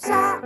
¿estamos? 0.00 0.40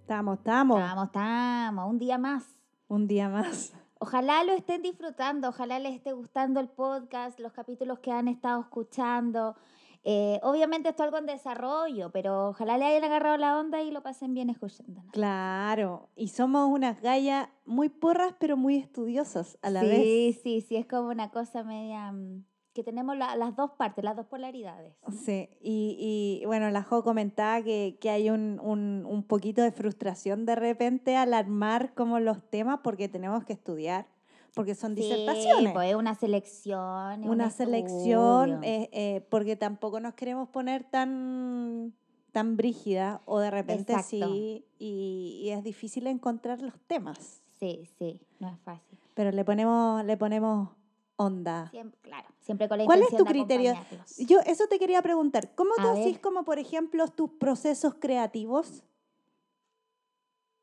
Estamos, 0.00 0.38
estamos. 0.38 0.78
Estamos, 0.78 1.06
estamos, 1.06 1.90
un 1.90 1.98
día 1.98 2.16
más. 2.18 2.44
Un 2.88 3.06
día 3.06 3.28
más. 3.28 3.74
Ojalá 3.98 4.44
lo 4.44 4.52
estén 4.52 4.80
disfrutando, 4.80 5.50
ojalá 5.50 5.78
les 5.78 5.94
esté 5.94 6.12
gustando 6.12 6.58
el 6.58 6.70
podcast, 6.70 7.38
los 7.38 7.52
capítulos 7.52 7.98
que 7.98 8.10
han 8.10 8.28
estado 8.28 8.62
escuchando. 8.62 9.56
Eh, 10.02 10.40
obviamente 10.42 10.88
esto 10.88 11.02
es 11.02 11.06
algo 11.08 11.18
en 11.18 11.26
desarrollo, 11.26 12.10
pero 12.10 12.48
ojalá 12.50 12.78
le 12.78 12.86
hayan 12.86 13.04
agarrado 13.04 13.36
la 13.36 13.58
onda 13.58 13.82
y 13.82 13.90
lo 13.90 14.02
pasen 14.02 14.32
bien 14.32 14.48
escuchándonos. 14.48 15.12
Claro. 15.12 16.08
Y 16.16 16.28
somos 16.28 16.68
unas 16.70 17.00
gallas 17.02 17.48
muy 17.66 17.88
porras, 17.90 18.34
pero 18.38 18.56
muy 18.56 18.76
estudiosas 18.76 19.58
a 19.62 19.70
la 19.70 19.80
sí, 19.82 19.86
vez. 19.88 20.40
sí, 20.42 20.60
sí, 20.62 20.76
es 20.76 20.86
como 20.86 21.08
una 21.10 21.30
cosa 21.30 21.64
media 21.64 22.12
mm, 22.12 22.44
que 22.72 22.82
tenemos 22.82 23.16
la- 23.16 23.36
las 23.36 23.56
dos 23.56 23.72
partes, 23.72 24.02
las 24.02 24.16
dos 24.16 24.26
polaridades. 24.26 24.94
Sí. 25.10 25.50
Y, 25.60 26.40
y, 26.42 26.46
bueno, 26.46 26.70
la 26.70 26.82
Jo 26.82 27.02
comentaba 27.04 27.62
que, 27.62 27.98
que 28.00 28.08
hay 28.08 28.30
un, 28.30 28.58
un, 28.62 29.04
un 29.06 29.22
poquito 29.24 29.60
de 29.60 29.72
frustración 29.72 30.46
de 30.46 30.54
repente 30.54 31.16
al 31.16 31.34
armar 31.34 31.92
como 31.94 32.20
los 32.20 32.42
temas 32.48 32.80
porque 32.82 33.08
tenemos 33.08 33.44
que 33.44 33.52
estudiar, 33.52 34.06
porque 34.54 34.74
son 34.74 34.94
Sí, 34.96 35.02
disertaciones. 35.02 35.72
pues 35.72 35.90
es 35.90 35.94
una 35.96 36.14
selección. 36.14 37.22
un 37.24 37.30
una 37.30 37.50
selección, 37.50 38.62
eh, 38.64 38.88
eh, 38.92 39.26
porque 39.30 39.56
tampoco 39.56 40.00
nos 40.00 40.14
queremos 40.14 40.48
poner 40.48 40.84
tan 40.84 41.94
tan 42.32 42.56
brígida 42.56 43.22
o 43.24 43.40
de 43.40 43.50
repente 43.50 43.92
Exacto. 43.92 44.08
sí 44.08 44.64
y, 44.78 45.40
y 45.42 45.50
es 45.50 45.64
difícil 45.64 46.06
encontrar 46.06 46.62
los 46.62 46.78
temas 46.86 47.42
Sí, 47.58 47.88
sí, 47.98 48.20
no 48.38 48.48
es 48.48 48.58
fácil. 48.60 48.98
pero 49.14 49.32
le 49.32 49.44
ponemos 49.44 50.04
le 50.04 50.16
ponemos 50.16 50.68
onda 51.16 51.68
Siempre, 51.70 51.98
claro, 52.00 52.28
siempre 52.38 52.68
con 52.68 52.78
la 52.78 52.84
¿Cuál 52.84 53.02
es 53.02 53.10
tu 53.10 53.24
de 53.24 53.30
criterio? 53.30 53.74
yo 54.18 54.38
eso 54.46 54.68
te 54.68 54.78
quería 54.78 55.02
preguntar 55.02 55.54
cómo 55.56 55.72
A 55.76 55.82
tú 55.82 55.88
haces 55.88 56.18
como 56.20 56.44
por 56.44 56.60
ejemplo 56.60 57.08
tus 57.08 57.30
procesos 57.30 57.94
creativos 57.94 58.84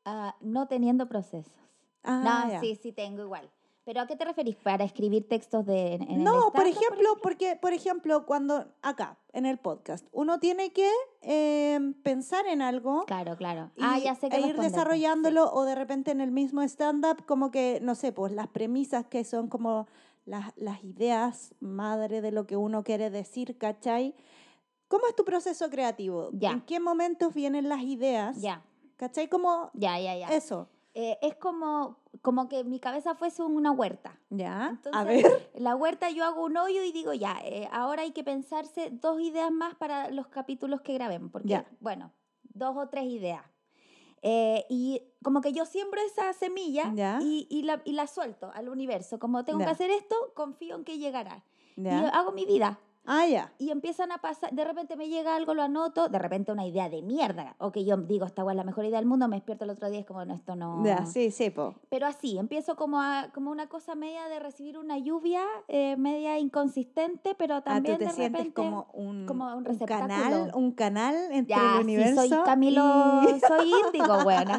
Ah, 0.04 0.34
no 0.40 0.68
teniendo 0.68 1.06
procesos. 1.06 1.52
Ah, 2.02 2.44
no, 2.46 2.50
ya. 2.50 2.60
sí, 2.60 2.76
sí 2.76 2.92
tengo 2.92 3.22
igual. 3.22 3.50
¿Pero 3.88 4.02
a 4.02 4.06
qué 4.06 4.16
te 4.16 4.24
referís? 4.26 4.54
¿Para 4.56 4.84
escribir 4.84 5.26
textos 5.26 5.64
de, 5.64 5.94
en 5.94 6.02
el 6.10 6.22
No, 6.22 6.52
por 6.52 6.66
stand-up, 6.66 6.76
ejemplo, 6.76 7.08
porque, 7.22 7.56
por 7.56 7.72
ejemplo, 7.72 8.26
cuando 8.26 8.66
acá, 8.82 9.16
en 9.32 9.46
el 9.46 9.56
podcast, 9.56 10.06
uno 10.12 10.38
tiene 10.38 10.74
que 10.74 10.90
eh, 11.22 11.80
pensar 12.02 12.46
en 12.48 12.60
algo 12.60 13.06
Claro, 13.06 13.34
claro. 13.38 13.70
y, 13.76 13.80
ah, 13.82 13.98
ya 13.98 14.14
sé 14.14 14.28
que 14.28 14.36
e 14.36 14.40
ir 14.42 14.58
desarrollándolo 14.58 15.50
o 15.50 15.64
de 15.64 15.74
repente 15.74 16.10
en 16.10 16.20
el 16.20 16.30
mismo 16.30 16.60
stand-up, 16.60 17.24
como 17.24 17.50
que, 17.50 17.78
no 17.80 17.94
sé, 17.94 18.12
pues 18.12 18.30
las 18.30 18.48
premisas 18.48 19.06
que 19.06 19.24
son 19.24 19.48
como 19.48 19.86
las, 20.26 20.52
las 20.56 20.84
ideas 20.84 21.54
madre 21.58 22.20
de 22.20 22.30
lo 22.30 22.46
que 22.46 22.58
uno 22.58 22.84
quiere 22.84 23.08
decir, 23.08 23.56
¿cachai? 23.56 24.14
¿Cómo 24.88 25.06
es 25.06 25.16
tu 25.16 25.24
proceso 25.24 25.70
creativo? 25.70 26.28
Ya. 26.34 26.50
¿En 26.50 26.60
qué 26.60 26.78
momentos 26.78 27.32
vienen 27.32 27.70
las 27.70 27.80
Sí. 27.80 27.92
ideas? 27.92 28.38
Ya, 28.42 28.62
¿Cachai? 28.98 29.28
Como 29.30 29.70
ya, 29.72 29.98
ya, 29.98 30.14
ya. 30.14 30.28
eso. 30.28 30.68
Eh, 30.92 31.16
es 31.22 31.36
como, 31.36 31.96
como 32.22 32.48
que 32.48 32.64
mi 32.64 32.80
cabeza 32.80 33.14
fuese 33.14 33.42
una 33.42 33.70
huerta. 33.70 34.18
¿Ya? 34.30 34.66
A 34.66 34.68
Entonces, 34.70 35.22
ver. 35.22 35.50
En 35.54 35.62
la 35.64 35.76
huerta 35.76 36.10
yo 36.10 36.24
hago 36.24 36.44
un 36.44 36.56
hoyo 36.56 36.82
y 36.82 36.92
digo, 36.92 37.12
ya, 37.14 37.38
eh, 37.44 37.68
ahora 37.72 38.02
hay 38.02 38.12
que 38.12 38.24
pensarse 38.24 38.90
dos 38.90 39.20
ideas 39.20 39.50
más 39.50 39.74
para 39.74 40.10
los 40.10 40.26
capítulos 40.28 40.80
que 40.80 40.94
grabemos. 40.94 41.30
Porque, 41.30 41.48
Ya. 41.48 41.66
bueno, 41.80 42.12
dos 42.42 42.76
o 42.76 42.88
tres 42.88 43.04
ideas. 43.04 43.42
Eh, 44.22 44.64
y 44.68 45.00
como 45.22 45.40
que 45.40 45.52
yo 45.52 45.64
siembro 45.64 46.00
esa 46.00 46.32
semilla 46.32 46.92
Ya. 46.94 47.18
y, 47.22 47.46
y 47.50 47.62
la, 47.62 47.80
y 47.84 47.92
la 47.92 48.06
suelto 48.08 48.50
al 48.52 48.68
universo. 48.68 49.18
Como 49.18 49.44
tengo 49.44 49.60
que 49.60 49.66
hacer 49.66 49.90
esto, 49.90 50.16
confío 50.34 50.74
en 50.76 50.84
que 50.84 50.98
llegará. 50.98 51.44
Y 51.76 51.88
hago 51.88 52.32
mi 52.32 52.44
vida. 52.44 52.80
Ah, 53.10 53.26
ya. 53.26 53.52
Y 53.58 53.70
empiezan 53.70 54.12
a 54.12 54.18
pasar, 54.18 54.52
de 54.52 54.64
repente 54.64 54.94
me 54.96 55.08
llega 55.08 55.34
algo, 55.34 55.54
lo 55.54 55.62
anoto, 55.62 56.08
de 56.10 56.18
repente 56.18 56.52
una 56.52 56.66
idea 56.66 56.90
de 56.90 57.00
mierda. 57.00 57.56
O 57.58 57.72
que 57.72 57.84
yo 57.86 57.96
digo, 57.96 58.26
esta 58.26 58.42
es 58.48 58.54
la 58.56 58.64
mejor 58.64 58.84
idea 58.84 58.98
del 58.98 59.06
mundo, 59.08 59.28
me 59.28 59.36
despierto 59.36 59.64
el 59.64 59.70
otro 59.70 59.88
día, 59.88 60.00
es 60.00 60.06
como, 60.06 60.22
no, 60.26 60.34
esto 60.34 60.54
no... 60.56 60.84
Ya, 60.84 61.06
sí, 61.06 61.30
sí, 61.30 61.48
po. 61.48 61.74
Pero 61.88 62.06
así, 62.06 62.36
empiezo 62.36 62.76
como, 62.76 63.00
a, 63.00 63.30
como 63.32 63.50
una 63.50 63.66
cosa 63.68 63.94
media 63.94 64.28
de 64.28 64.38
recibir 64.40 64.76
una 64.76 64.98
lluvia, 64.98 65.42
eh, 65.68 65.96
media 65.96 66.38
inconsistente, 66.38 67.34
pero 67.38 67.56
Ah, 67.56 67.62
también 67.62 67.94
tú 67.96 68.00
te 68.00 68.04
de 68.08 68.12
sientes 68.12 68.40
repente... 68.42 68.54
como 68.54 68.86
un, 68.92 69.24
como 69.26 69.56
un 69.56 69.78
canal, 69.78 70.50
un 70.54 70.72
canal 70.72 71.16
entre 71.32 71.56
ya, 71.56 71.76
el 71.78 71.84
universo. 71.84 72.22
sí, 72.22 72.28
soy 72.28 72.42
Camilo, 72.44 73.22
y- 73.34 73.40
soy 73.40 73.72
índigo, 73.86 74.20
bueno. 74.22 74.52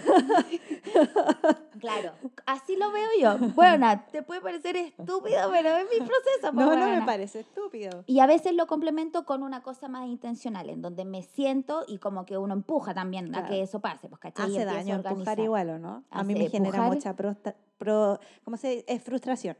claro, 1.80 2.12
así 2.46 2.76
lo 2.76 2.90
veo 2.92 3.08
yo. 3.20 3.38
Bueno, 3.54 4.02
te 4.10 4.22
puede 4.22 4.40
parecer 4.40 4.76
estúpido, 4.76 5.50
pero 5.50 5.76
es 5.76 5.86
mi 5.90 5.98
proceso. 5.98 6.52
No, 6.52 6.66
pues, 6.66 6.78
no 6.78 6.84
me 6.86 6.92
weona. 6.92 7.06
parece 7.06 7.40
estúpido. 7.40 8.04
Y 8.06 8.20
a 8.20 8.26
veces 8.26 8.54
lo 8.54 8.66
complemento 8.66 9.24
con 9.24 9.42
una 9.42 9.62
cosa 9.62 9.88
más 9.88 10.06
intencional, 10.06 10.70
en 10.70 10.82
donde 10.82 11.04
me 11.04 11.22
siento 11.22 11.84
y 11.86 11.98
como 11.98 12.24
que 12.26 12.38
uno 12.38 12.54
empuja 12.54 12.94
también 12.94 13.26
a 13.34 13.38
Claro. 13.40 13.48
que 13.48 13.62
eso 13.62 13.80
pase. 13.80 14.08
Pues, 14.08 14.20
¿cachai? 14.20 14.46
Hace 14.46 14.62
empiezo 14.62 14.70
a 14.70 14.74
daño 14.74 14.94
empujar 15.08 15.40
igual, 15.40 15.70
¿o 15.70 15.78
no? 15.78 16.04
A 16.10 16.22
mí 16.22 16.34
me 16.34 16.48
genera 16.48 16.82
mucha 16.82 17.14
pro, 17.14 18.18
¿cómo 18.44 18.56
se 18.56 18.68
dice? 18.68 18.84
Es 18.88 19.02
frustración. 19.02 19.56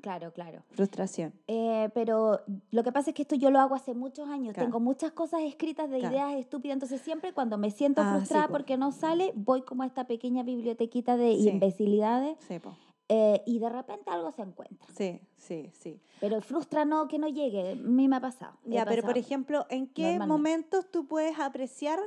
Claro, 0.00 0.32
claro. 0.32 0.62
Frustración. 0.70 1.32
Eh, 1.46 1.88
pero 1.94 2.40
lo 2.70 2.82
que 2.82 2.92
pasa 2.92 3.10
es 3.10 3.14
que 3.14 3.22
esto 3.22 3.34
yo 3.36 3.50
lo 3.50 3.60
hago 3.60 3.74
hace 3.74 3.94
muchos 3.94 4.28
años. 4.28 4.54
Claro. 4.54 4.68
Tengo 4.68 4.80
muchas 4.80 5.12
cosas 5.12 5.42
escritas 5.42 5.90
de 5.90 5.98
Claro. 5.98 6.14
ideas 6.14 6.34
estúpidas. 6.34 6.74
Entonces, 6.76 7.00
siempre 7.00 7.32
cuando 7.32 7.58
me 7.58 7.70
siento 7.70 8.02
Ah, 8.02 8.12
sí, 8.12 8.16
frustrada 8.18 8.46
po. 8.48 8.52
porque 8.52 8.76
no 8.76 8.92
sale, 8.92 9.32
voy 9.34 9.62
como 9.62 9.82
a 9.82 9.86
esta 9.86 10.06
pequeña 10.06 10.42
bibliotequita 10.42 11.16
de 11.16 11.36
Sí. 11.36 11.48
imbecilidades 11.48 12.36
Sí, 12.48 12.58
po. 12.58 12.74
eh, 13.08 13.42
y 13.46 13.58
de 13.58 13.68
repente 13.68 14.10
algo 14.10 14.30
se 14.32 14.42
encuentra. 14.42 14.86
sí, 14.94 15.20
sí, 15.36 15.70
sí. 15.72 16.00
Pero 16.20 16.40
frustra 16.40 16.84
no 16.84 17.08
que 17.08 17.18
no 17.18 17.28
llegue. 17.28 17.72
A 17.72 17.74
mí 17.74 18.08
me 18.08 18.16
ha 18.16 18.20
pasado. 18.20 18.56
Ya, 18.64 18.84
pero 18.84 19.02
por 19.02 19.10
pasado. 19.14 19.20
ejemplo, 19.26 19.66
¿en 19.70 19.86
qué 19.88 20.18
momentos 20.18 20.90
tú 20.90 21.06
puedes 21.06 21.38
apreciar 21.38 21.98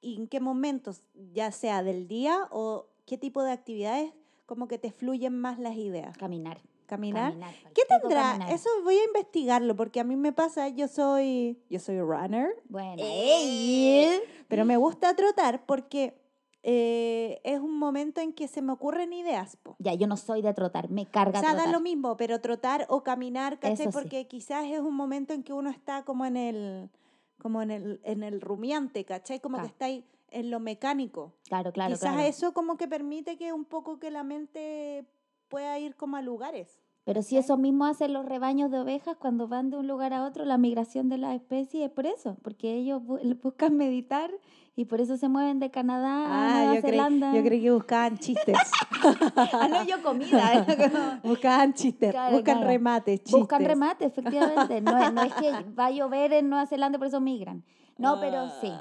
y 0.00 0.16
en 0.16 0.26
qué 0.26 0.40
momentos, 0.40 1.04
ya 1.32 1.52
sea 1.52 1.82
del 1.82 2.08
día 2.08 2.48
o 2.50 2.86
qué 3.06 3.16
tipo 3.18 3.42
de 3.42 3.52
actividades, 3.52 4.12
como 4.46 4.66
que 4.68 4.78
te 4.78 4.90
fluyen 4.90 5.38
más 5.38 5.58
las 5.60 5.76
ideas? 5.76 6.16
Caminar. 6.18 6.60
Caminar. 6.86 7.30
caminar, 7.32 7.54
¿Qué 7.74 7.82
tendrá? 7.88 8.22
caminar. 8.32 8.52
Eso 8.52 8.68
voy 8.84 8.96
a 8.96 9.04
investigarlo 9.04 9.74
porque 9.76 10.00
a 10.00 10.04
mí 10.04 10.16
me 10.16 10.32
pasa, 10.32 10.68
yo 10.68 10.88
soy, 10.88 11.58
yo 11.70 11.78
soy 11.78 12.00
runner, 12.00 12.48
Bueno. 12.68 13.02
¡Ey! 13.02 14.20
pero 14.48 14.64
me 14.64 14.76
gusta 14.76 15.14
trotar 15.16 15.64
porque 15.64 16.20
eh, 16.62 17.40
es 17.44 17.58
un 17.60 17.76
momento 17.78 18.20
en 18.20 18.32
que 18.32 18.46
se 18.48 18.62
me 18.62 18.72
ocurren 18.72 19.12
ideas. 19.12 19.56
po. 19.56 19.74
Ya, 19.78 19.94
yo 19.94 20.06
no 20.06 20.16
soy 20.16 20.42
de 20.42 20.52
trotar. 20.54 20.90
Me 20.90 21.06
carga 21.06 21.38
O 21.40 21.42
sea, 21.42 21.52
da 21.52 21.56
trotar. 21.62 21.72
lo 21.74 21.80
mismo, 21.80 22.16
pero 22.16 22.40
trotar 22.40 22.86
o 22.88 23.02
caminar, 23.02 23.58
¿cachai? 23.58 23.86
Eso 23.86 23.90
sí. 23.90 23.98
Porque 23.98 24.28
quizás 24.28 24.66
es 24.66 24.80
un 24.80 24.94
momento 24.94 25.32
en 25.34 25.42
que 25.42 25.52
uno 25.52 25.70
está 25.70 26.04
como 26.04 26.24
en 26.26 26.36
el, 26.36 26.90
como 27.38 27.62
en 27.62 27.70
el, 27.72 28.00
en 28.04 28.22
el 28.22 28.40
rumiante, 28.40 29.04
¿cachai? 29.04 29.40
Como 29.40 29.56
Claro. 29.56 29.68
que 29.68 29.72
está 29.72 29.84
ahí 29.86 30.04
en 30.30 30.50
lo 30.50 30.60
mecánico. 30.60 31.32
Claro, 31.48 31.72
claro, 31.72 31.94
quizás 31.94 32.12
claro. 32.14 32.28
eso 32.28 32.52
como 32.54 32.76
que 32.76 32.86
permite 32.88 33.36
que 33.36 33.52
un 33.52 33.64
poco 33.64 33.98
que 33.98 34.10
la 34.10 34.22
mente 34.22 35.04
pueda 35.52 35.78
ir 35.78 35.94
como 35.94 36.16
a 36.16 36.22
lugares. 36.22 36.78
Pero 37.04 37.22
si 37.22 37.36
eso 37.36 37.56
mismo 37.56 37.84
hacen 37.86 38.12
los 38.12 38.24
rebaños 38.24 38.70
de 38.70 38.78
ovejas 38.78 39.16
cuando 39.18 39.48
van 39.48 39.70
de 39.70 39.76
un 39.76 39.88
lugar 39.88 40.12
a 40.14 40.24
otro, 40.24 40.44
la 40.44 40.56
migración 40.56 41.08
de 41.08 41.18
las 41.18 41.34
especies 41.34 41.84
es 41.86 41.90
por 41.90 42.06
eso, 42.06 42.36
porque 42.42 42.74
ellos 42.74 43.02
bu- 43.02 43.20
buscan 43.42 43.76
meditar 43.76 44.30
y 44.76 44.84
por 44.86 45.00
eso 45.00 45.16
se 45.16 45.28
mueven 45.28 45.58
de 45.58 45.70
Canadá 45.70 46.24
a 46.26 46.52
Nueva 46.64 46.72
Ah, 46.72 46.80
creí, 46.80 46.90
Zelanda. 46.92 47.34
yo 47.34 47.42
creí 47.42 47.60
que 47.60 47.72
buscaban 47.72 48.18
chistes. 48.18 48.56
ah, 49.36 49.68
no, 49.68 49.84
yo 49.84 50.00
comida. 50.02 50.64
buscaban 51.24 51.74
chistes, 51.74 52.12
Claro, 52.12 52.36
buscan 52.36 52.54
claro. 52.58 52.68
remates, 52.70 53.20
chistes. 53.24 53.38
buscan 53.40 53.64
remate, 53.64 54.04
efectivamente. 54.06 54.80
No, 54.80 55.10
no 55.10 55.22
es 55.22 55.34
que 55.34 55.50
va 55.78 55.86
a 55.86 55.90
llover 55.90 56.32
en 56.32 56.48
Nueva 56.48 56.66
Zelanda, 56.66 56.98
por 56.98 57.08
eso 57.08 57.20
migran. 57.20 57.64
No, 57.98 58.18
pero 58.20 58.48
sí. 58.60 58.72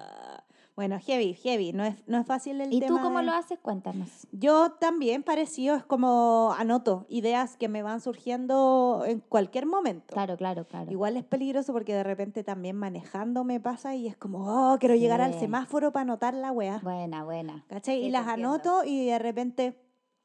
Bueno, 0.81 0.98
heavy, 1.00 1.36
heavy. 1.36 1.74
No 1.74 1.83
es, 1.83 1.95
no 2.07 2.18
es 2.19 2.25
fácil 2.25 2.60
el 2.60 2.74
¿Y 2.74 2.80
tema. 2.80 2.95
tú 2.98 3.04
cómo 3.04 3.19
de- 3.19 3.25
lo 3.25 3.33
haces? 3.33 3.60
Cuéntanos. 3.60 4.10
Yo 4.31 4.72
también 4.72 5.22
parecido, 5.22 5.75
es 5.75 5.83
como 5.86 6.56
anoto 6.57 7.06
ideas 7.07 7.56
que 7.56 7.68
me 7.68 7.83
van 7.83 8.01
surgiendo 8.01 9.04
en 9.06 9.19
cualquier 9.19 9.68
momento. 9.68 10.12
Claro, 10.12 10.38
claro, 10.38 10.66
claro. 10.66 10.89
Igual 10.92 11.18
es 11.18 11.24
peligroso 11.24 11.72
porque 11.72 11.94
de 11.94 12.04
repente 12.04 12.44
también 12.44 12.78
manejando 12.78 13.44
me 13.44 13.60
pasa 13.60 13.94
y 13.94 14.07
es 14.07 14.18
como, 14.18 14.39
oh, 14.74 14.80
quiero 14.80 14.95
llegar 14.95 15.22
al 15.22 15.36
semáforo 15.39 15.92
para 15.92 16.01
anotar 16.01 16.33
la 16.33 16.51
weá. 16.51 16.80
Buena, 16.81 17.24
buena. 17.24 17.63
¿Cachai? 17.68 18.00
sí, 18.01 18.07
y 18.07 18.10
las 18.10 18.28
anoto 18.28 18.83
y 18.83 19.06
de 19.06 19.19
repente 19.19 19.78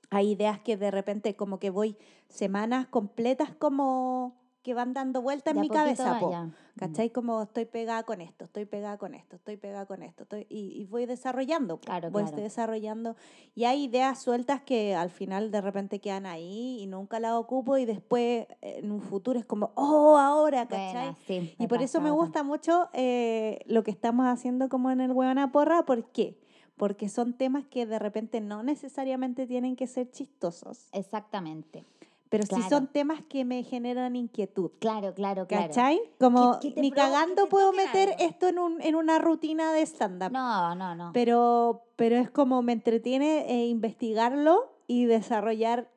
hay 0.09 0.31
ideas 0.31 0.59
que 0.61 0.79
de 0.79 0.91
repente 0.91 1.37
como 1.37 1.59
que 1.59 1.69
voy 1.69 1.99
semanas 2.31 2.87
completas 2.87 3.51
como 3.59 4.39
que 4.67 4.75
van 4.75 4.93
dando 4.95 5.23
vuelta 5.23 5.53
en 5.53 5.61
mi 5.61 5.69
cabeza, 5.69 6.19
po. 6.19 6.33
ya. 6.33 6.43
Mm. 6.43 6.53
¿Cachai? 6.77 7.11
Como 7.11 7.41
estoy 7.41 7.67
pegada 7.67 8.03
con 8.03 8.21
esto, 8.21 8.47
estoy 8.47 8.65
pegada 8.65 8.99
con 8.99 9.15
esto, 9.15 9.37
estoy 9.37 9.57
pegada 9.57 9.87
con 9.87 10.03
esto, 10.03 10.25
estoy, 10.25 10.45
y, 10.49 10.83
y 10.83 10.87
voy 10.87 11.07
desarrollando, 11.07 11.77
po, 11.77 11.87
Claro, 11.87 12.11
voy 12.11 12.25
claro. 12.25 12.43
desarrollando. 12.43 13.15
Y 13.55 13.63
hay 13.63 13.85
ideas 13.85 14.21
sueltas 14.21 14.63
que 14.63 14.97
al 14.97 15.11
final 15.11 15.53
de 15.53 15.61
repente 15.61 16.01
quedan 16.01 16.27
ahí 16.27 16.81
y 16.81 16.89
nunca 16.89 17.21
las 17.21 17.35
ocupo 17.35 17.79
y 17.79 17.85
después 17.85 18.49
eh, 18.61 18.81
en 18.83 18.91
un 18.91 19.03
futuro 19.03 19.39
es 19.39 19.45
como, 19.45 19.71
oh, 19.77 20.19
ahora, 20.19 20.67
¿cachai? 20.67 20.93
Buena, 20.93 21.17
sí, 21.29 21.55
Y 21.61 21.69
por 21.69 21.81
eso 21.81 22.01
me 22.01 22.11
gusta 22.11 22.43
mucho 22.43 22.89
eh, 22.93 23.61
lo 23.67 23.85
que 23.85 23.93
estamos 23.93 24.27
haciendo 24.27 24.69
como 24.69 24.91
en 24.91 25.01
el 25.01 25.13
Huevona 25.13 25.53
Porra. 25.53 25.85
¿Por 25.85 26.11
qué? 26.11 26.41
Porque 26.77 27.09
son 27.09 27.35
temas 27.35 27.65
que 27.67 27.87
de 27.87 28.01
repente 28.01 28.41
no 28.41 28.65
necesariamente 28.65 29.47
tienen 29.47 29.77
que 29.77 29.87
ser 29.87 30.11
chistosos, 30.11 30.89
Exactamente. 30.91 31.85
Pero 32.29 32.43
sí 32.45 32.49
Claro. 32.57 32.69
son 32.69 32.87
temas 32.89 33.21
que 33.29 33.45
me 33.45 33.63
generan 33.63 34.17
inquietud. 34.17 34.71
Claro, 34.81 35.15
claro, 35.15 35.47
claro. 35.47 35.69
¿Cachai? 35.69 36.01
Como 36.19 36.59
que 36.61 36.73
te 36.73 36.81
ni 36.81 36.91
cagando 36.91 37.49
puedo 37.49 37.73
meter 37.73 38.11
algo. 38.11 38.25
esto 38.25 38.49
en, 38.49 38.59
un, 38.59 38.81
en 38.83 38.95
una 38.97 39.19
rutina 39.19 39.73
de 39.73 39.83
stand-up. 39.83 40.33
No, 40.33 40.75
no, 40.75 40.95
no. 40.95 41.11
Pero, 41.13 41.85
pero 41.97 42.17
es 42.17 42.31
como 42.31 42.63
me 42.63 42.73
entretiene 42.73 43.47
eh, 43.49 43.67
investigarlo 43.67 44.73
y 44.87 45.05
desarrollar 45.07 45.91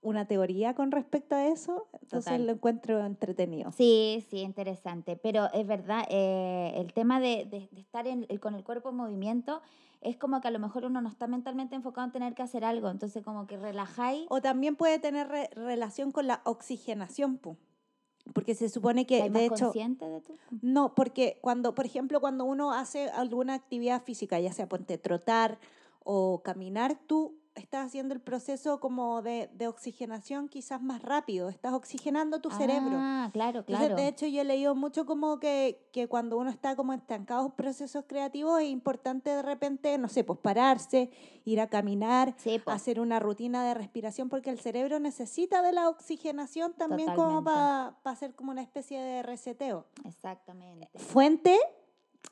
una 0.00 0.26
teoría 0.26 0.74
con 0.74 0.90
respecto 0.90 1.34
a 1.36 1.46
eso. 1.46 1.86
Entonces 1.92 2.24
Total. 2.32 2.46
lo 2.46 2.52
encuentro 2.52 3.04
entretenido. 3.06 3.70
Sí, 3.72 4.24
sí, 4.30 4.40
interesante. 4.40 5.16
Pero 5.16 5.48
es 5.52 5.64
verdad, 5.66 6.04
eh, 6.10 6.72
el 6.76 6.92
tema 6.92 7.20
de, 7.20 7.46
de- 7.46 7.68
de 7.70 7.80
estar 7.80 8.06
en- 8.08 8.26
con 8.38 8.54
el 8.54 8.64
cuerpo 8.64 8.88
en 8.90 8.96
movimiento 8.96 9.62
es 10.02 10.16
como 10.16 10.40
que 10.40 10.48
a 10.48 10.50
lo 10.50 10.58
mejor 10.58 10.84
uno 10.84 11.00
no 11.00 11.08
está 11.08 11.26
mentalmente 11.26 11.74
enfocado 11.74 12.04
en 12.06 12.12
tener 12.12 12.34
que 12.34 12.42
hacer 12.42 12.64
algo. 12.64 12.90
Entonces, 12.90 13.22
como 13.24 13.46
que 13.46 13.56
relajáis. 13.56 14.26
O 14.28 14.40
también 14.42 14.76
puede 14.76 14.98
tener 14.98 15.28
re- 15.28 15.50
relación 15.54 16.12
con 16.12 16.26
la 16.26 16.42
oxigenación, 16.44 17.38
pu. 17.38 17.56
porque 18.34 18.54
se 18.54 18.68
supone 18.68 19.06
que, 19.06 19.18
¿Estás 19.18 19.32
de 19.32 19.44
hecho, 19.46 19.54
consciente 19.64 20.04
de 20.08 20.20
tu? 20.20 20.36
no, 20.60 20.94
porque 20.94 21.38
cuando, 21.40 21.74
por 21.74 21.86
ejemplo, 21.86 22.20
cuando 22.20 22.44
uno 22.44 22.72
hace 22.72 23.10
alguna 23.10 23.54
actividad 23.54 24.02
física, 24.02 24.38
ya 24.40 24.52
sea 24.52 24.68
ponte 24.68 24.98
trotar 24.98 25.58
o 26.04 26.42
caminar, 26.42 26.98
tú 27.06 27.34
estás 27.54 27.86
haciendo 27.86 28.14
el 28.14 28.20
proceso 28.20 28.80
como 28.80 29.22
de, 29.22 29.50
de 29.54 29.68
oxigenación 29.68 30.48
quizás 30.48 30.82
más 30.82 31.02
rápido, 31.02 31.48
estás 31.48 31.72
oxigenando 31.72 32.40
tu 32.40 32.50
cerebro. 32.50 32.96
Ah, 32.98 33.30
claro, 33.32 33.60
Entonces, 33.60 33.86
claro. 33.88 33.96
de 33.96 34.08
hecho, 34.08 34.26
yo 34.26 34.40
he 34.40 34.44
leído 34.44 34.74
mucho 34.74 35.06
como 35.06 35.38
que, 35.38 35.88
que 35.92 36.08
cuando 36.08 36.38
uno 36.38 36.50
está 36.50 36.76
como 36.76 36.92
estancado 36.92 37.46
en 37.46 37.52
procesos 37.52 38.04
creativos 38.06 38.60
es 38.60 38.68
importante 38.68 39.30
de 39.30 39.42
repente, 39.42 39.96
no 39.98 40.08
sé, 40.08 40.24
pues 40.24 40.38
pararse, 40.38 41.10
ir 41.44 41.60
a 41.60 41.68
caminar, 41.68 42.34
Sí, 42.38 42.60
hacer 42.66 43.00
una 43.00 43.20
rutina 43.20 43.64
de 43.64 43.74
respiración, 43.74 44.28
porque 44.28 44.50
el 44.50 44.58
cerebro 44.58 44.98
necesita 44.98 45.62
de 45.62 45.72
la 45.72 45.88
oxigenación 45.88 46.72
también 46.74 47.14
como 47.14 47.44
para 47.44 47.96
hacer 48.04 48.34
como 48.34 48.50
una 48.50 48.62
especie 48.62 49.00
de 49.00 49.22
reseteo. 49.22 49.86
Exactamente. 50.04 50.88
Fuente, 50.94 51.58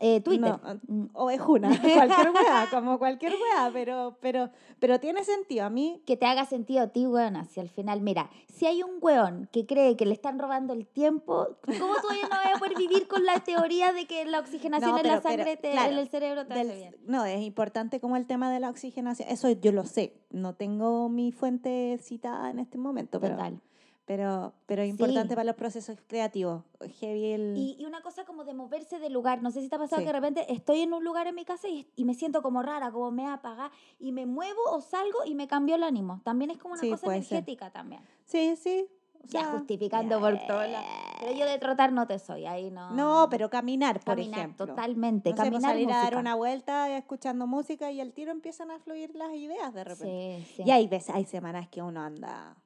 Eh, 0.02 0.22
Twitter. 0.22 0.50
no, 0.50 0.60
Mm, 0.88 1.06
ovejuna, 1.12 1.68
cualquier 2.26 2.30
weá, 2.30 2.66
como 2.70 2.98
cualquier 2.98 3.32
weá, 3.34 3.70
pero, 3.72 4.16
pero, 4.20 4.48
pero 4.78 4.98
tiene 4.98 5.24
sentido. 5.24 5.66
A 5.66 5.70
mí, 5.70 6.02
que 6.06 6.16
te 6.16 6.24
haga 6.24 6.46
sentido 6.46 6.82
a 6.84 6.86
ti, 6.88 7.06
weón, 7.06 7.36
hacia 7.36 7.62
el 7.62 7.68
final. 7.68 8.00
Mira, 8.00 8.30
si 8.48 8.64
hay 8.66 8.82
un 8.82 8.92
weón 9.02 9.48
que 9.52 9.66
cree 9.66 9.96
que 9.96 10.06
le 10.06 10.14
están 10.14 10.38
robando 10.38 10.72
el 10.72 10.86
tiempo, 10.86 11.48
¿cómo 11.78 11.94
todavía 12.00 12.22
no 12.24 12.30
vas 12.30 12.56
a 12.56 12.58
poder 12.58 12.78
vivir 12.78 13.06
con 13.08 13.24
la 13.26 13.40
teoría 13.40 13.92
de 13.92 14.06
que 14.06 14.24
la 14.24 14.40
oxigenación 14.40 14.90
No, 14.92 14.98
en 14.98 15.02
la 15.06 15.20
pero- 15.20 15.22
pero, 15.22 15.36
sangre, 15.36 15.56
te- 15.58 15.72
claro, 15.72 15.92
en 15.92 15.98
el 15.98 16.08
cerebro 16.08 16.46
te 16.46 16.54
hace 16.54 16.64
del- 16.64 16.76
bien? 16.78 16.96
no, 17.06 17.24
es 17.26 17.40
importante 17.42 18.00
como 18.00 18.16
el 18.16 18.26
tema 18.26 18.50
de 18.50 18.60
la 18.60 18.70
oxigenación. 18.70 19.28
Eso 19.28 19.50
yo 19.50 19.70
lo 19.72 19.84
sé. 19.84 20.14
No 20.30 20.54
tengo 20.54 21.08
mi 21.10 21.30
fuente 21.30 21.98
citada 22.00 22.50
en 22.50 22.58
este 22.58 22.78
momento, 22.78 23.20
pero, 23.20 23.34
Total. 23.36 23.60
Pero, 24.10 24.52
pero 24.66 24.82
es 24.82 24.90
importante 24.90 25.28
Sí. 25.28 25.34
para 25.36 25.44
los 25.44 25.54
procesos 25.54 25.96
creativos. 26.08 26.64
Heavy 26.98 27.26
el... 27.26 27.54
Y, 27.56 27.76
y 27.78 27.84
una 27.84 28.02
cosa 28.02 28.24
como 28.24 28.42
de 28.42 28.54
moverse 28.54 28.98
del 28.98 29.12
lugar. 29.12 29.40
No 29.40 29.52
sé 29.52 29.60
si 29.62 29.68
te 29.68 29.76
ha 29.76 29.78
pasado 29.78 30.00
Sí. 30.00 30.04
que 30.04 30.12
de 30.12 30.18
repente 30.18 30.52
estoy 30.52 30.80
en 30.80 30.92
un 30.92 31.04
lugar 31.04 31.28
en 31.28 31.36
mi 31.36 31.44
casa 31.44 31.68
y, 31.68 31.86
y 31.94 32.04
me 32.04 32.14
siento 32.14 32.42
como 32.42 32.60
rara, 32.60 32.90
como 32.90 33.12
me 33.12 33.28
apaga 33.28 33.70
y 34.00 34.10
me 34.10 34.26
muevo 34.26 34.58
o 34.72 34.80
salgo 34.80 35.18
y 35.24 35.36
me 35.36 35.46
cambió 35.46 35.76
el 35.76 35.84
ánimo. 35.84 36.20
También 36.24 36.50
es 36.50 36.58
como 36.58 36.72
una 36.74 36.80
Sí, 36.80 36.90
cosa 36.90 37.04
puede 37.04 37.22
ser. 37.22 37.34
energética 37.38 37.70
también. 37.70 38.02
Sí, 38.24 38.56
sí. 38.56 38.88
o 39.22 39.26
Ya 39.28 39.42
sea, 39.42 39.52
justificando 39.52 40.18
por 40.18 40.36
todo. 40.44 40.64
la- 40.66 40.82
Pero 41.20 41.32
yo 41.32 41.46
de 41.46 41.58
trotar 41.58 41.92
no 41.92 42.08
te 42.08 42.18
soy, 42.18 42.46
ahí 42.46 42.68
no. 42.72 42.90
No, 42.90 43.28
pero 43.30 43.48
caminar, 43.48 44.00
por 44.00 44.16
caminar, 44.16 44.40
ejemplo. 44.40 44.66
totalmente. 44.66 45.30
No 45.30 45.36
sé, 45.36 45.42
pues 45.42 45.50
caminar 45.50 45.70
salir 45.70 45.88
a 45.88 45.94
dar 45.94 46.02
música. 46.06 46.18
una 46.18 46.34
vuelta 46.34 46.96
escuchando 46.96 47.46
música 47.46 47.92
y 47.92 48.00
al 48.00 48.12
tiro 48.12 48.32
empiezan 48.32 48.72
a 48.72 48.80
fluir 48.80 49.14
las 49.14 49.32
ideas 49.34 49.72
de 49.72 49.84
repente. 49.84 50.44
Sí, 50.48 50.54
sí. 50.56 50.62
Y 50.66 50.72
hay 50.72 50.88
veces, 50.88 51.14
hay 51.14 51.26
semanas 51.26 51.68
que 51.68 51.80
uno 51.80 52.00
anda 52.00 52.56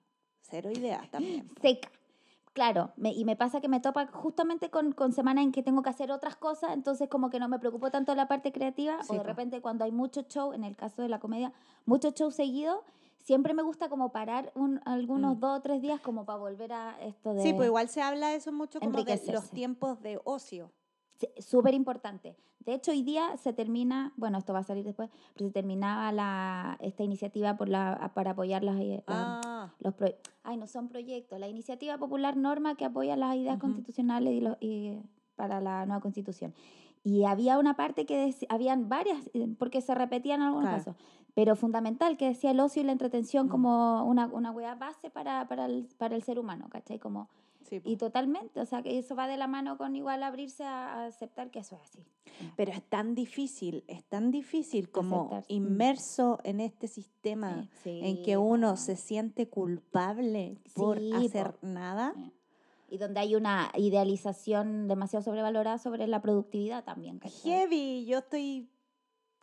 cero 0.54 0.70
ideas 0.70 1.10
también. 1.10 1.48
seca. 1.60 1.90
Claro, 2.52 2.92
me- 2.96 3.12
y 3.12 3.24
me 3.24 3.34
pasa 3.34 3.60
que 3.60 3.68
me 3.68 3.80
topa 3.80 4.06
justamente 4.06 4.70
con, 4.70 4.92
con 4.92 5.10
semanas 5.12 5.42
en 5.42 5.50
que 5.50 5.64
tengo 5.64 5.82
que 5.82 5.90
hacer 5.90 6.12
otras 6.12 6.36
cosas, 6.36 6.72
entonces 6.72 7.08
como 7.08 7.28
que 7.28 7.40
no 7.40 7.48
me 7.48 7.58
preocupo 7.58 7.90
tanto 7.90 8.12
de 8.12 8.16
la 8.16 8.28
parte 8.28 8.52
creativa, 8.52 9.02
Sí, 9.02 9.08
o 9.10 9.14
de 9.14 9.18
po. 9.20 9.24
repente 9.26 9.60
cuando 9.60 9.84
hay 9.84 9.90
mucho 9.90 10.22
show, 10.22 10.52
en 10.52 10.62
el 10.62 10.76
caso 10.76 11.02
de 11.02 11.08
la 11.08 11.18
comedia, 11.18 11.52
mucho 11.84 12.10
show 12.12 12.30
seguido, 12.30 12.84
siempre 13.18 13.54
me 13.54 13.62
gusta 13.64 13.88
como 13.88 14.12
parar 14.12 14.52
un, 14.54 14.80
algunos 14.84 15.36
Mm. 15.36 15.40
dos 15.40 15.58
o 15.58 15.62
tres 15.62 15.82
días 15.82 16.00
como 16.00 16.24
para 16.24 16.38
volver 16.38 16.72
a 16.72 16.96
esto 17.00 17.34
de... 17.34 17.42
Sí, 17.42 17.52
pues 17.54 17.66
igual 17.66 17.88
se 17.88 18.00
habla 18.02 18.28
de 18.28 18.36
eso 18.36 18.52
mucho 18.52 18.78
como 18.78 19.02
de 19.02 19.32
los 19.32 19.50
tiempos 19.50 20.00
de 20.00 20.20
ocio. 20.22 20.70
Sí, 21.18 21.26
Súper 21.38 21.74
importante. 21.74 22.36
De 22.60 22.72
hecho, 22.74 22.92
hoy 22.92 23.02
día 23.02 23.36
se 23.36 23.52
termina, 23.52 24.12
bueno, 24.16 24.38
esto 24.38 24.52
va 24.54 24.60
a 24.60 24.62
salir 24.62 24.84
después, 24.86 25.10
pero 25.34 25.46
se 25.48 25.52
terminaba 25.52 26.10
la, 26.12 26.78
esta 26.80 27.02
iniciativa 27.02 27.56
por 27.58 27.68
la, 27.68 28.10
para 28.14 28.30
apoyar 28.30 28.62
las, 28.64 28.76
eh, 28.80 29.02
las- 29.06 29.16
Ah, 29.28 29.40
los 29.78 29.94
pro- 29.94 30.14
ay 30.42 30.56
no 30.56 30.66
son 30.66 30.88
proyectos 30.88 31.38
la 31.38 31.48
iniciativa 31.48 31.98
popular 31.98 32.36
norma 32.36 32.74
que 32.76 32.84
apoya 32.84 33.16
las 33.16 33.36
ideas 33.36 33.58
constitucionales 33.58 34.32
y, 34.32 34.40
lo- 34.40 34.56
y 34.60 34.98
para 35.36 35.60
la 35.60 35.84
nueva 35.86 36.00
constitución 36.00 36.54
y 37.02 37.24
había 37.24 37.58
una 37.58 37.74
parte 37.76 38.06
que 38.06 38.28
dec- 38.28 38.46
habían 38.48 38.88
varias 38.88 39.30
eh, 39.34 39.46
porque 39.58 39.80
se 39.80 39.94
repetían 39.94 40.40
en 40.40 40.46
algunos 40.48 40.68
Claro. 40.68 40.84
casos 40.84 40.96
pero 41.34 41.56
fundamental 41.56 42.16
que 42.16 42.28
decía 42.28 42.52
el 42.52 42.60
ocio 42.60 42.82
y 42.82 42.84
la 42.84 42.92
entretención 42.92 43.48
como 43.48 44.04
una 44.04 44.26
una 44.26 44.52
base 44.76 45.10
para, 45.10 45.48
para, 45.48 45.66
el, 45.66 45.88
para 45.98 46.14
el 46.14 46.22
ser 46.22 46.38
humano 46.38 46.68
¿cachai? 46.70 46.98
como 47.00 47.28
sí, 47.68 47.80
po. 47.80 47.88
y 47.88 47.96
totalmente 47.96 48.60
o 48.60 48.66
sea 48.66 48.82
que 48.82 48.98
eso 48.98 49.14
va 49.16 49.26
de 49.26 49.36
la 49.36 49.46
mano 49.46 49.76
con 49.76 49.96
igual 49.96 50.22
abrirse 50.22 50.64
a, 50.64 51.06
aceptar 51.06 51.50
que 51.50 51.60
eso 51.60 51.76
es 51.76 51.82
así 51.82 52.04
Pero 52.56 52.72
es 52.72 52.82
tan 52.82 53.14
difícil, 53.14 53.84
es 53.86 54.04
tan 54.04 54.30
difícil 54.30 54.90
como 54.90 55.26
Aceptar, 55.26 55.42
mm. 55.42 55.52
inmerso 55.52 56.38
en 56.44 56.60
este 56.60 56.88
sistema 56.88 57.68
Sí, 57.82 58.00
en 58.02 58.22
que 58.22 58.36
uno 58.36 58.76
se 58.76 58.96
siente 58.96 59.48
culpable 59.48 60.58
por 60.74 60.98
Sí, 60.98 61.12
hacer 61.12 61.52
po. 61.52 61.66
nada. 61.66 62.14
Y 62.88 62.98
donde 62.98 63.20
hay 63.20 63.34
una 63.34 63.70
idealización 63.76 64.88
demasiado 64.88 65.24
sobrevalorada 65.24 65.78
sobre 65.78 66.06
la 66.06 66.20
productividad 66.20 66.84
también 66.84 67.18
¿cachai? 67.18 67.40
Heavy, 67.42 68.04
yo 68.06 68.18
estoy, 68.18 68.68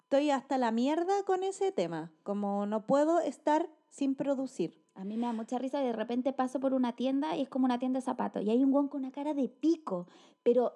estoy 0.04 0.30
hasta 0.30 0.58
la 0.58 0.72
mierda 0.72 1.24
con 1.26 1.44
ese 1.44 1.72
tema. 1.72 2.12
Como 2.24 2.66
no 2.66 2.86
puedo 2.86 3.20
estar 3.20 3.70
sin 3.90 4.16
producir. 4.16 4.81
A 4.96 5.04
mí 5.04 5.18
me 5.18 5.26
da 5.26 5.34
mucha 5.34 5.58
risa 5.58 5.82
y 5.82 5.86
de 5.86 5.94
repente 5.94 6.34
paso 6.34 6.60
por 6.60 6.74
una 6.74 6.96
tienda 6.96 7.36
y 7.36 7.44
es 7.44 7.50
como 7.50 7.66
una 7.66 7.80
tienda 7.80 8.00
de 8.00 8.06
zapatos 8.06 8.44
y 8.44 8.50
hay 8.50 8.64
un 8.64 8.72
guan 8.72 8.88
con 8.88 9.02
una 9.02 9.12
cara 9.12 9.34
de 9.34 9.48
pico, 9.48 10.08
pero 10.44 10.74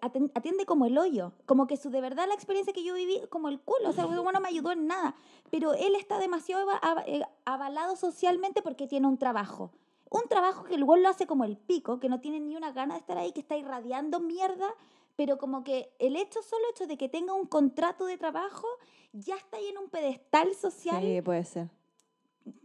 atiende 0.00 0.64
como 0.64 0.86
el 0.86 0.96
hoyo, 0.96 1.32
como 1.46 1.66
que 1.66 1.76
su 1.76 1.90
de 1.90 2.00
verdad 2.00 2.26
la 2.26 2.34
experiencia 2.34 2.72
que 2.72 2.84
yo 2.84 2.94
viví 2.94 3.20
como 3.28 3.48
el 3.48 3.60
culo, 3.60 3.90
o 3.90 3.92
sea, 3.92 4.04
el 4.04 4.14
no 4.14 4.40
me 4.40 4.48
ayudó 4.48 4.72
en 4.72 4.86
nada, 4.86 5.14
pero 5.50 5.74
él 5.74 5.94
está 5.96 6.18
demasiado 6.18 6.66
eh, 7.06 7.22
avalado 7.44 7.96
socialmente 7.96 8.62
porque 8.62 8.86
tiene 8.86 9.06
un 9.06 9.18
trabajo. 9.18 9.72
Un 10.10 10.22
trabajo 10.28 10.64
que 10.64 10.74
el 10.74 10.84
weón 10.84 11.02
lo 11.02 11.08
hace 11.08 11.26
como 11.26 11.44
el 11.44 11.56
pico, 11.56 11.98
que 11.98 12.08
no 12.08 12.20
tiene 12.20 12.40
ni 12.40 12.56
una 12.56 12.72
gana 12.72 12.94
de 12.94 13.00
estar 13.00 13.18
ahí, 13.18 13.32
que 13.32 13.40
está 13.40 13.56
irradiando 13.56 14.20
mierda, 14.20 14.68
pero 15.16 15.38
como 15.38 15.64
que 15.64 15.92
el 15.98 16.16
hecho, 16.16 16.40
solo 16.42 16.64
hecho 16.70 16.86
de 16.86 16.96
que 16.96 17.08
tenga 17.08 17.34
un 17.34 17.46
contrato 17.46 18.06
de 18.06 18.16
trabajo, 18.16 18.66
ya 19.12 19.36
está 19.36 19.56
ahí 19.56 19.66
en 19.68 19.78
un 19.78 19.88
pedestal 19.88 20.54
social 20.54 21.02
Sí, 21.02 21.20
puede 21.22 21.44
ser. 21.44 21.70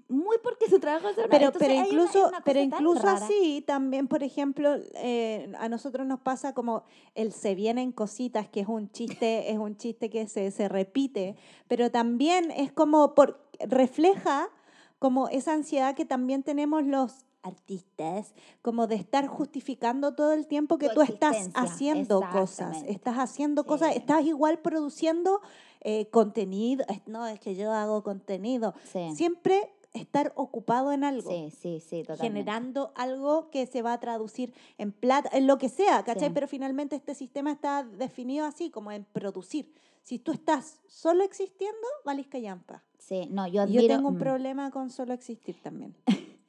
Muy 0.07 0.38
porque 0.43 0.67
su 0.69 0.79
trabajo 0.79 1.09
es. 1.09 1.15
Pero, 1.15 1.45
Entonces, 1.45 1.59
pero 1.59 1.74
hay 1.74 1.77
una- 1.79 1.88
incluso, 1.88 2.27
una 2.29 2.41
pero 2.41 2.59
incluso 2.59 3.07
así, 3.07 3.63
también, 3.65 4.07
por 4.07 4.24
ejemplo, 4.24 4.75
eh, 4.95 5.51
a 5.59 5.69
nosotros 5.69 6.07
nos 6.07 6.19
pasa 6.19 6.53
como 6.53 6.83
el 7.13 7.31
se 7.31 7.53
vienen 7.53 7.91
cositas, 7.91 8.48
que 8.50 8.62
es 8.62 8.67
un 8.67 8.91
chiste, 8.91 9.51
es 9.51 9.57
un 9.59 9.77
chiste 9.77 10.09
que 10.09 10.27
se, 10.27 10.50
se 10.51 10.67
repite, 10.67 11.36
pero 11.67 11.91
también 11.91 12.50
es 12.51 12.71
como 12.71 13.13
por, 13.13 13.39
refleja 13.59 14.50
como 14.98 15.29
esa 15.29 15.53
ansiedad 15.53 15.95
que 15.95 16.05
también 16.05 16.41
tenemos 16.43 16.83
los 16.86 17.25
artistas, 17.41 18.33
como 18.62 18.88
de 18.88 18.95
estar 18.95 19.27
justificando 19.27 20.13
todo 20.13 20.33
el 20.33 20.45
tiempo 20.48 20.77
que 20.77 20.89
Tu 20.89 20.95
tú 20.95 21.01
estás 21.03 21.50
haciendo 21.53 22.21
cosas, 22.31 22.83
estás 22.88 23.17
haciendo 23.17 23.63
cosas, 23.65 23.93
Sí. 23.93 24.00
estás 24.00 24.25
igual 24.25 24.59
produciendo 24.59 25.39
eh, 25.81 26.09
contenido, 26.09 26.86
no, 27.05 27.25
es 27.27 27.39
que 27.39 27.55
yo 27.55 27.71
hago 27.71 28.03
contenido, 28.03 28.74
Sí. 28.91 29.13
siempre 29.15 29.71
estar 29.93 30.33
ocupado 30.36 30.91
en 30.91 31.03
algo, 31.03 31.31
Sí, 31.31 31.50
sí, 31.51 31.79
sí, 31.79 32.03
totalmente. 32.03 32.24
generando 32.24 32.91
algo 32.95 33.50
que 33.50 33.65
se 33.65 33.81
va 33.81 33.93
a 33.93 34.00
traducir 34.00 34.53
en 34.77 34.91
plata, 34.91 35.29
en 35.33 35.48
lo 35.48 35.57
que 35.57 35.67
sea, 35.69 36.03
¿cachai? 36.03 36.27
Sí. 36.29 36.33
Pero 36.33 36.48
finalmente 36.48 36.95
este 36.95 37.15
sistema 37.15 37.51
está 37.51 37.83
definido 37.83 38.45
así, 38.45 38.69
como 38.69 38.91
en 38.91 39.03
producir. 39.05 39.74
Si 40.03 40.19
tú 40.19 40.31
estás 40.31 40.79
solo 40.88 41.24
existiendo, 41.24 41.88
valís 42.05 42.27
callampa. 42.27 42.83
Sí, 43.00 43.27
no, 43.31 43.48
yo 43.48 43.62
admiro... 43.63 43.81
Yo 43.81 43.88
tengo 43.88 44.09
un 44.09 44.15
mm, 44.15 44.19
problema 44.19 44.69
con 44.71 44.89
solo 44.91 45.13
existir 45.13 45.59
también. 45.62 45.95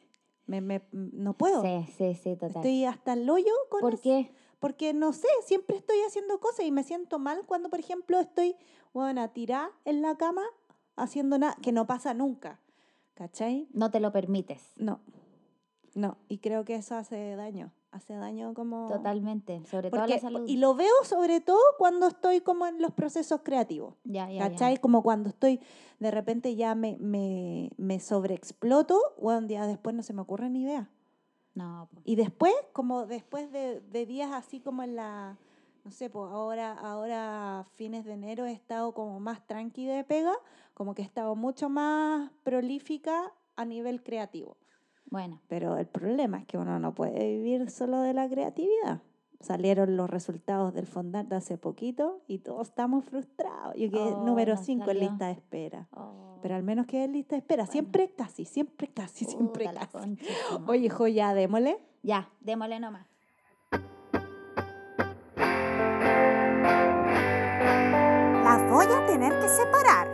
Me, 0.47 0.61
me- 0.61 0.83
no 0.93 1.33
puedo. 1.35 1.63
Sí, 1.63 1.87
sí, 1.97 2.15
sí, 2.15 2.35
total. 2.35 2.49
Estoy 2.57 2.85
hasta 2.85 3.13
el 3.13 3.31
hoyo 3.31 3.53
con 3.69 3.81
¿Por 3.83 3.95
eso. 3.95 4.03
qué? 4.03 4.33
Porque 4.61 4.93
no 4.93 5.13
sé, 5.13 5.29
siempre 5.45 5.77
estoy 5.77 5.97
haciendo 6.07 6.39
cosas 6.39 6.67
y 6.67 6.71
me 6.71 6.85
siento 6.85 7.19
mal 7.19 7.45
cuando, 7.47 7.71
por 7.71 7.81
ejemplo, 7.81 8.21
estoy, 8.21 8.57
bueno, 8.93 9.29
tirada 9.31 9.71
en 9.85 10.03
la 10.03 10.17
cama 10.17 10.43
haciendo 10.97 11.39
nada, 11.39 11.57
que 11.63 11.73
no 11.73 11.87
pasa 11.87 12.15
nunca. 12.15 12.61
¿Cachai? 13.15 13.69
No 13.73 13.91
te 13.91 14.01
lo 14.01 14.13
permites. 14.13 14.73
No. 14.77 15.01
No. 15.95 16.19
Y 16.29 16.39
creo 16.39 16.65
que 16.65 16.77
eso 16.77 16.95
hace 16.95 17.37
daño. 17.37 17.73
Hace 17.91 18.15
daño 18.15 18.55
como. 18.55 18.87
Totalmente. 18.87 19.65
Sobre 19.65 19.91
todo 19.91 20.01
Porque, 20.01 20.15
la 20.15 20.21
salud. 20.21 20.45
y 20.47 20.59
lo 20.59 20.75
veo 20.77 20.95
sobre 21.03 21.41
todo 21.41 21.59
cuando 21.77 22.07
estoy 22.07 22.41
como 22.41 22.67
en 22.67 22.81
los 22.81 22.93
procesos 22.93 23.41
creativos. 23.43 23.95
ya, 24.05 24.29
ya, 24.29 24.35
ya. 24.35 24.51
¿Cachai? 24.51 24.77
Como 24.77 25.03
cuando 25.03 25.31
estoy, 25.31 25.61
de 25.99 26.11
repente 26.11 26.55
ya 26.55 26.75
me, 26.77 26.97
me, 26.99 27.71
me 27.79 27.99
sobreexploto, 27.99 28.99
un 29.17 29.49
día 29.49 29.67
después 29.67 29.97
no 29.97 30.03
se 30.03 30.13
me 30.13 30.21
ocurre 30.23 30.51
ni 30.51 30.63
idea. 30.63 30.89
No. 31.61 31.89
Y 32.05 32.17
después, 32.17 32.55
como 32.73 33.07
después 33.07 33.53
de, 33.53 33.81
de 33.81 34.07
días 34.07 34.33
así 34.33 34.61
como 34.61 34.83
en 34.83 34.97
la, 34.97 35.37
no 35.85 35.91
sé, 35.91 36.09
pues 36.09 36.31
ahora, 36.33 36.73
ahora 36.73 37.67
fines 37.75 38.05
de 38.07 38.15
enero 38.15 38.47
he 38.47 38.53
estado 38.53 38.95
como 38.95 39.21
más 39.21 39.47
tranqui 39.47 39.85
de 39.87 40.05
pega, 40.05 40.35
como 40.73 40.95
que 40.95 41.03
he 41.03 41.05
estado 41.05 41.37
mucho 41.37 41.69
más 41.69 42.31
prolífica 42.45 43.33
a 43.57 43.65
nivel 43.67 44.03
creativo. 44.03 44.57
Bueno, 45.11 45.41
Pero 45.49 45.77
el 45.77 45.87
problema 45.87 46.39
es 46.39 46.47
que 46.47 46.57
uno 46.57 46.79
no 46.79 46.95
puede 46.95 47.37
vivir 47.37 47.69
solo 47.69 48.01
de 48.01 48.15
la 48.15 48.29
creatividad. 48.29 49.03
Salieron 49.41 49.97
los 49.97 50.11
resultados 50.11 50.75
del 50.75 50.87
Fondant 50.87 51.29
de 51.31 51.37
hace 51.37 51.57
poquito 51.57 52.21
y 52.27 52.41
todos 52.41 52.69
estamos 52.69 53.05
frustrados. 53.07 53.75
Yo 53.75 53.91
quedé 53.91 54.13
Oh, 54.13 54.25
número 54.25 54.55
no 54.55 54.63
5 54.63 54.83
en 54.83 54.87
salió. 54.87 55.09
lista 55.09 55.27
de 55.27 55.33
espera. 55.33 55.89
oh, 55.93 56.39
Pero 56.43 56.57
al 56.57 56.63
menos 56.63 56.87
quedé 56.87 57.05
en 57.05 57.13
lista 57.13 57.37
de 57.37 57.39
espera. 57.41 57.63
Bueno. 57.65 57.73
Siempre 57.73 58.11
casi, 58.15 58.45
siempre 58.45 58.89
casi, 58.89 59.25
siempre 59.25 59.65
puta 59.67 59.81
casi. 59.81 59.93
concha. 59.93 60.25
Oye, 60.67 60.87
hijo, 60.87 61.07
ya 61.07 61.33
démosle. 61.35 61.79
Ya, 62.03 62.29
démosle 62.41 62.81
nomás. 62.81 63.07
Las 68.45 68.71
voy 68.71 68.87
a 68.87 69.07
tener 69.07 69.33
que 69.41 69.49
separar. 69.49 70.09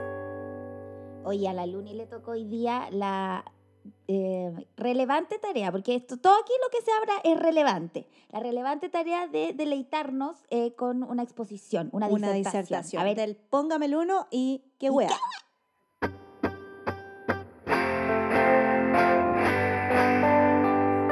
Oye, 1.24 1.48
a 1.48 1.52
la 1.52 1.66
Luni 1.66 1.94
le 1.94 2.06
tocó 2.06 2.32
hoy 2.32 2.44
día 2.44 2.88
la 2.90 3.44
eh, 4.08 4.66
relevante 4.76 5.38
tarea, 5.38 5.72
porque 5.72 5.96
esto, 5.96 6.16
todo 6.16 6.34
aquí 6.40 6.52
lo 6.62 6.70
que 6.70 6.84
se 6.84 6.92
habla 6.92 7.14
es 7.24 7.38
relevante. 7.38 8.06
La 8.30 8.40
relevante 8.40 8.88
tarea 8.88 9.26
de 9.26 9.52
deleitarnos 9.52 10.36
eh, 10.50 10.74
con 10.74 11.02
una 11.02 11.22
exposición, 11.22 11.88
una, 11.92 12.06
una 12.08 12.32
disertación. 12.32 12.62
disertación. 12.62 13.02
A 13.02 13.04
ver, 13.04 13.16
del 13.16 13.36
póngame 13.36 13.86
el 13.86 13.96
uno 13.96 14.26
y 14.30 14.62
qué 14.78 14.86
¿Y 14.86 14.90
wea. 14.90 15.10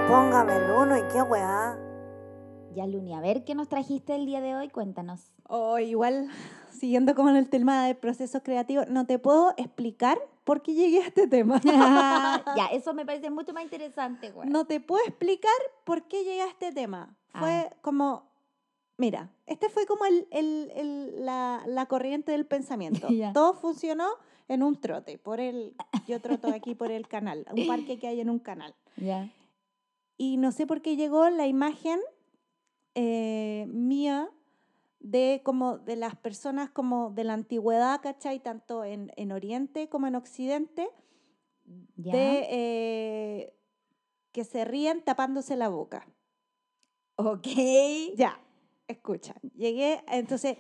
Póngame 0.09 0.57
el 0.57 0.71
uno 0.71 0.97
y 0.97 1.03
qué 1.13 1.23
weá. 1.23 1.84
Ya 2.75 2.87
Luni, 2.87 3.15
a 3.15 3.21
ver 3.21 3.45
qué 3.45 3.55
nos 3.55 3.69
trajiste 3.69 4.15
el 4.15 4.27
día 4.27 4.41
de 4.41 4.55
hoy, 4.57 4.69
cuéntanos. 4.69 5.33
O 5.49 5.79
igual, 5.79 6.29
siguiendo 6.73 7.15
como 7.15 7.31
en 7.31 7.37
el 7.37 7.49
tema 7.49 7.87
del 7.87 7.97
proceso 7.97 8.43
creativo, 8.43 8.85
no 8.89 9.07
te 9.07 9.19
puedo 9.19 9.55
explicar 9.57 10.19
por 10.45 10.63
qué 10.63 10.75
llegué 10.75 11.03
a 11.03 11.07
este 11.07 11.27
tema. 11.27 11.61
ya, 12.57 12.67
eso 12.73 12.93
me 12.95 13.07
parece 13.07 13.31
mucho 13.31 13.53
más 13.53 13.63
interesante, 13.65 14.31
güey. 14.31 14.49
no 14.49 14.67
te 14.67 14.81
puedo 14.81 15.03
explicar 15.07 15.53
por 15.85 16.03
qué 16.09 16.25
llegué 16.25 16.43
a 16.43 16.47
este 16.49 16.73
tema. 16.73 17.17
Fue 17.37 17.69
como, 17.83 18.31
mira, 18.97 19.31
este 19.47 19.69
fue 19.69 19.87
como 19.87 20.05
el, 20.05 20.29
el- 20.31 20.71
el- 20.77 21.25
la, 21.25 21.63
la 21.67 21.87
corriente 21.87 22.31
del 22.33 22.47
pensamiento. 22.47 23.09
Ya. 23.09 23.33
Todo 23.33 23.55
funcionó 23.55 24.07
en 24.47 24.63
un 24.63 24.81
trote, 24.81 25.19
por 25.19 25.41
el, 25.41 25.75
yo 26.07 26.21
troto 26.21 26.49
aquí 26.49 26.75
por 26.75 26.93
el 26.93 27.09
canal, 27.09 27.47
un 27.57 27.67
parque 27.67 27.99
que 27.99 28.07
hay 28.09 28.21
en 28.21 28.31
un 28.31 28.39
canal. 28.39 28.75
Ya. 28.97 29.31
Y 30.17 30.37
no 30.37 30.53
sé 30.53 30.67
por 30.67 30.81
qué 30.81 30.95
llegó 30.95 31.29
la 31.31 31.47
imagen 31.49 31.99
eh, 32.95 33.67
mía 33.69 34.31
de 35.01 35.43
como 35.45 35.79
de 35.79 35.97
las 35.97 36.17
personas 36.17 36.71
como 36.71 37.11
de 37.11 37.25
la 37.25 37.35
antigüedad, 37.35 38.01
¿cachai? 38.01 38.41
Tanto 38.41 38.85
en, 38.85 39.13
en 39.17 39.33
Oriente 39.33 39.89
como 39.89 40.07
en 40.07 40.15
Occidente, 40.15 40.89
Ya. 41.97 42.13
de 42.13 42.47
eh, 42.51 43.55
que 44.33 44.45
se 44.45 44.65
ríen 44.65 45.03
tapándose 45.03 45.57
la 45.57 45.69
boca. 45.69 46.07
Ok. 47.17 47.47
Ya, 48.17 48.41
escucha. 48.89 49.35
Llegué, 49.57 50.03
entonces, 50.09 50.57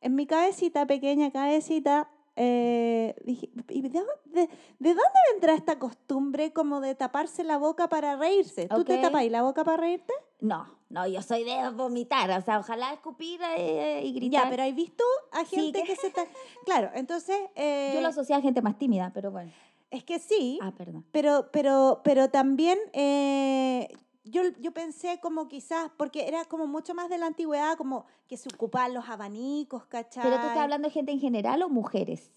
en 0.00 0.14
mi 0.14 0.26
cabecita, 0.26 0.86
pequeña 0.86 1.30
cabecita, 1.32 2.08
eh, 2.36 3.14
dije, 3.24 3.50
¿y 3.70 3.80
de, 3.80 3.88
dónde- 3.88 4.12
de- 4.26 4.48
de 4.78 4.88
dónde 4.90 5.18
vendrá 5.32 5.54
esta 5.54 5.78
costumbre 5.78 6.52
como 6.52 6.80
de 6.80 6.94
taparse 6.94 7.42
la 7.44 7.56
boca 7.56 7.88
para 7.88 8.16
reírse? 8.16 8.68
¿Tú 8.68 8.84
te 8.84 8.96
Ok. 8.96 9.00
tapáis 9.02 9.32
la 9.32 9.42
boca 9.42 9.64
para 9.64 9.78
reírte? 9.78 10.12
No, 10.40 10.66
no, 10.90 11.06
yo 11.06 11.22
soy 11.22 11.44
de 11.44 11.70
vomitar, 11.70 12.30
o 12.30 12.42
sea, 12.44 12.58
ojalá 12.58 12.92
escupir 12.92 13.40
eh, 13.56 14.02
y 14.04 14.12
gritar. 14.12 14.44
Ya, 14.44 14.50
pero 14.50 14.62
¿hay 14.62 14.72
visto 14.72 15.02
a 15.32 15.44
Sí, 15.44 15.56
gente 15.56 15.80
que- 15.82 15.94
que 15.94 15.96
se... 15.96 16.10
ta- 16.10 16.26
Claro, 16.64 16.90
entonces... 16.94 17.36
eh, 17.54 17.92
Yo 17.94 18.00
lo 18.02 18.08
asocié 18.08 18.34
a 18.36 18.40
gente 18.40 18.60
más 18.62 18.78
tímida, 18.78 19.10
pero 19.14 19.30
bueno. 19.30 19.50
Es 19.90 20.04
que 20.04 20.18
sí, 20.18 20.58
Ah, 20.60 20.72
perdón. 20.76 21.04
pero, 21.12 21.48
pero, 21.52 22.00
pero 22.04 22.28
también 22.28 22.78
eh, 22.92 23.88
yo, 24.24 24.42
yo 24.60 24.72
pensé 24.72 25.20
como 25.20 25.48
quizás, 25.48 25.90
porque 25.96 26.26
era 26.28 26.44
como 26.44 26.66
mucho 26.66 26.92
más 26.94 27.08
de 27.08 27.16
la 27.18 27.26
antigüedad, 27.26 27.76
como 27.78 28.04
que 28.28 28.36
se 28.36 28.48
ocupaban 28.52 28.92
los 28.92 29.08
abanicos, 29.08 29.86
¿cachai? 29.86 30.24
¿Pero 30.24 30.40
tú 30.40 30.46
estás 30.48 30.62
hablando 30.62 30.88
de 30.88 30.92
gente 30.92 31.12
en 31.12 31.20
general 31.20 31.62
o 31.62 31.68
mujeres? 31.68 32.30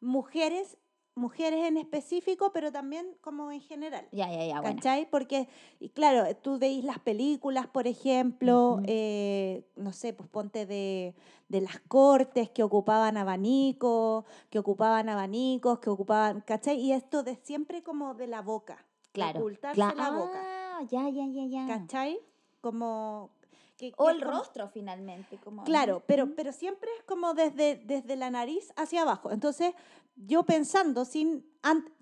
Mujeres, 0.00 0.76
mujeres 1.16 1.64
en 1.66 1.76
específico, 1.76 2.50
pero 2.52 2.72
también 2.72 3.06
como 3.20 3.50
en 3.52 3.60
general. 3.60 4.06
Ya, 4.12 4.30
ya, 4.30 4.44
ya, 4.46 4.60
bueno. 4.60 4.76
¿Cachai? 4.76 5.08
Porque, 5.08 5.48
y 5.78 5.90
claro, 5.90 6.34
tú 6.36 6.58
veis 6.58 6.84
las 6.84 6.98
películas, 6.98 7.66
por 7.68 7.86
ejemplo, 7.86 8.74
Ujú. 8.74 8.82
eh, 8.86 9.64
no 9.76 9.92
sé, 9.92 10.12
pues 10.12 10.28
ponte 10.28 10.66
de, 10.66 11.14
de 11.48 11.60
las 11.60 11.78
cortes 11.86 12.50
que 12.50 12.62
ocupaban 12.64 13.16
abanicos, 13.16 14.24
que 14.50 14.58
ocupaban 14.58 15.08
abanicos, 15.08 15.78
que 15.78 15.90
ocupaban, 15.90 16.40
¿cachai? 16.40 16.80
Y 16.80 16.92
esto 16.92 17.22
de 17.22 17.36
siempre 17.36 17.82
como 17.82 18.14
de 18.14 18.26
la 18.26 18.42
boca, 18.42 18.84
Claro. 19.12 19.40
ocultarse 19.40 19.80
cla- 19.80 19.94
la 19.94 20.10
boca, 20.10 20.40
Ah, 20.76 20.82
ya, 20.90 21.08
ya, 21.08 21.26
ya, 21.28 21.44
ya. 21.46 21.66
¿cachai? 21.68 22.18
Como... 22.60 23.30
que- 23.76 23.92
O 23.96 24.06
que 24.06 24.10
el 24.12 24.18
es 24.18 24.24
como- 24.24 24.38
rostro, 24.38 24.68
finalmente. 24.68 25.36
Como, 25.38 25.62
Claro, 25.64 26.02
pero, 26.06 26.34
pero 26.34 26.52
siempre 26.52 26.88
es 26.98 27.04
como 27.04 27.34
desde, 27.34 27.76
desde 27.76 28.16
la 28.16 28.30
nariz 28.30 28.72
hacia 28.76 29.02
abajo. 29.02 29.30
Entonces, 29.30 29.74
yo 30.16 30.44
pensando, 30.44 31.04
sin 31.04 31.44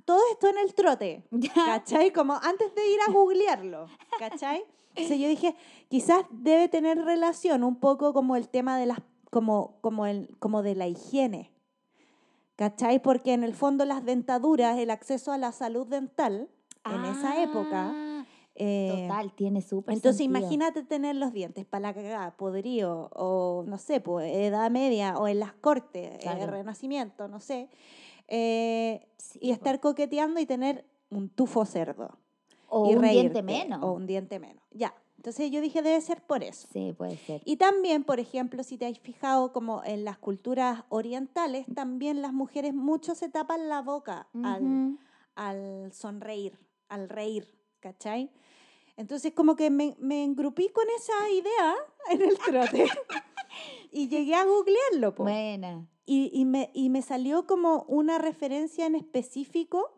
todo 0.04 0.18
esto 0.32 0.48
en 0.48 0.58
el 0.58 0.74
trote. 0.74 1.24
¿cachai? 1.54 2.12
Como 2.12 2.34
antes 2.34 2.74
de 2.74 2.88
ir 2.88 2.98
a 3.08 3.12
googlearlo, 3.12 3.86
¿cachai? 4.18 4.64
Entonces 4.94 5.18
yo 5.18 5.28
dije, 5.28 5.54
quizás 5.88 6.24
debe 6.30 6.68
tener 6.68 6.98
relación 7.02 7.64
un 7.64 7.76
poco 7.76 8.12
como 8.12 8.36
el 8.36 8.48
tema 8.48 8.78
de 8.78 8.86
las, 8.86 8.98
como, 9.30 9.78
como, 9.80 10.04
el, 10.06 10.36
como 10.38 10.62
de 10.62 10.74
la 10.74 10.86
higiene, 10.86 11.50
¿cachai? 12.56 13.00
Porque 13.02 13.32
en 13.32 13.42
el 13.44 13.54
fondo 13.54 13.84
las 13.86 14.04
dentaduras, 14.04 14.78
el 14.78 14.90
acceso 14.90 15.32
a 15.32 15.38
la 15.38 15.52
salud 15.52 15.86
dental 15.86 16.48
en 16.84 17.04
esa 17.06 17.42
época... 17.42 17.90
Ah, 17.94 18.24
eh, 18.54 19.06
Total, 19.08 19.32
tiene 19.32 19.62
súper 19.62 19.94
entonces 19.94 20.18
sentido. 20.18 20.38
imagínate 20.40 20.82
tener 20.82 21.16
los 21.16 21.32
dientes 21.32 21.64
para 21.64 21.80
la 21.80 21.94
cagada, 21.94 22.36
podrido, 22.36 23.08
o 23.14 23.64
no 23.66 23.78
sé, 23.78 24.00
pues 24.00 24.30
edad 24.30 24.70
media, 24.70 25.16
o 25.16 25.26
en 25.26 25.40
las 25.40 25.54
cortes, 25.54 26.16
eh, 26.16 26.18
Claro. 26.20 26.50
renacimiento, 26.50 27.28
no 27.28 27.40
sé, 27.40 27.70
eh, 28.34 29.06
y 29.40 29.50
estar 29.50 29.78
coqueteando 29.78 30.40
y 30.40 30.46
tener 30.46 30.86
un 31.10 31.28
tufo 31.28 31.66
cerdo. 31.66 32.18
O 32.66 32.86
y 32.90 32.94
un 32.94 33.02
diente 33.02 33.18
reírte, 33.18 33.42
menos. 33.42 33.82
O 33.82 33.92
un 33.92 34.06
diente 34.06 34.38
menos, 34.38 34.64
ya. 34.70 34.94
Entonces 35.16 35.50
yo 35.50 35.60
dije, 35.60 35.82
debe 35.82 36.00
ser 36.00 36.22
por 36.22 36.42
eso. 36.42 36.66
Sí, 36.72 36.94
puede 36.96 37.18
ser. 37.18 37.42
Y 37.44 37.58
también, 37.58 38.04
por 38.04 38.18
ejemplo, 38.20 38.64
si 38.64 38.78
te 38.78 38.86
has 38.86 38.98
fijado 38.98 39.52
como 39.52 39.84
en 39.84 40.06
las 40.06 40.16
culturas 40.16 40.84
orientales, 40.88 41.66
también 41.74 42.22
las 42.22 42.32
mujeres 42.32 42.72
mucho 42.72 43.14
se 43.14 43.28
tapan 43.28 43.68
la 43.68 43.82
boca 43.82 44.26
al, 44.42 44.62
Ujú. 44.62 44.98
al 45.36 45.92
sonreír, 45.92 46.58
al 46.88 47.10
reír, 47.10 47.54
¿cachai? 47.80 48.32
Entonces 48.96 49.34
como 49.34 49.56
que 49.56 49.68
me, 49.70 49.94
me 49.98 50.24
engrupí 50.24 50.70
con 50.70 50.84
esa 50.96 51.30
idea 51.30 51.74
en 52.10 52.22
el 52.22 52.38
trote 52.38 52.86
y 54.02 54.08
llegué 54.08 54.34
a 54.34 54.44
googlearlo. 54.44 55.14
po. 55.14 55.22
Buena. 55.24 55.86
Y, 56.04 56.30
y 56.34 56.44
me, 56.44 56.70
y 56.74 56.90
me 56.90 57.00
salió 57.02 57.46
como 57.46 57.84
una 57.88 58.18
referencia 58.18 58.86
en 58.86 58.94
específico 58.96 59.94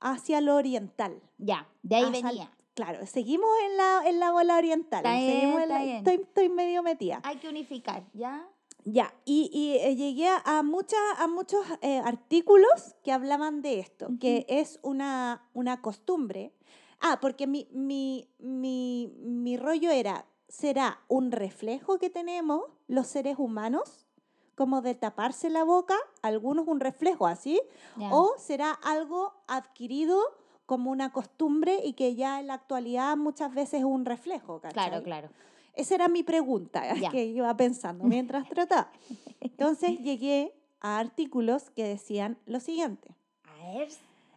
hacia 0.00 0.40
lo 0.40 0.56
oriental. 0.56 1.20
Ya, 1.38 1.68
de 1.82 1.96
ahí 1.96 2.04
Ah, 2.06 2.12
sal- 2.20 2.22
venía. 2.24 2.52
Claro, 2.74 3.04
seguimos 3.06 3.48
en 3.68 3.76
la, 3.76 4.02
en 4.06 4.20
la 4.20 4.32
bola 4.32 4.56
oriental. 4.56 5.04
Está 5.04 5.16
bien, 5.18 5.30
seguimos 5.30 5.56
en 5.56 5.62
está 5.62 5.78
la- 5.78 5.84
bien. 5.84 5.96
estoy, 5.98 6.14
estoy 6.14 6.48
medio 6.48 6.82
metida. 6.82 7.20
Hay 7.24 7.36
que 7.36 7.48
unificar, 7.48 8.04
¿ya? 8.14 8.48
Ya, 8.84 9.12
y, 9.26 9.50
y, 9.52 9.76
eh, 9.76 9.94
llegué 9.94 10.28
a, 10.28 10.62
muchas, 10.62 10.98
a 11.18 11.26
muchos 11.28 11.60
eh, 11.82 11.98
artículos 12.02 12.94
que 13.04 13.12
hablaban 13.12 13.60
de 13.60 13.78
esto, 13.80 14.08
que 14.18 14.46
es 14.48 14.78
una, 14.82 15.46
una 15.52 15.82
costumbre. 15.82 16.54
Ah, 16.98 17.18
porque 17.20 17.46
mi, 17.46 17.68
mi, 17.72 18.30
mi, 18.38 19.12
mi 19.18 19.58
rollo 19.58 19.90
era, 19.90 20.24
¿será 20.48 21.00
un 21.08 21.30
reflejo 21.30 21.98
que 21.98 22.08
tenemos 22.08 22.62
los 22.90 23.06
seres 23.06 23.36
humanos? 23.38 24.06
Como 24.56 24.82
de 24.82 24.94
taparse 24.94 25.48
la 25.48 25.64
boca, 25.64 25.96
algunos 26.20 26.66
un 26.66 26.80
reflejo 26.80 27.26
así, 27.26 27.60
o 28.10 28.34
será 28.36 28.72
algo 28.72 29.32
adquirido 29.46 30.20
como 30.66 30.90
una 30.90 31.10
costumbre 31.12 31.80
y 31.82 31.94
que 31.94 32.14
ya 32.14 32.40
en 32.40 32.48
la 32.48 32.54
actualidad 32.54 33.16
muchas 33.16 33.54
veces 33.54 33.80
es 33.80 33.84
un 33.84 34.04
reflejo. 34.04 34.60
¿cachai? 34.60 34.88
Claro, 34.88 35.02
claro. 35.02 35.30
Esa 35.74 35.94
era 35.94 36.08
mi 36.08 36.22
pregunta 36.22 36.82
que 37.10 37.24
iba 37.24 37.56
pensando 37.56 38.04
mientras 38.04 38.48
trataba. 38.50 38.90
Entonces 39.40 39.98
llegué 40.00 40.52
a 40.80 40.98
artículos 40.98 41.70
que 41.70 41.84
decían 41.84 42.36
lo 42.44 42.60
siguiente. 42.60 43.14
A 43.44 43.72
ver. 43.72 43.88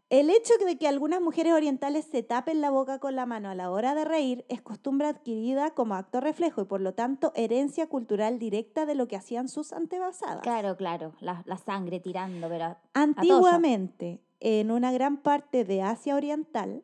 El 0.09 0.29
hecho 0.29 0.53
de 0.63 0.77
que 0.77 0.87
algunas 0.87 1.21
mujeres 1.21 1.53
orientales 1.53 2.05
se 2.05 2.21
tapen 2.21 2.61
la 2.61 2.69
boca 2.69 2.99
con 2.99 3.15
la 3.15 3.25
mano 3.25 3.49
a 3.49 3.55
la 3.55 3.71
hora 3.71 3.95
de 3.95 4.05
reír 4.05 4.45
es 4.47 4.61
costumbre 4.61 5.07
adquirida 5.07 5.71
como 5.71 5.95
acto 5.95 6.19
reflejo 6.19 6.61
y 6.61 6.65
por 6.65 6.81
lo 6.81 6.93
tanto 6.93 7.31
herencia 7.35 7.87
cultural 7.87 8.37
directa 8.37 8.85
de 8.85 8.95
lo 8.95 9.07
que 9.07 9.15
hacían 9.15 9.49
sus 9.49 9.73
antepasadas. 9.73 10.41
Claro, 10.43 10.77
claro. 10.77 11.13
La, 11.19 11.43
la 11.45 11.57
sangre 11.57 11.99
tirando, 11.99 12.47
pero. 12.47 12.77
Antiguamente, 12.93 14.21
en 14.39 14.71
una 14.71 14.91
gran 14.91 15.17
parte 15.17 15.63
de 15.63 15.81
Asia 15.81 16.15
Oriental, 16.15 16.83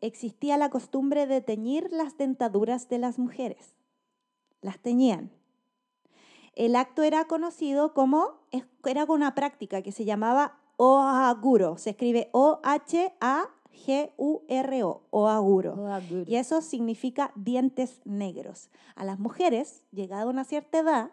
existía 0.00 0.56
la 0.56 0.70
costumbre 0.70 1.26
de 1.26 1.40
teñir 1.40 1.88
las 1.92 2.16
dentaduras 2.16 2.88
de 2.88 2.98
las 2.98 3.18
mujeres. 3.18 3.76
Las 4.60 4.78
teñían. 4.80 5.30
El 6.54 6.74
acto 6.74 7.02
era 7.02 7.26
conocido 7.26 7.92
como, 7.92 8.40
era 8.84 9.04
una 9.04 9.34
práctica 9.34 9.82
que 9.82 9.92
se 9.92 10.06
llamaba 10.06 10.58
oaguro. 10.76 11.76
Se 11.78 11.90
escribe 11.90 12.28
O-H-A-G-U-R-O, 13.86 15.02
oaguro. 15.10 15.72
Oh, 15.74 16.00
good. 16.10 16.26
Y 16.28 16.36
eso 16.36 16.60
significa 16.60 17.32
dientes 17.34 18.00
negros. 18.04 18.70
A 18.94 19.04
las 19.04 19.18
mujeres, 19.18 19.82
llegada 19.92 20.22
a 20.22 20.26
una 20.26 20.44
cierta 20.44 20.78
edad, 20.78 21.10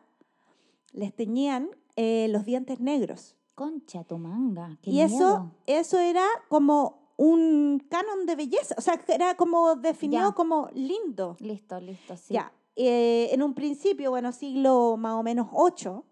les 0.91 1.13
teñían 1.13 1.70
eh, 1.96 2.27
los 2.29 2.46
dientes 2.46 2.79
negros. 2.79 3.36
Concha 3.55 4.03
tu 4.03 4.17
manga. 4.17 4.77
Qué 4.82 4.89
y 4.91 5.01
eso, 5.01 5.15
miedo. 5.15 5.51
eso 5.67 6.00
era 6.00 6.25
como 6.50 7.03
un 7.17 7.86
canon 7.89 8.25
de 8.25 8.36
belleza, 8.36 8.74
o 8.77 8.82
sea, 8.82 9.00
era 9.08 9.36
como 9.36 9.75
definido 9.75 10.29
Ya. 10.29 10.36
como 10.36 10.70
lindo. 10.74 11.38
Listo, 11.39 11.79
listo, 11.79 12.17
sí. 12.17 12.34
Ya, 12.34 12.51
eh, 12.75 13.29
en 13.32 13.43
un 13.43 13.53
principio, 13.53 14.10
bueno, 14.10 14.32
siglo 14.32 14.98
más 14.98 15.13
o 15.13 15.22
menos 15.24 15.48
8, 15.53 16.03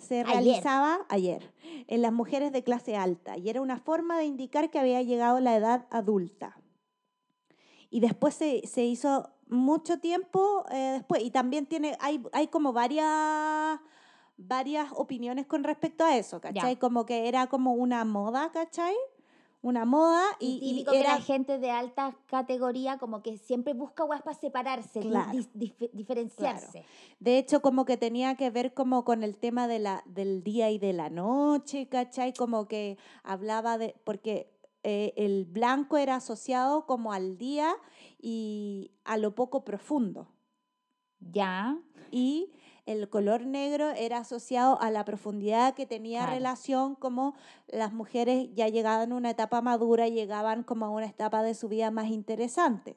se 0.00 0.24
realizaba 0.24 1.06
ayer 1.08 1.52
en 1.86 2.02
las 2.02 2.12
mujeres 2.12 2.52
de 2.52 2.62
clase 2.62 2.96
alta 2.96 3.36
y 3.36 3.48
era 3.48 3.60
una 3.60 3.78
forma 3.78 4.18
de 4.18 4.24
indicar 4.24 4.70
que 4.70 4.78
había 4.78 5.02
llegado 5.02 5.40
la 5.40 5.56
edad 5.56 5.86
adulta. 5.90 6.60
Y 7.90 8.00
después 8.00 8.34
se, 8.34 8.66
se 8.66 8.84
hizo 8.84 9.30
mucho 9.48 9.98
tiempo 9.98 10.64
eh, 10.70 10.94
después 10.98 11.22
y 11.22 11.30
también 11.30 11.66
tiene, 11.66 11.96
hay, 12.00 12.22
hay 12.32 12.48
como 12.48 12.72
varias 12.72 13.80
varias 14.38 14.88
opiniones 14.94 15.46
con 15.46 15.64
respecto 15.64 16.04
a 16.04 16.16
eso, 16.16 16.40
¿cachai? 16.40 16.76
Como 16.76 17.04
que 17.04 17.28
era 17.28 17.48
como 17.48 17.72
una 17.74 18.04
moda, 18.04 18.52
¿cachai? 18.52 18.94
Una 19.60 19.84
moda 19.84 20.22
Y, 20.38 20.46
y, 20.46 20.50
y 20.56 20.72
típico 20.72 20.92
que 20.92 21.00
era 21.00 21.14
la 21.14 21.20
gente 21.20 21.58
de 21.58 21.70
alta 21.70 22.16
categoría 22.26 22.98
como 22.98 23.22
que 23.22 23.36
siempre 23.38 23.74
busca 23.74 24.04
guas 24.04 24.22
para 24.22 24.38
separarse, 24.38 25.00
Claro. 25.00 25.32
diferenciarse. 25.92 26.84
De 27.18 27.38
hecho, 27.38 27.60
como 27.60 27.84
que 27.84 27.96
tenía 27.96 28.36
que 28.36 28.50
ver 28.50 28.72
como 28.72 29.04
con 29.04 29.24
el 29.24 29.36
tema 29.36 29.66
de 29.66 29.80
la, 29.80 30.04
del 30.06 30.44
día 30.44 30.70
y 30.70 30.78
de 30.78 30.92
la 30.92 31.10
noche, 31.10 31.88
¿cachai? 31.88 32.32
Como 32.34 32.68
que 32.68 32.98
hablaba 33.24 33.78
de, 33.78 33.96
porque 34.04 34.56
eh, 34.84 35.12
el 35.16 35.44
blanco 35.44 35.96
era 35.96 36.14
asociado 36.16 36.86
como 36.86 37.12
al 37.12 37.36
día 37.36 37.74
y 38.20 38.92
a 39.04 39.16
lo 39.16 39.34
poco 39.34 39.64
profundo. 39.64 40.28
Ya, 41.20 41.76
Y 42.12 42.52
el 42.88 43.08
color 43.10 43.44
negro 43.44 43.90
era 43.90 44.18
asociado 44.18 44.80
a 44.80 44.90
la 44.90 45.04
profundidad 45.04 45.74
que 45.74 45.84
tenía 45.84 46.20
Claro. 46.20 46.34
relación 46.34 46.94
como 46.94 47.34
las 47.66 47.92
mujeres 47.92 48.48
ya 48.54 48.68
llegaban 48.68 49.12
a 49.12 49.14
una 49.16 49.30
etapa 49.30 49.60
madura, 49.60 50.08
llegaban 50.08 50.62
como 50.62 50.86
a 50.86 50.90
una 50.90 51.06
etapa 51.06 51.42
de 51.42 51.54
su 51.54 51.68
vida 51.68 51.90
más 51.90 52.06
interesante. 52.08 52.96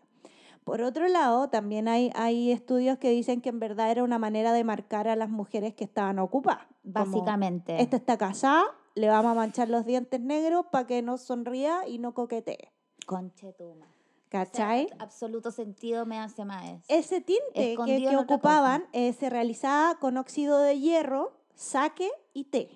Por 0.64 0.82
otro 0.82 1.08
lado, 1.08 1.50
también 1.50 1.88
hay, 1.88 2.12
hay 2.16 2.52
estudios 2.52 3.00
que 3.00 3.10
dicen 3.10 3.42
que 3.42 3.50
en 3.50 3.60
verdad 3.60 3.92
era 3.92 4.04
una 4.04 4.20
manera 4.20 4.54
de 4.54 4.64
marcar 4.64 5.08
a 5.08 5.16
las 5.16 5.30
mujeres 5.30 5.74
que 5.74 5.84
estaban 5.84 6.20
ocupadas. 6.20 6.68
Como, 6.84 6.94
básicamente. 6.94 7.82
Esta 7.82 7.98
está 7.98 8.18
casada, 8.18 8.64
le 8.96 9.08
vamos 9.10 9.32
a 9.32 9.36
manchar 9.36 9.70
los 9.70 9.86
dientes 9.86 10.22
negros 10.22 10.68
para 10.72 10.88
que 10.88 11.02
no 11.02 11.18
sonría 11.18 11.88
y 11.88 11.98
no 11.98 12.14
coquetee. 12.14 12.72
Conchetuma. 13.06 13.88
¿Cachai? 14.32 14.88
absoluto 14.98 15.52
sentido 15.52 16.06
me 16.06 16.18
hace 16.18 16.46
más. 16.46 16.64
Ese 16.88 17.20
tinte 17.20 17.44
que, 17.54 17.74
Escondido 17.74 18.22
ocupaban 18.22 18.86
eh, 18.94 19.12
se 19.12 19.30
realizaba 19.30 20.00
con 20.00 20.16
óxido 20.16 20.58
de 20.60 20.80
hierro, 20.80 21.34
saque 21.54 22.10
y 22.34 22.46
té. 22.46 22.70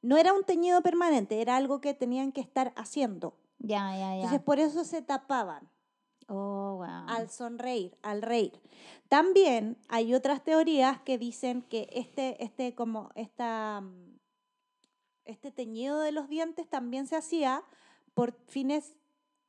No 0.00 0.16
era 0.16 0.32
un 0.32 0.44
teñido 0.44 0.80
permanente, 0.80 1.42
era 1.42 1.56
algo 1.56 1.80
que 1.80 1.92
tenían 1.92 2.30
que 2.30 2.40
estar 2.40 2.72
haciendo. 2.76 3.34
Ya, 3.58 3.90
ya, 3.96 3.98
ya. 3.98 4.14
Entonces 4.14 4.40
por 4.40 4.60
eso 4.60 4.84
se 4.84 5.02
tapaban 5.02 5.68
oh, 6.28 6.76
wow. 6.76 7.08
al 7.08 7.28
sonreír, 7.30 7.98
al 8.02 8.22
reír. 8.22 8.52
También 9.08 9.76
hay 9.88 10.14
otras 10.14 10.44
teorías 10.44 11.00
que 11.00 11.18
dicen 11.18 11.62
que 11.62 11.88
este, 11.90 12.44
este, 12.44 12.76
como 12.76 13.10
esta, 13.16 13.82
este 15.24 15.50
teñido 15.50 15.98
de 15.98 16.12
los 16.12 16.28
dientes 16.28 16.68
también 16.68 17.08
se 17.08 17.16
hacía 17.16 17.64
por 18.14 18.34
fines 18.46 18.94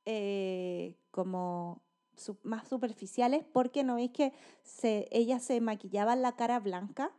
eh, 0.05 0.97
como 1.11 1.81
su- 2.15 2.37
más 2.43 2.67
superficiales, 2.67 3.43
porque 3.51 3.83
no 3.83 3.95
veis 3.95 4.11
que 4.11 4.33
se, 4.63 5.07
ellas 5.11 5.43
se 5.43 5.59
maquillaban 5.61 6.21
la 6.21 6.33
cara 6.35 6.59
blanca. 6.59 7.11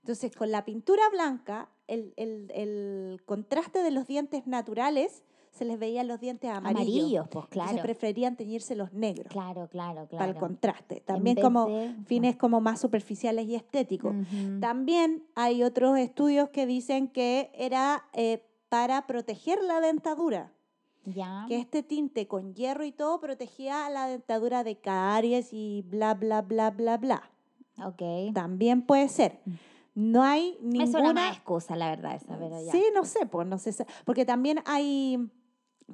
Entonces, 0.00 0.34
con 0.34 0.50
la 0.50 0.64
pintura 0.64 1.02
blanca, 1.10 1.68
el, 1.88 2.14
el- 2.16 2.50
el 2.54 3.22
contraste 3.24 3.82
de 3.82 3.90
los 3.90 4.06
dientes 4.06 4.46
naturales, 4.46 5.24
se 5.50 5.64
les 5.64 5.78
veían 5.78 6.06
los 6.06 6.20
dientes 6.20 6.50
amarillos. 6.50 6.80
Amarillos, 6.82 7.28
pues 7.30 7.46
claro. 7.46 7.80
preferían 7.80 8.36
teñirse 8.36 8.76
los 8.76 8.92
negros 8.92 9.32
Claro, 9.32 9.68
claro, 9.68 10.06
para 10.06 10.26
el 10.26 10.32
claro. 10.32 10.40
contraste. 10.40 11.00
También 11.00 11.40
como 11.40 11.66
de- 11.68 11.94
fines 12.04 12.36
como 12.36 12.60
más 12.60 12.78
superficiales 12.78 13.46
y 13.46 13.54
estéticos. 13.54 14.14
Ujú. 14.14 14.60
También 14.60 15.24
hay 15.34 15.62
otros 15.62 15.98
estudios 15.98 16.50
que 16.50 16.66
dicen 16.66 17.08
que 17.08 17.50
era 17.54 18.04
eh, 18.12 18.44
para 18.68 19.06
proteger 19.06 19.62
la 19.62 19.80
dentadura, 19.80 20.52
Ya. 21.06 21.44
que 21.48 21.58
este 21.58 21.82
tinte 21.82 22.26
con 22.26 22.54
hierro 22.54 22.84
y 22.84 22.92
todo 22.92 23.20
protegía 23.20 23.88
la 23.90 24.08
dentadura 24.08 24.64
de 24.64 24.76
caries 24.76 25.52
y 25.52 25.82
bla, 25.88 26.14
bla, 26.14 26.42
bla, 26.42 26.70
bla, 26.70 26.96
bla. 26.96 27.30
Ok. 27.84 28.34
También 28.34 28.82
puede 28.82 29.08
ser. 29.08 29.40
No 29.94 30.22
hay 30.22 30.58
ninguna... 30.60 31.12
más 31.12 31.36
excusa, 31.36 31.74
la 31.74 31.88
verdad, 31.88 32.16
esa, 32.16 32.36
pero 32.38 32.62
ya. 32.62 32.70
Sí, 32.70 32.84
no 32.94 33.04
sé, 33.04 33.24
pues 33.26 33.46
no 33.46 33.58
sé. 33.58 33.74
Porque 34.04 34.26
también 34.26 34.62
hay, 34.66 35.30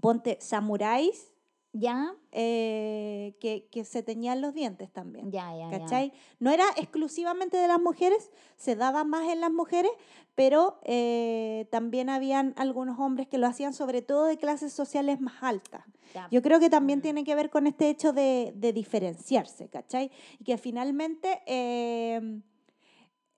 ponte, 0.01 0.39
samuráis 0.41 1.32
¿Ya? 1.73 2.15
eh, 2.33 3.35
que, 3.41 3.67
que 3.71 3.85
se 3.85 4.03
teñían 4.03 4.41
los 4.41 4.53
dientes 4.55 4.91
también. 4.93 5.31
Ya, 5.31 5.55
ya, 5.57 5.71
ya. 5.71 5.79
¿Cachai? 5.79 6.13
No 6.39 6.51
era 6.51 6.65
exclusivamente 6.77 7.57
de 7.57 7.69
las 7.69 7.81
mujeres, 7.81 8.31
se 8.57 8.77
daba 8.77 9.05
más 9.05 9.29
en 9.31 9.41
las 9.41 9.51
mujeres, 9.53 9.91
pero 10.35 10.79
eh, 10.85 11.67
también 11.71 12.09
habían 12.11 12.53
algunos 12.57 12.99
hombres 12.99 13.27
que 13.29 13.39
lo 13.39 13.47
hacían 13.47 13.73
sobre 13.75 14.03
todo 14.03 14.25
de 14.27 14.37
clases 14.39 14.73
sociales 14.73 15.21
más 15.21 15.43
altas. 15.43 15.85
Ya. 16.15 16.29
Yo 16.31 16.43
creo 16.43 16.61
que 16.61 16.69
también 16.69 16.99
Mm. 16.99 17.03
tiene 17.03 17.25
que 17.25 17.35
ver 17.35 17.49
con 17.49 17.67
este 17.67 17.89
hecho 17.89 18.13
de, 18.13 18.53
de 18.55 18.73
diferenciarse, 18.75 19.69
¿cachai? 19.69 20.11
Y 20.39 20.45
que 20.45 20.59
finalmente 20.59 21.41
eh, 21.47 22.41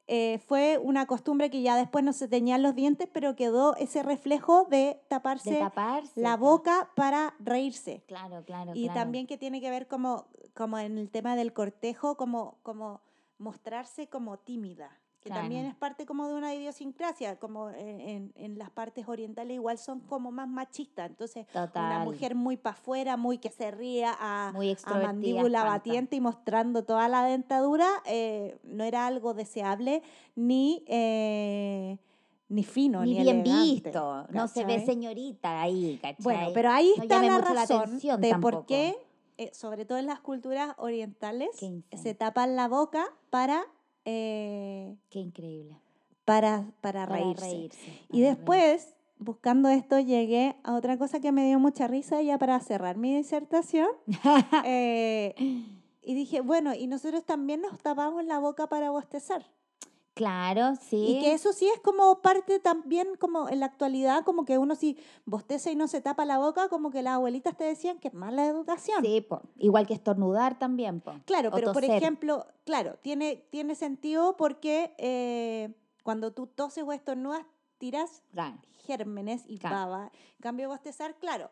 eh, 0.07 0.39
fue 0.47 0.79
una 0.79 1.07
costumbre 1.07 1.51
que 1.51 1.63
ya 1.63 1.77
después 1.77 2.05
no 2.05 2.13
se 2.13 2.29
teñían 2.29 2.63
los 2.63 2.75
dientes, 2.75 3.09
pero 3.13 3.35
quedó 3.37 3.75
ese 3.77 4.03
reflejo 4.03 4.67
de 4.71 5.01
taparse 5.09 5.55
de 5.55 5.59
taparse. 5.61 6.21
la 6.21 6.37
boca 6.37 6.91
para 6.95 7.35
reírse. 7.39 8.03
Claro, 8.07 8.45
claro, 8.45 8.73
Y 8.75 8.85
claro. 8.85 9.01
también 9.01 9.27
que 9.27 9.39
tiene 9.39 9.61
que 9.61 9.71
ver 9.71 9.87
como, 9.87 10.27
como 10.55 10.79
en 10.79 10.99
el 10.99 11.11
tema 11.11 11.37
del 11.37 11.53
cortejo, 11.55 12.17
como, 12.17 12.59
como 12.63 13.01
mostrarse 13.39 14.09
como 14.09 14.39
tímida, 14.39 14.99
que 15.25 15.31
también 15.31 15.65
es 15.65 15.75
parte 15.75 16.05
como 16.05 16.29
de 16.29 16.35
una 16.35 16.55
idiosincrasia, 16.55 17.39
como 17.39 17.71
en, 17.71 17.99
en- 18.01 18.33
en 18.37 18.59
las 18.59 18.71
partes 18.71 19.09
orientales 19.09 19.55
igual 19.55 19.79
son 19.79 20.01
como 20.01 20.31
más 20.31 20.47
machistas, 20.47 21.09
entonces 21.09 21.47
una 21.75 22.05
mujer 22.05 22.35
muy 22.35 22.59
para 22.59 22.77
afuera, 22.77 23.17
muy 23.17 23.39
que 23.39 23.51
se 23.51 23.71
ría 23.71 24.15
a, 24.21 24.53
Muy 24.53 24.77
a 24.85 24.99
mandíbula 24.99 25.61
espanta. 25.61 25.65
batiente 25.79 26.17
y 26.17 26.21
mostrando 26.21 26.85
toda 26.85 27.09
la 27.09 27.25
dentadura, 27.25 27.89
eh, 28.05 28.59
no 28.65 28.85
era 28.85 29.07
algo 29.07 29.33
deseable 29.33 30.03
ni... 30.37 30.85
eh, 30.87 31.97
ni 32.51 32.63
fino, 32.63 33.01
ni, 33.01 33.15
Ni 33.15 33.23
bien 33.23 33.41
elegante, 33.41 33.83
visto. 33.89 34.27
No 34.31 34.47
se 34.47 34.67
ve 34.67 34.85
señorita 34.85 35.63
ahí, 35.63 35.99
¿cachai? 36.01 36.23
Bueno, 36.23 36.49
pero 36.53 36.71
ahí 36.71 36.93
No 36.99 37.03
está 37.05 37.23
la 37.23 37.39
razón 37.39 37.99
de 37.99 38.11
por 38.11 38.29
tampoco. 38.29 38.67
qué, 38.67 38.95
eh, 39.39 39.51
sobre 39.55 39.87
todo 39.87 39.97
en 39.97 40.07
las 40.07 40.21
culturas 40.21 40.75
orientales, 40.77 41.49
se 41.91 42.15
tapan 42.15 42.55
la 42.55 42.69
boca 42.69 43.07
para, 43.31 43.65
eh, 44.05 44.97
Qué 45.11 45.19
increíble. 45.21 45.77
para, 46.25 46.67
para, 46.81 47.07
Para 47.07 47.21
reírse. 47.21 47.45
reírse, 47.47 48.01
Y 48.11 48.21
después, 48.21 48.95
buscando 49.19 49.69
esto, 49.69 49.99
llegué 50.01 50.57
a 50.63 50.75
otra 50.75 50.99
cosa 50.99 51.21
que 51.21 51.33
me 51.33 51.47
dio 51.47 51.59
mucha 51.59 51.87
risa 51.87 52.21
ya 52.23 52.39
para 52.39 52.59
cerrar 52.61 52.97
mi 52.97 53.15
disertación. 53.15 53.89
eh, 54.65 55.35
y 56.03 56.15
dije, 56.15 56.41
bueno, 56.41 56.75
y 56.75 56.87
nosotros 56.87 57.25
también 57.25 57.61
nos 57.63 57.79
tapamos 57.79 58.25
la 58.25 58.39
boca 58.39 58.67
para 58.69 58.91
bostezar. 58.91 59.45
Claro, 60.15 60.77
sí. 60.77 60.97
Y 61.17 61.21
que 61.21 61.33
eso 61.33 61.53
sí 61.53 61.69
es 61.69 61.81
como 61.81 62.23
parte 62.23 62.61
también, 62.61 63.17
como 63.19 63.49
en 63.49 63.59
la 63.59 63.67
actualidad, 63.67 64.25
como 64.25 64.45
que 64.45 64.59
uno 64.59 64.77
si 64.77 64.97
bosteza 65.25 65.73
y 65.73 65.77
no 65.77 65.89
se 65.89 66.01
tapa 66.01 66.25
la 66.25 66.39
boca, 66.39 66.69
como 66.69 66.91
que 66.93 67.03
las 67.03 67.15
abuelitas 67.15 67.57
te 67.57 67.65
decían 67.65 67.99
que 67.99 68.09
es 68.09 68.15
mala 68.15 68.47
educación. 68.47 69.03
Sí, 69.05 69.21
po. 69.21 69.43
igual 69.59 69.87
que 69.89 69.95
estornudar 69.95 70.57
también, 70.59 71.01
po. 71.01 71.15
Claro, 71.27 71.49
O 71.49 71.53
pero 71.53 71.73
por 71.73 71.83
ejemplo, 71.85 72.47
claro, 72.65 72.97
tiene, 73.03 73.45
tiene 73.51 73.75
sentido 73.75 74.37
porque 74.37 74.95
eh, 74.99 75.75
cuando 76.05 76.33
tú 76.33 76.47
toses 76.47 76.85
o 76.87 76.93
estornudas, 76.93 77.45
tiras 77.79 78.23
Claro. 78.31 78.57
gérmenes 78.87 79.43
y 79.49 79.59
Claro. 79.59 79.75
baba. 79.77 80.13
En 80.37 80.43
cambio, 80.43 80.69
bostezar, 80.69 81.17
claro, 81.19 81.51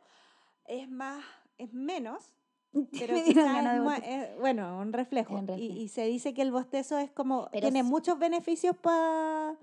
es 0.67 0.89
más, 0.89 1.25
es 1.59 1.73
menos, 1.73 2.33
pero 2.99 3.15
quizás 3.25 3.99
es 3.99 4.05
eh, 4.05 4.37
bueno, 4.41 4.79
un 4.79 4.93
reflejo. 4.93 5.35
Un 5.35 5.45
Y- 5.45 5.47
reflejo. 5.47 5.75
Y, 5.81 5.89
se 5.89 6.07
dice 6.07 6.33
que 6.35 6.43
el 6.43 6.51
bostezo 6.53 6.99
es 6.99 7.11
como, 7.11 7.49
Pero 7.53 7.63
tiene 7.69 7.83
muchos 7.83 8.19
beneficios 8.19 8.77
para 8.77 9.57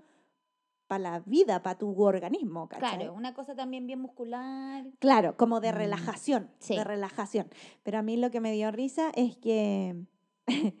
la 0.88 1.20
vida, 1.26 1.62
para 1.62 1.78
tu 1.78 2.00
organismo, 2.02 2.68
¿cachai? 2.68 2.98
Claro, 2.98 3.14
una 3.14 3.32
cosa 3.34 3.54
también 3.54 3.86
bien 3.86 4.00
muscular. 4.00 4.84
Claro, 4.98 5.36
como 5.36 5.60
de 5.60 5.72
Mm, 5.72 5.76
relajación, 5.76 6.50
sí. 6.58 6.76
de 6.76 6.84
relajación. 6.84 7.48
Pero 7.82 7.98
a 7.98 8.02
mí 8.02 8.16
lo 8.16 8.30
que 8.30 8.40
me 8.40 8.52
dio 8.52 8.70
risa 8.72 9.10
es 9.14 9.36
que, 9.36 10.04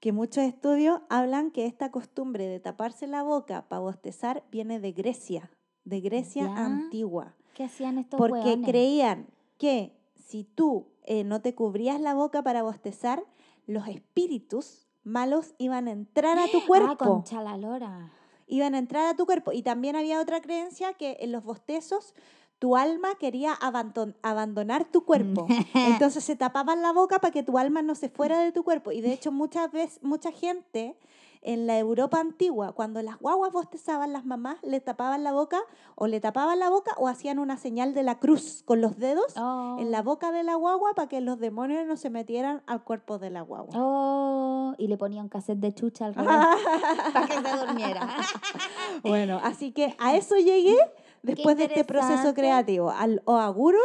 que 0.00 0.12
muchos 0.12 0.44
estudios 0.44 1.00
hablan 1.08 1.50
que 1.50 1.66
esta 1.66 1.90
costumbre 1.90 2.46
de 2.46 2.60
taparse 2.60 3.06
la 3.06 3.22
boca 3.22 3.68
para 3.68 3.80
bostezar 3.80 4.44
viene 4.50 4.80
de 4.80 4.92
Grecia, 4.92 5.50
de 5.84 6.00
Grecia 6.00 6.44
Ya. 6.54 6.64
antigua, 6.64 7.36
¿Qué 7.54 7.64
hacían 7.64 7.98
estos 7.98 8.18
porque 8.18 8.40
hueones? 8.48 8.68
creían 8.68 9.26
que 9.56 9.92
si 10.14 10.44
tú 10.44 10.88
eh, 11.06 11.24
no 11.24 11.40
te 11.40 11.54
cubrías 11.54 12.00
la 12.00 12.14
boca 12.14 12.42
para 12.42 12.62
bostezar, 12.62 13.22
los 13.66 13.88
espíritus 13.88 14.86
malos 15.04 15.54
iban 15.58 15.88
a 15.88 15.92
entrar 15.92 16.38
a 16.38 16.48
tu 16.48 16.58
Ah, 16.62 16.66
cuerpo 16.66 16.96
concha 16.98 17.42
la 17.42 17.56
lora. 17.56 18.10
iban 18.46 18.74
a 18.74 18.78
entrar 18.78 19.06
a 19.06 19.14
tu 19.16 19.24
cuerpo. 19.26 19.52
Y 19.52 19.62
también 19.62 19.96
había 19.96 20.20
otra 20.20 20.40
creencia 20.40 20.92
que 20.94 21.16
en 21.20 21.32
los 21.32 21.44
bostezos 21.44 22.14
tu 22.58 22.76
alma 22.76 23.08
quería 23.18 23.54
abandon- 23.54 24.14
abandonar 24.22 24.84
tu 24.84 25.04
cuerpo. 25.04 25.46
Entonces 25.74 26.24
se 26.24 26.36
tapaban 26.36 26.80
la 26.82 26.92
boca 26.92 27.18
para 27.18 27.32
que 27.32 27.42
tu 27.42 27.58
alma 27.58 27.82
no 27.82 27.94
se 27.94 28.08
fuera 28.08 28.40
de 28.40 28.50
tu 28.52 28.62
cuerpo. 28.64 28.92
Y 28.92 29.00
de 29.00 29.12
hecho 29.12 29.30
muchas 29.30 29.70
veces, 29.72 30.02
mucha 30.02 30.32
gente 30.32 30.96
en 31.42 31.66
la 31.66 31.78
Europa 31.78 32.20
antigua, 32.20 32.72
cuando 32.72 33.00
las 33.02 33.18
guaguas 33.18 33.52
bostezaban, 33.52 34.12
las 34.12 34.24
mamás 34.24 34.56
le 34.62 34.80
tapaban 34.80 35.22
la 35.24 35.32
boca 35.32 35.58
o 35.94 36.06
le 36.06 36.20
tapaban 36.20 36.58
la 36.58 36.68
boca 36.70 36.92
o 36.96 37.08
hacían 37.08 37.38
una 37.38 37.56
señal 37.56 37.94
de 37.94 38.02
la 38.02 38.18
cruz 38.18 38.62
con 38.64 38.80
los 38.80 38.98
dedos 38.98 39.26
Oh. 39.36 39.76
en 39.78 39.90
la 39.90 40.02
boca 40.02 40.32
de 40.32 40.42
la 40.42 40.54
guagua 40.54 40.94
para 40.94 41.08
que 41.08 41.20
los 41.20 41.38
demonios 41.38 41.86
no 41.86 41.96
se 41.96 42.10
metieran 42.10 42.62
al 42.66 42.82
cuerpo 42.82 43.18
de 43.18 43.30
la 43.30 43.42
guagua. 43.42 43.74
Oh, 43.76 44.74
y 44.78 44.88
le 44.88 44.96
ponía 44.96 45.22
un 45.22 45.28
cassette 45.28 45.58
de 45.58 45.72
chucha 45.74 46.06
al 46.06 46.14
para 46.14 47.26
que 47.26 47.34
se 47.48 47.56
durmiera. 47.66 48.08
Bueno, 49.02 49.40
así 49.42 49.72
que 49.72 49.94
a 49.98 50.14
eso 50.16 50.36
llegué 50.36 50.76
después 51.22 51.56
de 51.56 51.64
este 51.64 51.84
proceso 51.84 52.34
creativo. 52.34 52.90
Al 52.90 53.22
oaguro, 53.24 53.78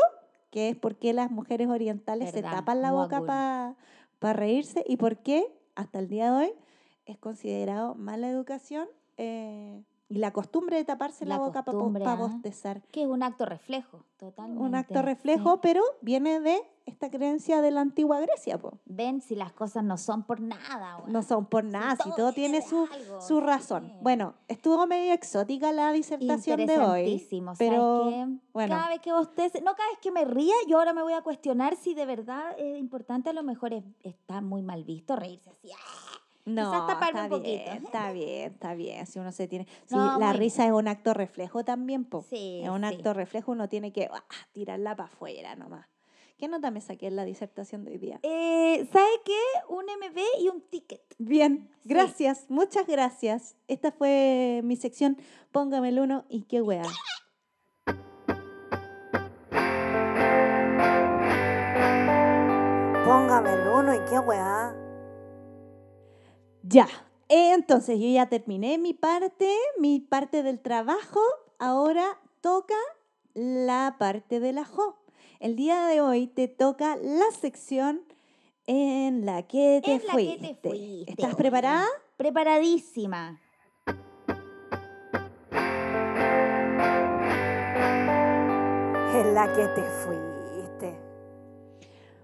que 0.50 0.70
es 0.70 0.76
por 0.78 0.96
qué 0.96 1.14
las 1.14 1.32
mujeres 1.32 1.68
orientales 1.70 2.32
se 2.32 2.42
tapan 2.42 2.82
la 2.82 2.92
boca 2.92 3.22
para 4.20 4.34
reírse 4.34 4.84
y 4.88 4.98
por 4.98 5.18
qué 5.18 5.52
hasta 5.76 6.00
el 6.00 6.08
día 6.08 6.32
de 6.32 6.38
hoy 6.46 6.54
es 7.06 7.18
considerado 7.18 7.96
mala 7.96 8.30
educación 8.30 8.88
eh, 9.18 9.84
y 10.10 10.18
la 10.18 10.32
costumbre 10.32 10.76
de 10.78 10.84
taparse 10.84 11.26
la, 11.26 11.36
La 11.38 11.42
boca 11.42 11.64
para 11.64 11.78
costumbre, 11.78 12.04
ah. 12.06 12.16
bostezar. 12.16 12.82
que 12.92 13.04
es 13.04 13.08
un 13.08 13.24
acto 13.24 13.46
reflejo, 13.46 14.04
totalmente. 14.18 14.62
Un 14.62 14.76
acto 14.76 14.96
sí. 15.00 15.02
reflejo, 15.06 15.62
pero 15.62 15.82
viene 16.02 16.42
de 16.42 16.62
esta 16.86 17.10
creencia 17.10 17.62
de 17.62 17.72
la 17.72 17.80
antigua 17.80 18.20
Grecia. 18.20 18.58
po. 18.58 18.80
Ven 18.86 19.22
si 19.22 19.36
las 19.36 19.54
cosas 19.54 19.86
no 19.86 19.98
son 19.98 20.24
por 20.24 20.42
nada. 20.42 20.98
No 21.08 21.24
son 21.24 21.46
por 21.46 21.64
nada, 21.64 21.96
si 22.04 22.10
todo 22.16 22.34
tiene 22.34 22.62
su, 22.62 22.90
algo, 22.92 23.22
su 23.22 23.40
razón. 23.40 23.86
sí. 23.86 23.94
Bueno, 24.02 24.34
estuvo 24.50 24.86
medio 24.86 25.14
exótica 25.14 25.72
la 25.72 25.94
disertación 25.94 26.66
de 26.66 26.78
hoy. 26.80 27.26
Pero, 27.58 28.04
¿sabes 28.12 28.16
qué? 28.28 28.38
bueno. 28.52 28.76
Cada 28.76 28.90
vez 28.90 29.00
que 29.00 29.14
usted, 29.14 29.54
no 29.64 29.76
cada 29.76 29.90
vez 29.92 30.00
que 30.02 30.12
me 30.12 30.26
ría, 30.26 30.56
yo 30.68 30.78
ahora 30.80 30.92
me 30.92 31.04
voy 31.04 31.14
a 31.14 31.22
cuestionar 31.22 31.78
si 31.78 31.94
de 31.94 32.06
verdad 32.06 32.54
es 32.58 32.78
importante, 32.78 33.30
a 33.30 33.34
lo 33.34 33.44
mejor 33.44 33.72
es- 33.74 33.86
está 34.04 34.42
muy 34.42 34.62
mal 34.62 34.84
visto 34.84 35.16
reírse 35.16 35.52
así. 35.52 35.70
¡ah! 35.74 36.11
No, 36.54 36.72
Quizás 36.72 36.88
taparme 36.88 37.22
está 37.22 37.24
un 37.24 37.30
poquito. 37.42 37.64
bien, 37.72 37.86
está 37.86 38.12
bien, 38.12 38.52
está 38.54 38.74
bien. 38.74 39.08
Si 39.08 39.20
uno 39.20 39.32
se 39.32 39.48
tiene, 39.48 39.68
No, 39.90 40.20
la 40.20 40.34
risa 40.34 40.66
es 40.66 40.72
un 40.72 40.88
acto 40.88 41.14
reflejo 41.14 41.64
también, 41.64 42.06
po. 42.06 42.24
Sí, 42.30 42.62
es 42.64 42.70
un 42.70 42.82
sí. 42.82 42.86
acto 42.96 43.14
reflejo, 43.14 43.52
uno 43.52 43.70
tiene 43.70 43.92
que 43.92 44.10
ah, 44.12 44.24
tirarla 44.52 44.96
para 44.96 45.08
afuera 45.10 45.56
nomás. 45.56 45.88
¿Qué 46.38 46.48
nota 46.48 46.72
me 46.72 46.82
saqué 46.82 47.06
en 47.06 47.16
la 47.16 47.24
disertación 47.24 47.84
de 47.86 47.92
hoy 47.92 47.98
día? 48.00 48.20
Eh, 48.24 48.88
¿Sabe 48.92 49.10
qué? 49.24 49.38
Un 49.70 49.84
MB 49.86 50.18
y 50.42 50.50
un 50.50 50.62
ticket. 50.62 51.02
Bien, 51.20 51.70
Sí. 51.84 51.90
gracias, 51.90 52.46
muchas 52.50 52.88
gracias. 52.88 53.56
Esta 53.68 53.92
fue 53.92 54.62
mi 54.64 54.76
sección 54.76 55.18
Póngame 55.52 55.90
el 55.90 56.00
uno 56.00 56.26
y 56.30 56.44
qué 56.44 56.62
wea. 56.62 56.82
Póngame 63.06 63.54
el 63.54 63.68
uno 63.68 63.94
y 63.96 64.00
qué 64.10 64.20
weá. 64.20 64.74
Ya, 66.72 66.88
entonces 67.28 68.00
yo 68.00 68.08
ya 68.08 68.28
terminé 68.28 68.78
mi 68.78 68.94
parte, 68.94 69.54
mi 69.78 70.00
parte 70.00 70.42
del 70.42 70.60
trabajo. 70.60 71.20
Ahora 71.60 72.18
toca 72.40 72.76
la 73.34 73.96
parte 74.00 74.40
de 74.40 74.54
la 74.54 74.64
Jo. 74.64 74.98
El 75.40 75.56
día 75.56 75.86
de 75.88 76.02
hoy 76.02 76.28
te 76.28 76.48
toca 76.48 76.96
la 76.96 77.30
sección 77.32 78.04
en 78.68 79.26
la 79.26 79.44
que 79.44 79.82
te, 79.84 79.94
En 79.94 79.98
la 79.98 80.04
que 80.06 80.12
fuiste. 80.12 80.58
te 80.62 80.70
fuiste, 80.70 81.12
¿Estás 81.12 81.36
preparada? 81.36 81.86
Preparadísima. 82.16 83.42
En 89.14 89.34
la 89.34 89.54
que 89.54 89.68
te 89.68 89.84
fuiste. 89.84 90.31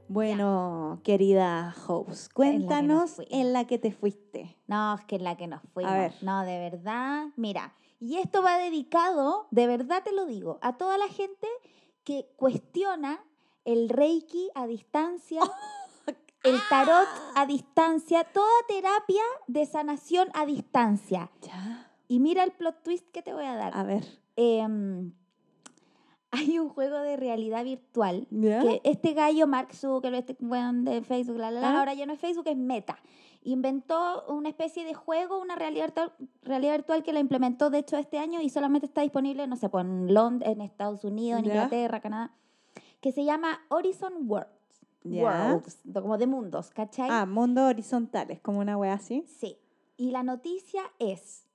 Bueno, 0.10 1.02
querida 1.04 1.76
host, 1.88 2.32
cuéntanos 2.34 3.22
en 3.30 3.54
la 3.54 3.66
que 3.66 3.78
te 3.78 3.92
fuiste. 3.92 4.58
No, 4.68 4.96
es 4.96 5.06
que 5.06 5.18
es 5.18 5.22
la 5.22 5.36
que 5.36 5.48
nos 5.48 5.62
fuimos. 5.74 5.94
ver. 5.94 6.14
No, 6.22 6.44
de 6.44 6.60
verdad. 6.60 7.28
Mira, 7.36 7.74
y 8.00 8.18
esto 8.18 8.42
va 8.42 8.58
dedicado, 8.58 9.48
de 9.52 9.68
verdad 9.68 10.04
te 10.04 10.14
lo 10.14 10.26
digo, 10.26 10.60
a 10.62 10.78
toda 10.78 10.98
la 10.98 11.08
gente 11.08 11.48
que 12.04 12.30
cuestiona 12.36 13.20
el 13.66 13.90
reiki 13.90 14.50
a 14.56 14.66
distancia, 14.66 15.42
el 16.44 16.58
tarot 16.70 17.08
a 17.36 17.46
distancia, 17.46 18.24
toda 18.24 18.48
terapia 18.68 19.24
de 19.48 19.66
sanación 19.66 20.30
a 20.34 20.46
distancia. 20.46 21.30
Ya. 21.42 21.92
Y 22.08 22.20
mira 22.20 22.44
el 22.44 22.52
plot 22.52 22.84
twist 22.84 23.10
que 23.12 23.22
te 23.22 23.34
voy 23.34 23.46
a 23.46 23.56
dar. 23.56 23.76
A 23.76 23.84
ver. 23.84 24.06
Em, 24.38 25.12
hay 26.32 26.60
un 26.60 26.70
juego 26.70 26.98
de 27.00 27.16
realidad 27.16 27.64
virtual 27.64 28.28
que 28.30 28.82
este 28.84 29.14
gallo, 29.14 29.48
Mark 29.48 29.74
Zuckerberg, 29.74 30.30
este 30.30 30.38
weón 30.44 30.84
de 30.84 31.02
Facebook, 31.02 31.38
la, 31.38 31.52
la, 31.52 31.62
la, 31.62 31.70
¿Ah? 31.70 31.80
ahora 31.80 31.94
ya 31.94 32.06
no 32.06 32.14
es 32.14 32.20
Facebook, 32.20 32.48
es 32.48 32.58
Meta. 32.58 32.98
Inventó 33.44 34.26
una 34.28 34.50
especie 34.50 34.84
de 34.84 34.94
juego, 34.94 35.40
una 35.40 35.56
realidad 35.56 35.86
virtual, 35.86 36.12
realidad 36.42 36.74
virtual 36.74 37.04
que 37.04 37.14
la 37.14 37.20
implementó, 37.20 37.70
de 37.70 37.80
hecho, 37.80 37.98
este 37.98 38.18
año 38.18 38.42
y 38.42 38.50
solamente 38.50 38.88
está 38.88 39.02
disponible, 39.02 39.48
no 39.48 39.56
sé, 39.56 39.70
pues, 39.70 39.86
en 39.86 40.14
Londres, 40.14 40.52
en 40.52 40.62
Estados 40.62 41.06
Unidos, 41.06 41.40
en. 41.40 41.46
Inglaterra, 41.46 42.02
Canadá, 42.02 42.32
que 43.00 43.12
se 43.12 43.24
llama 43.24 43.62
Horizon 43.70 44.14
Worlds. 44.28 44.52
Ya. 45.04 45.54
Worlds, 45.54 45.80
como 45.94 46.18
de 46.18 46.28
mundos, 46.28 46.72
¿cachai? 46.72 47.08
Ah, 47.10 47.26
mundo 47.26 47.66
horizontal, 47.66 48.30
es 48.32 48.42
como 48.42 48.60
una 48.60 48.78
wea 48.78 48.94
así. 48.94 49.24
Sí. 49.28 49.58
Y 49.96 50.12
la 50.12 50.24
noticia 50.24 50.84
es 51.00 51.46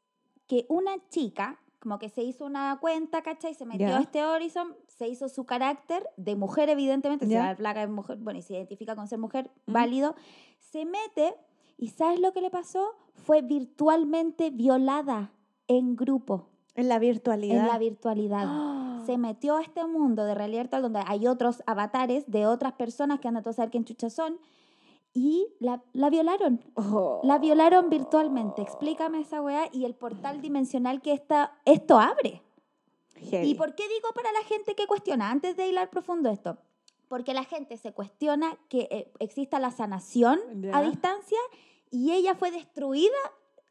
que 0.47 0.65
una 0.69 0.93
chica, 1.11 1.61
como 1.83 1.99
que 1.99 2.09
se 2.09 2.23
hizo 2.23 2.45
una 2.45 2.79
cuenta, 2.81 3.23
¿cachai? 3.23 3.55
Se 3.55 3.67
metió 3.67 3.89
Ya. 3.89 3.99
a 3.99 4.01
este 4.03 4.23
Horizon, 4.25 4.77
se 4.87 5.09
hizo 5.09 5.29
su 5.29 5.45
carácter 5.45 6.09
de 6.17 6.37
mujer, 6.37 6.69
evidentemente, 6.69 7.27
si 7.27 7.33
Ya. 7.33 7.49
la 7.49 7.57
placa 7.57 7.83
es 7.83 7.91
mujer, 7.91 8.19
bueno, 8.19 8.39
y 8.39 8.43
se 8.43 8.55
identifica 8.55 8.95
con 8.95 9.09
ser 9.09 9.19
mujer, 9.19 9.51
Mm. 9.67 9.73
válido. 9.73 10.15
Se 10.61 10.85
mete 10.85 11.35
y 11.77 11.89
¿sabes 11.89 12.21
lo 12.21 12.33
que 12.33 12.41
le 12.41 12.51
pasó? 12.51 12.87
Fue 13.15 13.43
virtualmente 13.43 14.51
violada 14.51 15.33
en 15.67 15.97
grupo, 15.97 16.51
En 16.77 16.89
la 16.89 17.01
virtualidad. 17.01 17.57
en 17.63 17.67
la 17.67 17.79
virtualidad. 17.79 18.47
Se 19.07 19.19
metió 19.19 19.57
a 19.57 19.63
este 19.63 19.85
mundo 19.85 20.25
de 20.25 20.37
realidad 20.37 20.63
virtual 20.63 20.83
donde 20.83 21.01
hay 21.05 21.27
otros 21.27 21.65
avatares 21.67 22.31
de 22.31 22.47
otras 22.47 22.75
personas 22.75 23.19
que 23.19 23.27
andan 23.27 23.43
a 23.47 23.53
saber 23.53 23.73
quién 23.73 23.85
chuchas 23.85 24.13
son 24.13 24.39
y 25.15 25.49
la, 25.61 25.83
la 25.93 26.11
violaron. 26.11 26.61
Oh. 26.75 27.21
La 27.23 27.39
violaron 27.39 27.91
virtualmente. 27.91 28.63
Explícame 28.63 29.21
esa 29.21 29.43
weá 29.43 29.69
y 29.73 29.85
el 29.85 29.95
portal 29.95 30.41
dimensional 30.41 31.03
que 31.03 31.13
esta, 31.13 31.59
esto 31.65 31.99
abre. 31.99 32.43
Heavy. 33.17 33.51
¿Y 33.51 33.55
por 33.55 33.75
qué 33.75 33.85
digo 33.89 34.09
para 34.15 34.33
la 34.33 34.43
gente 34.45 34.75
que 34.75 34.87
cuestiona? 34.87 35.31
Antes 35.31 35.57
de 35.57 35.69
hilar 35.69 35.91
profundo 35.91 36.31
esto. 36.31 36.59
Porque 37.09 37.35
la 37.35 37.45
gente 37.45 37.77
se 37.77 37.93
cuestiona 37.93 38.57
que 38.69 38.89
eh, 38.91 39.13
exista 39.19 39.61
la 39.61 39.71
sanación 39.71 40.41
a 40.73 40.83
distancia 40.83 41.39
y 41.91 42.13
ella 42.13 42.35
fue 42.35 42.51
destruida 42.51 43.19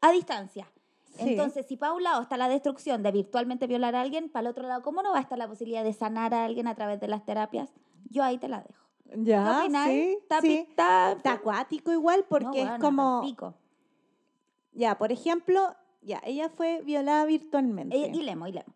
a 0.00 0.12
distancia. 0.12 0.70
Sí. 1.16 1.30
Entonces, 1.30 1.66
si 1.66 1.76
para 1.76 1.92
un 1.92 2.04
lado 2.04 2.22
está 2.22 2.36
la 2.36 2.48
destrucción 2.48 3.02
de 3.02 3.10
virtualmente 3.10 3.66
violar 3.66 3.96
a 3.96 4.00
alguien, 4.00 4.30
para 4.30 4.42
el 4.42 4.50
otro 4.52 4.66
lado, 4.66 4.82
¿cómo 4.82 5.02
no 5.02 5.10
va 5.10 5.18
a 5.18 5.20
estar 5.20 5.36
la 5.36 5.48
posibilidad 5.48 5.84
de 5.84 5.92
sanar 5.92 6.32
a 6.32 6.44
alguien 6.44 6.68
a 6.68 6.74
través 6.74 7.00
de 7.00 7.08
las 7.08 7.24
terapias? 7.26 7.68
Yo 8.08 8.22
ahí 8.22 8.38
te 8.38 8.48
la 8.48 8.62
dejo. 8.62 8.82
¿Qué 9.14 9.22
Ya, 9.24 9.62
sí, 9.86 10.16
¿Está 10.22 10.40
sí. 10.40 10.54
está- 10.68 11.12
Está 11.12 11.32
acuático 11.32 11.92
igual 11.92 12.24
porque 12.28 12.44
No, 12.46 12.52
es 12.54 12.58
weona, 12.60 12.78
como... 12.78 13.20
pico. 13.22 13.54
Ya, 14.72 14.96
por 14.98 15.12
ejemplo, 15.12 15.74
ya, 16.00 16.20
ella 16.24 16.48
fue 16.48 16.82
violada 16.82 17.24
virtualmente. 17.26 17.96
Eh, 17.96 18.10
hilemos, 18.14 18.48
hilemos. 18.48 18.74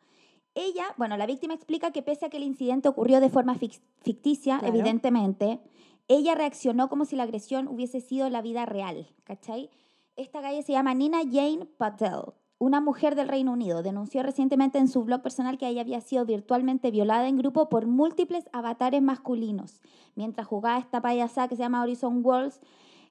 Ella, 0.54 0.84
bueno, 0.96 1.16
la 1.16 1.26
víctima 1.26 1.54
explica 1.54 1.90
que 1.90 2.02
pese 2.02 2.26
a 2.26 2.30
que 2.30 2.36
el 2.38 2.42
incidente 2.42 2.88
ocurrió 2.88 3.20
de 3.20 3.28
forma 3.30 3.54
fic- 3.56 3.80
ficticia, 4.02 4.58
Claro. 4.58 4.74
evidentemente, 4.74 5.60
ella 6.08 6.34
reaccionó 6.34 6.88
como 6.88 7.04
si 7.04 7.16
la 7.16 7.24
agresión 7.24 7.68
hubiese 7.68 8.00
sido 8.00 8.28
la 8.30 8.40
vida 8.42 8.64
real, 8.64 9.08
¿cachai? 9.24 9.70
Esta 10.16 10.40
calle 10.40 10.62
se 10.62 10.72
llama 10.72 10.94
Nina 10.94 11.18
Jane 11.30 11.66
Patel, 11.66 12.32
una 12.58 12.80
mujer 12.80 13.14
del 13.14 13.28
Reino 13.28 13.52
Unido. 13.52 13.82
Denunció 13.82 14.22
recientemente 14.22 14.78
en 14.78 14.88
su 14.88 15.04
blog 15.04 15.22
personal 15.22 15.58
que 15.58 15.68
ella 15.68 15.82
había 15.82 16.00
sido 16.00 16.24
virtualmente 16.24 16.90
violada 16.90 17.28
en 17.28 17.36
grupo 17.36 17.68
por 17.68 17.86
múltiples 17.86 18.46
avatares 18.52 19.02
masculinos, 19.02 19.80
mientras 20.14 20.46
jugaba 20.46 20.78
esta 20.78 21.00
payasada 21.02 21.48
que 21.48 21.56
se 21.56 21.62
llama 21.62 21.82
Horizon 21.82 22.24
Worlds, 22.24 22.60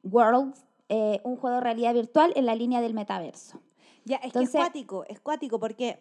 Worlds 0.04 0.66
eh, 0.90 1.22
un 1.24 1.36
juego 1.38 1.56
de 1.58 1.62
realidad 1.62 1.94
virtual 1.94 2.32
en 2.36 2.46
la 2.46 2.56
línea 2.56 2.82
del 2.82 2.94
metaverso. 2.94 3.62
Ya, 4.04 4.18
es 4.18 4.26
Entonces- 4.26 4.52
que 4.52 4.58
es 4.58 4.64
cuático, 4.64 5.04
es 5.08 5.20
cuático 5.20 5.60
porque 5.60 6.00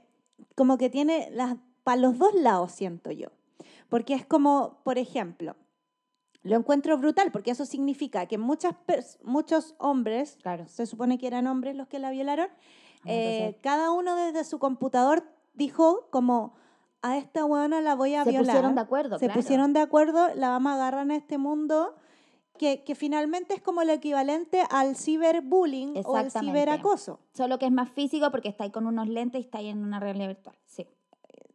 como 0.55 0.77
que 0.79 0.91
tiene 0.91 1.31
las 1.33 1.57
para 1.85 2.01
los 2.01 2.19
dos 2.19 2.35
lados, 2.35 2.73
siento 2.73 3.11
yo. 3.11 3.29
Porque 3.91 4.15
es 4.15 4.25
como, 4.25 4.79
por 4.85 4.97
ejemplo, 4.99 5.55
lo 6.43 6.57
encuentro 6.57 6.97
brutal 6.99 7.31
porque 7.31 7.51
eso 7.51 7.65
significa 7.67 8.25
que 8.27 8.39
muchas 8.39 8.75
muchos 9.23 9.75
hombres, 9.79 10.39
Claro. 10.43 10.67
se 10.67 10.87
supone 10.87 11.19
que 11.19 11.27
eran 11.27 11.47
hombres 11.47 11.77
los 11.77 11.87
que 11.89 11.99
la 11.99 12.11
violaron, 12.11 12.49
eh, 13.07 13.59
cada 13.63 13.91
uno 13.91 14.17
desde 14.17 14.45
su 14.45 14.59
computador 14.59 15.25
dijo 15.55 16.09
como 16.11 16.55
a 17.03 17.19
esta 17.19 17.45
huevona 17.45 17.81
la 17.81 17.95
voy 17.95 18.15
a 18.15 18.25
Se 18.25 18.31
violar. 18.31 18.47
pusieron 18.47 18.75
de 18.75 18.81
acuerdo, 18.81 19.19
Se 19.19 19.27
claro. 19.27 19.41
pusieron 19.41 19.73
de 19.73 19.81
acuerdo, 19.81 20.35
la 20.35 20.49
vamos 20.51 20.71
a 20.73 20.75
agarrar 20.77 21.03
en 21.03 21.11
este 21.11 21.37
mundo 21.39 21.95
que, 22.59 22.83
que 22.85 22.95
finalmente 22.95 23.53
es 23.55 23.61
como 23.61 23.83
el 23.83 23.91
equivalente 23.91 24.63
al 24.71 24.97
ciberbullying 24.97 26.01
o 26.05 26.17
al 26.17 26.31
ciberacoso. 26.31 27.21
Solo 27.35 27.59
que 27.59 27.67
es 27.67 27.73
más 27.73 27.91
físico 27.91 28.31
porque 28.31 28.49
está 28.49 28.65
ahí 28.65 28.71
con 28.71 28.87
unos 28.87 29.09
lentes 29.09 29.41
y 29.41 29.45
está 29.45 29.59
ahí 29.59 29.69
en 29.69 29.83
una 29.85 30.01
realidad 30.01 30.29
virtual. 30.29 30.57
Sí. 30.67 30.87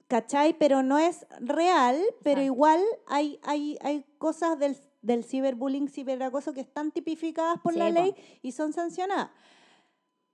¿cachai? 0.07 0.57
Pero 0.57 0.81
no 0.83 0.97
es 0.97 1.25
real, 1.39 1.95
pero 2.23 2.41
Exacto. 2.41 2.43
igual 2.43 2.81
hay, 3.07 3.39
hay, 3.43 3.77
hay 3.81 4.03
cosas 4.17 4.57
del, 4.59 4.75
del 5.03 5.23
ciberbullying, 5.23 5.87
ciberacoso 5.87 6.51
que 6.53 6.61
están 6.61 6.91
tipificadas 6.91 7.59
por 7.61 7.75
la 7.75 7.87
Sí, 7.89 7.93
po. 7.93 8.01
ley 8.01 8.15
y 8.41 8.51
son 8.51 8.73
sancionadas. 8.73 9.29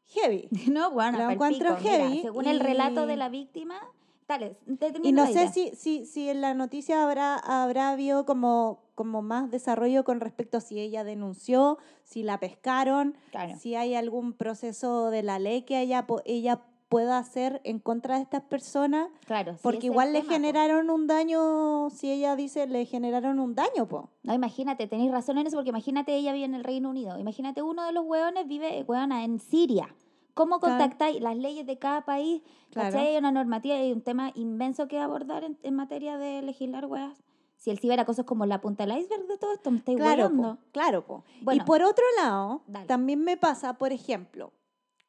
Heavy. 0.08 0.50
No, 0.72 0.92
bueno, 0.92 1.18
Lo 1.20 1.30
encuentro 1.32 1.78
pico, 1.78 1.90
mira, 1.90 2.06
heavy 2.08 2.22
según 2.22 2.48
el 2.48 2.60
relato 2.60 3.06
de 3.06 3.18
la 3.18 3.30
víctima, 3.30 3.80
dale, 4.28 4.58
te 4.80 4.94
Y 5.04 5.12
no 5.12 5.26
sé 5.28 5.50
si, 5.50 5.72
si, 5.76 6.06
si 6.06 6.30
en 6.30 6.42
la 6.42 6.54
noticia 6.54 7.04
habrá, 7.04 7.36
habrá 7.36 7.90
habido 7.92 8.26
como, 8.26 8.84
como 8.96 9.22
más 9.22 9.52
desarrollo 9.52 10.04
con 10.04 10.20
respecto 10.20 10.58
a 10.58 10.62
si 10.62 10.80
ella 10.80 11.04
denunció, 11.04 11.78
si 12.04 12.24
la 12.24 12.40
pescaron, 12.40 13.16
Claro. 13.32 13.56
si 13.60 13.76
hay 13.76 13.96
algún 13.96 14.34
proceso 14.34 15.10
de 15.10 15.24
la 15.24 15.40
ley 15.40 15.64
que 15.64 15.82
ella, 15.82 16.06
ella 16.26 16.62
pueda 16.90 17.18
hacer 17.18 17.62
en 17.64 17.80
contra 17.80 18.16
de 18.18 18.22
estas 18.24 18.44
personas. 18.44 19.10
Claro, 19.26 19.56
Porque 19.62 19.88
igual 19.88 20.14
le 20.14 20.20
tema, 20.20 20.30
po. 20.30 20.36
generaron 20.36 20.90
un 20.90 21.08
daño, 21.08 21.90
si 21.90 22.12
ella 22.12 22.36
dice, 22.36 22.68
le 22.68 22.86
generaron 22.86 23.40
un 23.40 23.56
daño, 23.56 23.88
po. 23.88 24.10
No, 24.24 24.34
imagínate, 24.34 24.88
tenéis 24.88 25.12
razón 25.12 25.38
en 25.38 25.48
eso, 25.48 25.58
porque 25.58 25.70
imagínate, 25.70 26.16
ella 26.16 26.32
vive 26.34 26.46
en 26.46 26.54
el 26.56 26.64
Reino 26.64 26.90
Unido. 26.90 27.18
Imagínate, 27.18 27.62
uno 27.62 27.84
de 27.86 27.92
los 27.92 28.06
hueones 28.06 28.48
vive, 28.48 28.84
hueona, 28.88 29.24
en 29.24 29.40
Siria. 29.40 29.96
¿Cómo 30.36 30.60
Claro. 30.60 30.78
contactáis 30.78 31.22
las 31.22 31.38
leyes 31.38 31.66
de 31.66 31.80
cada 31.80 32.02
país? 32.06 32.42
Claro. 32.72 33.00
Hay 33.00 33.16
una 33.18 33.32
normativa 33.32 33.78
y 33.82 33.92
un 33.92 34.02
tema 34.02 34.32
inmenso 34.36 34.88
que 34.88 35.00
abordar 35.00 35.44
en, 35.44 35.58
en 35.64 35.76
materia 35.76 36.18
de 36.18 36.42
legislar, 36.42 36.86
weas. 36.86 37.18
Si 37.58 37.72
el 37.72 37.80
ciberacoso 37.80 38.22
es 38.22 38.28
como 38.28 38.46
la 38.46 38.60
punta 38.62 38.86
del 38.86 38.98
iceberg 39.00 39.26
de 39.28 39.38
todo 39.38 39.54
esto, 39.54 39.72
me 39.72 39.78
estáis 39.78 39.98
Claro, 39.98 40.30
po, 40.36 40.58
claro, 40.72 41.06
po. 41.06 41.24
Bueno. 41.42 41.64
y 41.64 41.66
por 41.66 41.82
otro 41.82 42.04
lado, 42.22 42.62
Dale. 42.68 42.86
también 42.86 43.22
me 43.24 43.38
pasa, 43.38 43.74
por 43.78 43.92
ejemplo, 43.94 44.52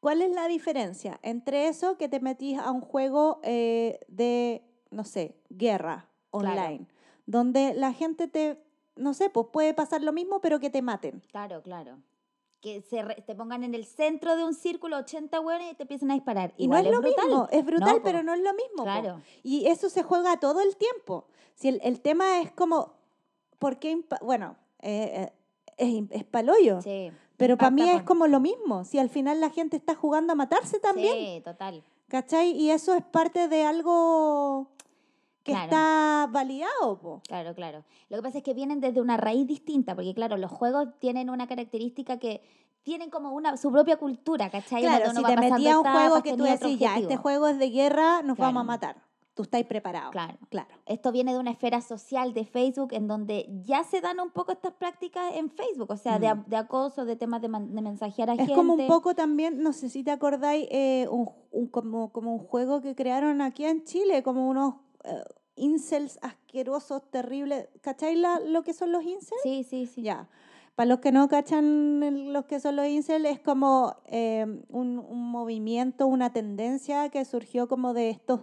¿cuál 0.01 0.23
es 0.23 0.31
la 0.31 0.49
diferencia 0.49 1.19
entre 1.23 1.69
eso 1.69 1.97
que 1.97 2.09
te 2.09 2.21
metís 2.21 2.59
a 2.59 2.71
un 2.71 2.81
juego 2.81 3.41
eh, 3.43 4.01
de, 4.09 4.63
no 4.91 5.05
sé, 5.05 5.37
guerra 5.51 6.09
Claro. 6.31 6.49
online, 6.61 6.87
donde 7.25 7.73
la 7.75 7.93
gente 7.95 8.29
te, 8.29 8.63
no 8.97 9.15
sé, 9.15 9.31
pues 9.31 9.47
puede 9.53 9.73
pasar 9.75 10.03
lo 10.03 10.13
mismo, 10.13 10.41
pero 10.41 10.61
que 10.61 10.69
te 10.71 10.83
maten? 10.83 11.23
Claro, 11.31 11.63
claro. 11.63 11.99
Que 12.61 12.83
se 12.83 13.03
re- 13.03 13.23
te 13.27 13.35
pongan 13.35 13.65
en 13.65 13.75
el 13.75 13.85
centro 13.87 14.37
de 14.37 14.45
un 14.45 14.53
círculo 14.55 14.99
80 14.99 15.41
hueones 15.41 15.73
y 15.73 15.75
te 15.77 15.85
empiecen 15.85 16.11
a 16.11 16.15
disparar. 16.15 16.53
Y 16.59 16.65
Igual 16.65 16.85
no 16.85 16.91
es 16.91 16.95
lo 16.97 17.01
brutal. 17.03 17.27
mismo, 17.27 17.49
es 17.53 17.65
brutal, 17.65 17.89
No, 17.89 17.97
po. 17.97 18.03
pero 18.03 18.23
no 18.23 18.35
es 18.35 18.41
lo 18.41 18.53
mismo. 18.55 18.77
po. 18.79 18.83
Claro. 18.83 19.21
Y 19.43 19.67
eso 19.67 19.89
se 19.89 20.03
juega 20.03 20.39
todo 20.41 20.61
el 20.61 20.77
tiempo. 20.77 21.27
Si 21.55 21.69
el, 21.69 21.81
el 21.83 22.01
tema 22.01 22.41
es 22.43 22.51
como, 22.53 22.95
¿por 23.59 23.79
qué? 23.79 23.99
Bueno, 24.23 24.57
eh, 24.81 25.31
eh, 25.79 26.03
es, 26.11 26.21
es 26.21 26.25
paloyo. 26.25 26.83
Sí. 26.83 27.11
Pero 27.37 27.57
para 27.57 27.71
mí 27.71 27.83
impacta 27.83 27.99
es 28.01 28.07
como 28.07 28.27
lo 28.27 28.41
mismo. 28.41 28.85
Si 28.85 28.99
al 28.99 29.11
final 29.11 29.41
la 29.41 29.51
gente 29.51 29.77
está 29.77 29.95
jugando 29.95 30.33
a 30.33 30.37
matarse 30.37 30.79
también, 30.81 31.15
Sí, 31.15 31.43
total. 31.45 31.83
¿cachai? 32.09 32.53
Y 32.53 32.71
eso 32.71 32.95
es 32.95 33.05
parte 33.05 33.49
de 33.49 33.65
algo 33.65 34.69
que 35.43 35.53
Claro. 35.53 35.65
está 35.67 36.29
validado, 36.33 36.99
po. 36.99 37.23
Claro, 37.29 37.55
claro. 37.55 37.85
Lo 38.09 38.17
que 38.17 38.23
pasa 38.23 38.39
es 38.39 38.45
que 38.45 38.55
vienen 38.55 38.81
desde 38.81 39.01
una 39.01 39.17
raíz 39.17 39.47
distinta, 39.47 39.95
porque 39.95 40.15
claro, 40.15 40.37
los 40.37 40.51
juegos 40.51 40.89
tienen 40.99 41.31
una 41.31 41.47
característica 41.47 42.19
que 42.19 42.43
tienen 42.83 43.11
como 43.11 43.33
una 43.33 43.57
su 43.57 43.71
propia 43.71 43.97
cultura, 43.97 44.49
¿cachai? 44.51 44.83
Claro, 44.83 45.11
si 45.11 45.23
te 45.23 45.37
metías 45.37 45.77
un 45.77 45.85
juego 45.85 46.23
que 46.23 46.37
tú 46.37 46.45
decís, 46.45 46.79
ya, 46.79 46.89
este 46.95 47.01
objetivo". 47.05 47.23
juego 47.23 47.49
es 47.49 47.59
de 47.59 47.71
guerra, 47.71 48.23
nos 48.23 48.37
vamos 48.39 48.63
a 48.63 48.65
Claro. 48.65 48.65
matar. 48.65 48.97
Tú 49.37 49.43
estás 49.43 49.63
preparado. 49.65 50.11
Claro. 50.13 50.39
Claro. 50.49 50.69
Esto 50.87 51.13
viene 51.13 51.35
de 51.35 51.39
una 51.39 51.51
esfera 51.51 51.83
social 51.83 52.33
de 52.33 52.47
Facebook 52.47 52.89
en 52.95 53.07
donde 53.07 53.47
ya 53.67 53.85
se 53.85 54.01
dan 54.01 54.19
un 54.19 54.31
poco 54.31 54.51
estas 54.53 54.73
prácticas 54.73 55.35
en 55.35 55.51
Facebook, 55.51 55.91
o 55.91 55.97
sea, 55.99 56.19
de, 56.19 56.35
Mm. 56.35 56.45
de 56.47 56.57
acoso, 56.57 57.05
de 57.05 57.17
temas 57.17 57.43
de, 57.43 57.49
man- 57.49 57.75
de 57.75 57.83
mensajear 57.83 58.31
a 58.31 58.33
Es 58.33 58.39
gente. 58.39 58.55
como 58.55 58.73
un 58.73 58.87
poco 58.87 59.15
también, 59.15 59.63
no 59.63 59.75
sé 59.75 59.91
si 59.91 60.03
te 60.03 60.11
acordáis, 60.11 60.67
eh, 60.71 61.07
un, 61.11 61.29
un- 61.53 61.67
como, 61.69 62.11
como 62.13 62.33
un 62.33 62.39
juego 62.39 62.81
que 62.81 62.95
crearon 62.95 63.43
aquí 63.43 63.67
en 63.67 63.85
Chile, 63.85 64.23
como 64.23 64.49
unos 64.49 64.77
eh, 65.05 65.23
incels 65.57 66.19
asquerosos, 66.23 67.03
terribles. 67.11 67.69
¿Cacháis 67.83 68.19
la- 68.19 68.41
lo 68.41 68.63
que 68.63 68.73
son 68.73 68.91
los 68.91 69.05
incels? 69.05 69.41
Sí, 69.43 69.65
sí, 69.65 69.85
sí. 69.87 70.01
Ya. 70.01 70.29
Para 70.77 70.89
los 70.89 71.01
que 71.01 71.13
no 71.13 71.29
cachan 71.29 72.33
los 72.33 72.47
que 72.47 72.59
son 72.59 72.77
los 72.77 72.87
incels, 72.87 73.27
es 73.27 73.41
como 73.41 73.97
eh, 74.07 74.47
un, 74.71 74.99
un 74.99 75.31
movimiento, 75.31 76.07
una 76.07 76.33
tendencia 76.33 77.11
que 77.11 77.25
surgió 77.27 77.69
como 77.69 77.93
de 77.95 78.11
estos, 78.11 78.41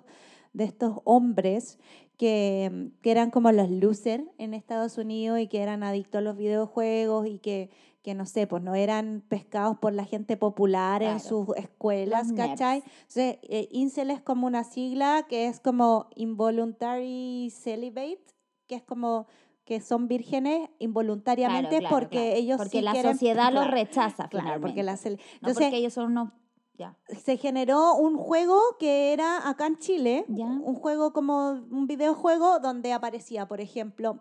de 0.53 0.63
estos 0.65 0.99
hombres 1.03 1.79
que, 2.17 2.91
que 3.01 3.11
eran 3.11 3.31
como 3.31 3.51
los 3.51 3.69
losers 3.69 4.23
en 4.37 4.53
Estados 4.53 4.97
Unidos 4.97 5.39
y 5.39 5.47
que 5.47 5.61
eran 5.61 5.83
adictos 5.83 6.19
a 6.19 6.21
los 6.21 6.37
videojuegos 6.37 7.27
y 7.27 7.39
que, 7.39 7.69
que 8.03 8.13
no 8.13 8.25
sé, 8.25 8.45
pues 8.47 8.61
no 8.61 8.75
eran 8.75 9.23
pescados 9.27 9.77
por 9.79 9.93
la 9.93 10.05
gente 10.05 10.37
popular 10.37 11.01
en 11.01 11.19
Claro. 11.19 11.23
sus 11.23 11.57
escuelas, 11.57 12.27
Los 12.27 12.37
nerds. 12.37 12.49
¿cachai? 12.51 12.77
Entonces, 12.85 13.37
eh, 13.43 13.67
incel 13.71 14.11
es 14.11 14.21
como 14.21 14.45
una 14.45 14.63
sigla 14.63 15.25
que 15.27 15.47
es 15.47 15.59
como 15.59 16.07
involuntary 16.15 17.49
celibate, 17.51 18.23
que 18.67 18.75
es 18.75 18.83
como 18.83 19.27
que 19.65 19.79
son 19.79 20.07
vírgenes 20.09 20.69
involuntariamente 20.79 21.69
Claro, 21.69 21.87
claro, 21.87 21.95
porque 21.99 22.35
ellos 22.37 22.57
porque 22.57 22.77
sí 22.79 22.81
la 22.81 22.91
quieren- 22.91 23.13
sociedad 23.13 23.51
los 23.53 23.69
rechaza 23.71 24.27
Claro, 24.27 24.59
porque 24.61 24.81
finalmente. 24.81 24.83
la 24.83 24.93
cel- 24.97 25.17
No 25.17 25.23
Entonces, 25.49 25.63
porque 25.65 25.77
ellos 25.77 25.93
son 25.93 26.11
unos 26.11 26.29
ya. 26.77 26.97
se 27.23 27.37
generó 27.37 27.95
un 27.95 28.17
juego 28.17 28.59
que 28.79 29.13
era 29.13 29.47
acá 29.49 29.67
en 29.67 29.77
Chile, 29.77 30.25
Ya. 30.27 30.45
un 30.45 30.75
juego 30.75 31.13
como 31.13 31.51
un 31.51 31.87
videojuego 31.87 32.59
donde 32.59 32.93
aparecía, 32.93 33.47
por 33.47 33.61
ejemplo, 33.61 34.19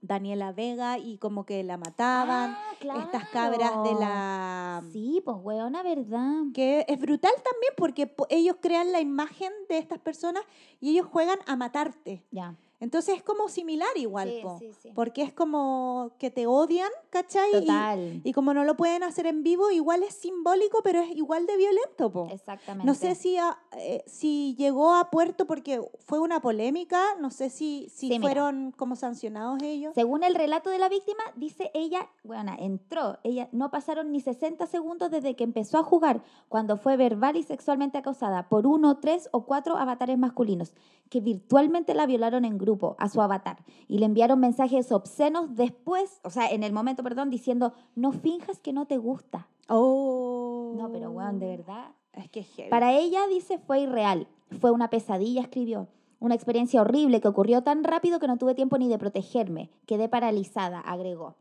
Daniela 0.00 0.52
Vega 0.52 0.98
y 0.98 1.16
como 1.16 1.46
que 1.46 1.64
la 1.64 1.78
mataban, 1.78 2.56
Ah, 2.90 2.98
estas 3.04 3.26
cabras 3.30 3.72
de 3.84 3.94
la... 3.94 4.82
Sí, 4.92 5.22
pues 5.24 5.38
hueona, 5.40 5.82
¿verdad? 5.82 6.42
Que 6.52 6.84
es 6.88 7.00
brutal 7.00 7.32
también 7.36 7.72
porque 7.78 8.06
po- 8.06 8.26
ellos 8.28 8.56
crean 8.60 8.92
la 8.92 9.00
imagen 9.00 9.50
de 9.70 9.78
estas 9.78 9.98
personas 9.98 10.42
y 10.80 10.90
ellos 10.90 11.06
juegan 11.10 11.38
a 11.46 11.56
matarte. 11.56 12.22
Ya. 12.30 12.54
Entonces 12.84 13.16
es 13.16 13.22
como 13.22 13.48
similar 13.48 13.88
igual, 13.96 14.28
Sí, 14.28 14.40
po, 14.42 14.58
sí, 14.58 14.70
sí. 14.78 14.90
porque 14.94 15.22
es 15.22 15.32
como 15.32 16.12
que 16.18 16.30
te 16.30 16.46
odian, 16.46 16.90
¿cachai? 17.08 17.48
Y- 17.48 17.60
Total. 17.60 18.20
Y, 18.22 18.32
como 18.34 18.52
no 18.52 18.62
lo 18.64 18.76
pueden 18.76 19.02
hacer 19.02 19.26
en 19.26 19.42
vivo, 19.42 19.70
igual 19.70 20.02
es 20.02 20.14
simbólico, 20.14 20.80
pero 20.84 21.00
es 21.00 21.10
igual 21.16 21.46
de 21.46 21.56
violento, 21.56 22.12
po. 22.12 22.28
Exactamente. 22.30 22.86
No 22.86 22.92
sé 22.94 23.14
si, 23.14 23.38
a- 23.38 23.58
eh, 23.78 24.04
si 24.06 24.54
llegó 24.56 24.94
a 24.94 25.10
puerto 25.10 25.46
porque 25.46 25.80
fue 26.00 26.20
una 26.20 26.40
polémica, 26.42 27.02
no 27.20 27.30
sé 27.30 27.48
si, 27.48 27.88
si 27.88 28.08
Sí, 28.08 28.18
mira. 28.18 28.20
fueron 28.20 28.70
como 28.72 28.96
sancionados 28.96 29.62
ellos. 29.62 29.94
Según 29.94 30.22
el 30.22 30.34
relato 30.34 30.68
de 30.68 30.78
la 30.78 30.90
víctima, 30.90 31.22
dice 31.36 31.70
ella, 31.72 32.10
bueno, 32.22 32.54
entró, 32.58 33.18
ella 33.24 33.48
no 33.52 33.70
pasaron 33.70 34.12
ni 34.12 34.20
60 34.20 34.66
segundos 34.66 35.10
desde 35.10 35.34
que 35.36 35.44
empezó 35.44 35.78
a 35.78 35.82
jugar 35.84 36.22
cuando 36.50 36.76
fue 36.76 36.98
verbal 36.98 37.36
y 37.36 37.42
sexualmente 37.44 37.96
acosada 37.96 38.48
por 38.50 38.66
uno, 38.66 38.98
tres 38.98 39.30
o 39.32 39.46
cuatro 39.46 39.78
avatares 39.78 40.18
masculinos 40.18 40.74
que 41.08 41.20
virtualmente 41.20 41.94
la 41.94 42.06
violaron 42.06 42.44
en 42.44 42.58
grupo 42.58 42.73
a 42.98 43.08
su 43.08 43.20
avatar 43.20 43.64
y 43.88 43.98
le 43.98 44.06
enviaron 44.06 44.40
mensajes 44.40 44.92
obscenos 44.92 45.54
después, 45.54 46.20
o 46.22 46.30
sea, 46.30 46.50
en 46.50 46.62
el 46.62 46.72
momento, 46.72 47.02
perdón, 47.02 47.30
diciendo, 47.30 47.72
no 47.94 48.12
finjas 48.12 48.60
que 48.60 48.72
no 48.72 48.86
te 48.86 48.98
gusta. 48.98 49.48
Oh. 49.68 50.74
No, 50.76 50.90
pero 50.92 51.10
weón, 51.10 51.38
de 51.38 51.46
verdad. 51.46 51.92
Es 52.12 52.30
que 52.30 52.40
es. 52.40 52.48
Para 52.70 52.92
ella, 52.92 53.26
dice, 53.28 53.58
fue 53.58 53.80
irreal. 53.80 54.28
Fue 54.60 54.70
una 54.70 54.88
pesadilla, 54.88 55.42
escribió. 55.42 55.88
Una 56.20 56.34
experiencia 56.34 56.80
horrible 56.80 57.20
que 57.20 57.28
ocurrió 57.28 57.62
tan 57.62 57.84
rápido 57.84 58.18
que 58.18 58.28
no 58.28 58.38
tuve 58.38 58.54
tiempo 58.54 58.78
ni 58.78 58.88
de 58.88 58.98
protegerme. 58.98 59.70
Quedé 59.86 60.08
paralizada, 60.08 60.80
agregó. 60.80 61.36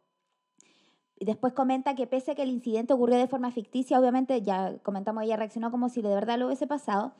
Y 1.19 1.25
después 1.25 1.53
comenta 1.53 1.95
que 1.95 2.07
pese 2.07 2.31
a 2.31 2.35
que 2.35 2.43
el 2.43 2.49
incidente 2.49 2.93
ocurrió 2.93 3.17
de 3.17 3.27
forma 3.27 3.51
ficticia, 3.51 3.99
obviamente 3.99 4.41
ya 4.41 4.77
comentamos, 4.79 5.23
ella 5.23 5.37
reaccionó 5.37 5.71
como 5.71 5.87
si 5.87 6.01
de 6.01 6.13
verdad 6.13 6.37
lo 6.37 6.47
hubiese 6.47 6.67
pasado. 6.67 7.13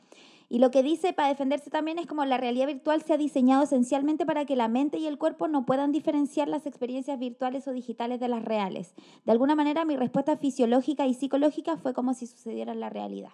Y 0.54 0.60
lo 0.60 0.70
que 0.70 0.84
dice 0.84 1.12
para 1.12 1.26
defenderse 1.30 1.68
también 1.68 1.98
es 1.98 2.06
como 2.06 2.24
la 2.24 2.36
realidad 2.38 2.68
virtual 2.68 3.02
se 3.02 3.12
ha 3.12 3.16
diseñado 3.16 3.64
esencialmente 3.64 4.24
para 4.24 4.44
que 4.44 4.54
la 4.54 4.68
mente 4.68 4.98
y 4.98 5.08
el 5.08 5.18
cuerpo 5.18 5.48
no 5.48 5.66
puedan 5.66 5.90
diferenciar 5.90 6.46
las 6.46 6.64
experiencias 6.64 7.18
virtuales 7.18 7.66
o 7.66 7.72
digitales 7.72 8.20
de 8.20 8.28
las 8.28 8.44
reales. 8.44 8.94
De 9.24 9.32
alguna 9.32 9.56
manera 9.56 9.84
mi 9.84 9.96
respuesta 9.96 10.36
fisiológica 10.36 11.08
y 11.08 11.14
psicológica 11.14 11.76
fue 11.76 11.92
como 11.92 12.14
si 12.14 12.28
sucediera 12.28 12.70
en 12.70 12.78
la 12.78 12.88
realidad. 12.88 13.32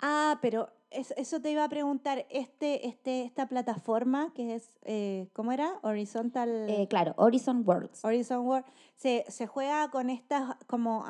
Ah, 0.00 0.38
pero 0.40 0.70
es- 0.88 1.12
eso 1.18 1.38
te 1.38 1.50
iba 1.50 1.64
a 1.64 1.68
preguntar, 1.68 2.24
este, 2.30 2.88
este, 2.88 3.24
esta 3.24 3.46
plataforma 3.46 4.32
que 4.34 4.54
es, 4.54 4.70
eh, 4.86 5.28
¿cómo 5.34 5.52
era? 5.52 5.70
Horizontal... 5.82 6.48
Eh, 6.70 6.86
claro, 6.88 7.12
Horizon 7.18 7.62
Worlds. 7.66 8.02
Horizon 8.02 8.46
World, 8.46 8.64
se, 8.96 9.26
se 9.28 9.46
juega 9.46 9.90
con 9.90 10.08
estas 10.08 10.56
como 10.66 11.04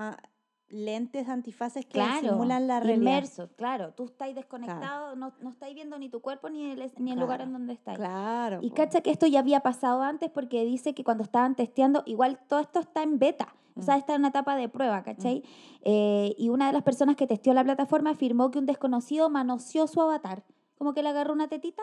lentes 0.74 1.28
antifaces 1.28 1.86
que 1.86 1.92
Claro, 1.92 2.30
simulan 2.30 2.66
la 2.66 2.80
realidad. 2.80 3.12
inmerso, 3.12 3.48
claro. 3.56 3.92
Tú 3.94 4.06
estás 4.06 4.34
desconectado, 4.34 5.14
no, 5.14 5.32
no 5.40 5.50
estáis 5.50 5.74
viendo 5.74 5.98
ni 5.98 6.08
tu 6.08 6.20
cuerpo 6.20 6.50
ni 6.50 6.72
el, 6.72 6.92
ni 6.98 7.12
el 7.12 7.20
lugar 7.20 7.40
en 7.42 7.52
donde 7.52 7.72
estás. 7.74 7.96
Claro. 7.96 8.58
Y 8.60 8.70
po. 8.70 8.74
cacha 8.76 9.00
que 9.00 9.10
esto 9.10 9.26
ya 9.26 9.38
había 9.38 9.60
pasado 9.60 10.02
antes 10.02 10.30
porque 10.30 10.64
dice 10.64 10.92
que 10.94 11.04
cuando 11.04 11.22
estaban 11.22 11.54
testeando, 11.54 12.02
igual 12.06 12.40
todo 12.48 12.58
esto 12.60 12.80
está 12.80 13.02
en 13.04 13.18
beta, 13.20 13.54
o 13.76 13.82
sea, 13.82 13.94
Mm. 13.94 13.98
está 13.98 14.14
en 14.14 14.20
una 14.22 14.28
etapa 14.28 14.56
de 14.56 14.68
prueba, 14.68 15.02
¿cachai? 15.04 15.44
Eh, 15.82 16.34
y 16.38 16.48
una 16.48 16.66
de 16.66 16.72
las 16.72 16.82
personas 16.82 17.14
que 17.16 17.26
testeó 17.26 17.54
la 17.54 17.62
plataforma 17.64 18.10
afirmó 18.10 18.50
que 18.50 18.58
un 18.58 18.66
desconocido 18.66 19.30
manoseó 19.30 19.86
su 19.86 20.00
avatar, 20.00 20.42
como 20.76 20.92
que 20.92 21.02
le 21.02 21.08
agarró 21.10 21.32
una 21.32 21.46
tetita 21.48 21.82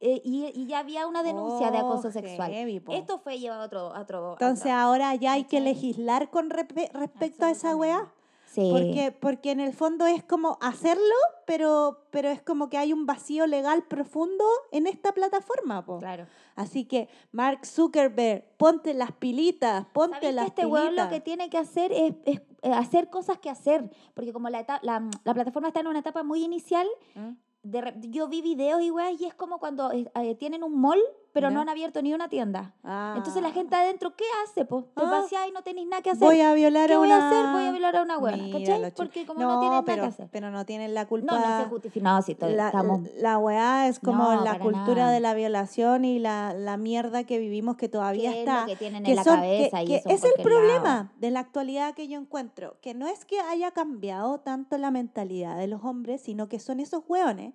eh, 0.00 0.20
y, 0.24 0.46
y 0.54 0.66
ya 0.66 0.78
había 0.80 1.06
una 1.06 1.22
denuncia 1.22 1.70
de 1.70 1.78
Oh, 1.82 1.92
acoso 1.92 2.10
sexual. 2.10 2.50
heavy. 2.50 2.82
Esto 2.88 3.18
fue 3.18 3.38
llevado 3.38 3.62
a 3.62 3.66
otro... 3.66 3.94
a 3.94 4.00
otro 4.00 4.28
a 4.30 4.32
Entonces 4.32 4.66
otro- 4.66 4.76
ahora 4.78 5.14
ya 5.14 5.32
hay 5.32 5.44
que 5.44 5.60
legislar 5.60 6.30
con 6.30 6.50
respecto 6.50 7.44
a 7.44 7.50
esa 7.50 7.76
weá. 7.76 8.10
Sí. 8.46 8.68
Porque, 8.72 9.12
porque 9.12 9.50
en 9.52 9.60
el 9.60 9.72
fondo 9.72 10.06
es 10.06 10.24
como 10.24 10.58
hacerlo, 10.60 11.14
pero, 11.46 12.04
pero 12.10 12.30
es 12.30 12.42
como 12.42 12.68
que 12.68 12.78
hay 12.78 12.92
un 12.92 13.06
vacío 13.06 13.46
legal 13.46 13.84
profundo 13.84 14.44
en 14.72 14.88
esta 14.88 15.12
plataforma. 15.12 15.84
Po. 15.84 15.98
Claro. 15.98 16.26
Así 16.56 16.84
que, 16.84 17.08
Mark 17.30 17.64
Zuckerberg, 17.64 18.42
ponte 18.56 18.92
las 18.92 19.12
pilitas, 19.12 19.86
ponte 19.92 20.16
¿Sabéis 20.16 20.30
que 20.30 20.32
las 20.34 20.46
este 20.48 20.62
pilitas. 20.62 20.92
lo 20.94 21.08
que 21.08 21.20
tiene 21.20 21.48
que 21.48 21.58
hacer 21.58 21.92
es, 21.92 22.14
es, 22.24 22.40
eh, 22.62 22.72
hacer 22.72 23.08
cosas 23.08 23.38
que 23.38 23.50
hacer? 23.50 23.88
Porque 24.14 24.32
como 24.32 24.48
la, 24.48 24.58
eta- 24.58 24.80
la, 24.82 25.08
la 25.22 25.32
plataforma 25.34 25.68
está 25.68 25.78
en 25.78 25.86
una 25.86 26.00
etapa 26.00 26.24
muy 26.24 26.42
inicial, 26.42 26.88
¿Mm? 27.14 27.30
De 27.62 27.94
yo 28.08 28.28
vi 28.28 28.42
videos 28.42 28.82
y 28.82 28.90
weas 28.90 29.20
y 29.20 29.26
es 29.26 29.34
como 29.34 29.58
cuando 29.58 29.90
eh, 29.92 30.34
tienen 30.36 30.62
un 30.62 30.80
mall, 30.80 31.00
pero 31.32 31.48
Ya. 31.48 31.54
no 31.54 31.60
han 31.60 31.68
abierto 31.68 32.02
ni 32.02 32.12
una 32.12 32.28
tienda. 32.28 32.74
Entonces 33.16 33.40
la 33.42 33.48
Ah. 33.48 33.52
gente 33.52 33.76
adentro, 33.76 34.14
¿qué 34.16 34.24
hace? 34.44 34.64
Po? 34.64 34.82
Te 34.94 35.04
Ah. 35.04 35.10
paseás 35.10 35.48
y 35.48 35.52
no 35.52 35.62
tenéis 35.62 35.86
nada 35.88 36.02
que 36.02 36.10
hacer. 36.10 36.26
Voy 36.26 36.40
a 36.40 36.52
violar 36.54 36.88
¿Qué 36.88 36.94
a 36.94 36.98
voy 36.98 37.06
una... 37.06 37.16
a 37.16 37.28
hacer? 37.28 37.52
Voy 37.52 37.64
a 37.66 37.70
violar 37.70 37.96
a 37.96 38.02
una 38.02 38.18
Mira 38.18 38.58
¿cachai? 38.58 38.92
Porque 38.94 39.26
como 39.26 39.40
no, 39.40 39.60
tienen 39.60 39.84
pero, 39.84 39.96
nada 40.02 40.08
que 40.08 40.14
hacer. 40.14 40.28
pero 40.32 40.50
no 40.50 40.64
tienen 40.66 40.94
la 40.94 41.06
culpa... 41.06 41.38
No, 41.38 41.48
no 41.48 41.62
se 41.64 41.68
justifica. 41.70 42.04
No, 42.12 42.22
si 42.22 42.36
La, 42.40 42.66
estamos... 42.66 43.00
la 43.16 43.38
weá 43.38 43.86
es 43.88 44.00
como 44.00 44.24
No, 44.24 44.44
la 44.44 44.58
cultura 44.58 45.02
nada. 45.02 45.12
de 45.12 45.20
la 45.20 45.34
violación 45.34 46.04
y 46.04 46.18
la, 46.18 46.52
la 46.54 46.76
mierda 46.76 47.24
que 47.24 47.38
vivimos 47.38 47.76
que 47.76 47.88
todavía 47.88 48.30
¿Qué 48.32 48.42
es 48.42 48.48
está. 48.48 48.60
lo 48.62 48.66
que 48.66 48.76
tienen 48.76 49.04
que 49.04 49.10
en 49.10 49.16
la 49.16 49.24
son- 49.24 49.36
cabeza 49.36 49.76
que- 49.78 49.82
y 49.84 49.86
que 49.86 49.94
es 49.96 50.04
el 50.06 50.20
cualquier 50.20 50.32
lado. 50.36 50.42
problema 50.42 51.12
de 51.18 51.30
la 51.30 51.40
actualidad 51.40 51.94
que 51.94 52.08
yo 52.08 52.18
encuentro, 52.18 52.76
que 52.80 52.94
no 52.94 53.06
es 53.06 53.24
que 53.24 53.38
haya 53.40 53.70
cambiado 53.70 54.40
tanto 54.40 54.76
la 54.78 54.90
mentalidad 54.90 55.56
de 55.56 55.66
los 55.68 55.84
hombres, 55.84 56.20
sino 56.22 56.48
que 56.48 56.58
son 56.58 56.80
esos 56.80 57.02
hueones 57.08 57.54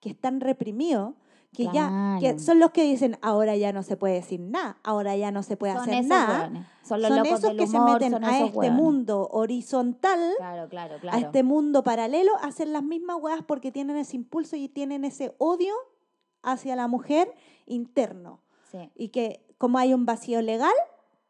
que 0.00 0.10
están 0.10 0.40
reprimidos, 0.40 1.14
que 1.54 1.68
ya, 1.72 2.16
que 2.18 2.38
son 2.38 2.58
los 2.58 2.70
que 2.70 2.82
dicen, 2.84 3.18
ahora 3.20 3.54
ya 3.56 3.72
no 3.72 3.82
se 3.82 3.96
puede 3.98 4.14
decir 4.14 4.40
nada, 4.40 4.78
ahora 4.82 5.14
ya 5.16 5.30
no 5.30 5.42
se 5.42 5.56
puede 5.58 5.74
Son 5.74 5.82
hacer 5.82 5.94
esos 5.96 6.08
nada. 6.08 6.40
weones. 6.44 6.66
Son 6.82 7.00
los 7.02 7.08
Son 7.08 7.18
locos 7.18 7.32
esos 7.38 7.42
del 7.50 7.56
que 7.58 7.66
se 7.66 7.78
meten 7.78 8.24
a 8.24 8.40
este 8.40 8.70
mundo 8.70 9.28
horizontal 9.30 10.18
Claro, 10.38 10.68
claro, 10.68 10.96
claro. 11.00 11.16
a 11.16 11.20
este 11.20 11.42
mundo 11.42 11.82
paralelo 11.84 12.32
hacen 12.40 12.72
las 12.72 12.82
mismas 12.82 13.18
weas 13.20 13.42
porque 13.46 13.70
tienen 13.70 13.96
ese 13.98 14.16
impulso 14.16 14.56
y 14.56 14.68
tienen 14.68 15.04
ese 15.04 15.34
odio 15.38 15.74
hacia 16.42 16.74
la 16.74 16.88
mujer 16.88 17.32
interno. 17.66 18.40
Sí. 18.70 18.90
Y 18.96 19.08
que 19.08 19.44
como 19.58 19.78
hay 19.78 19.92
un 19.94 20.06
vacío 20.06 20.40
legal, 20.42 20.72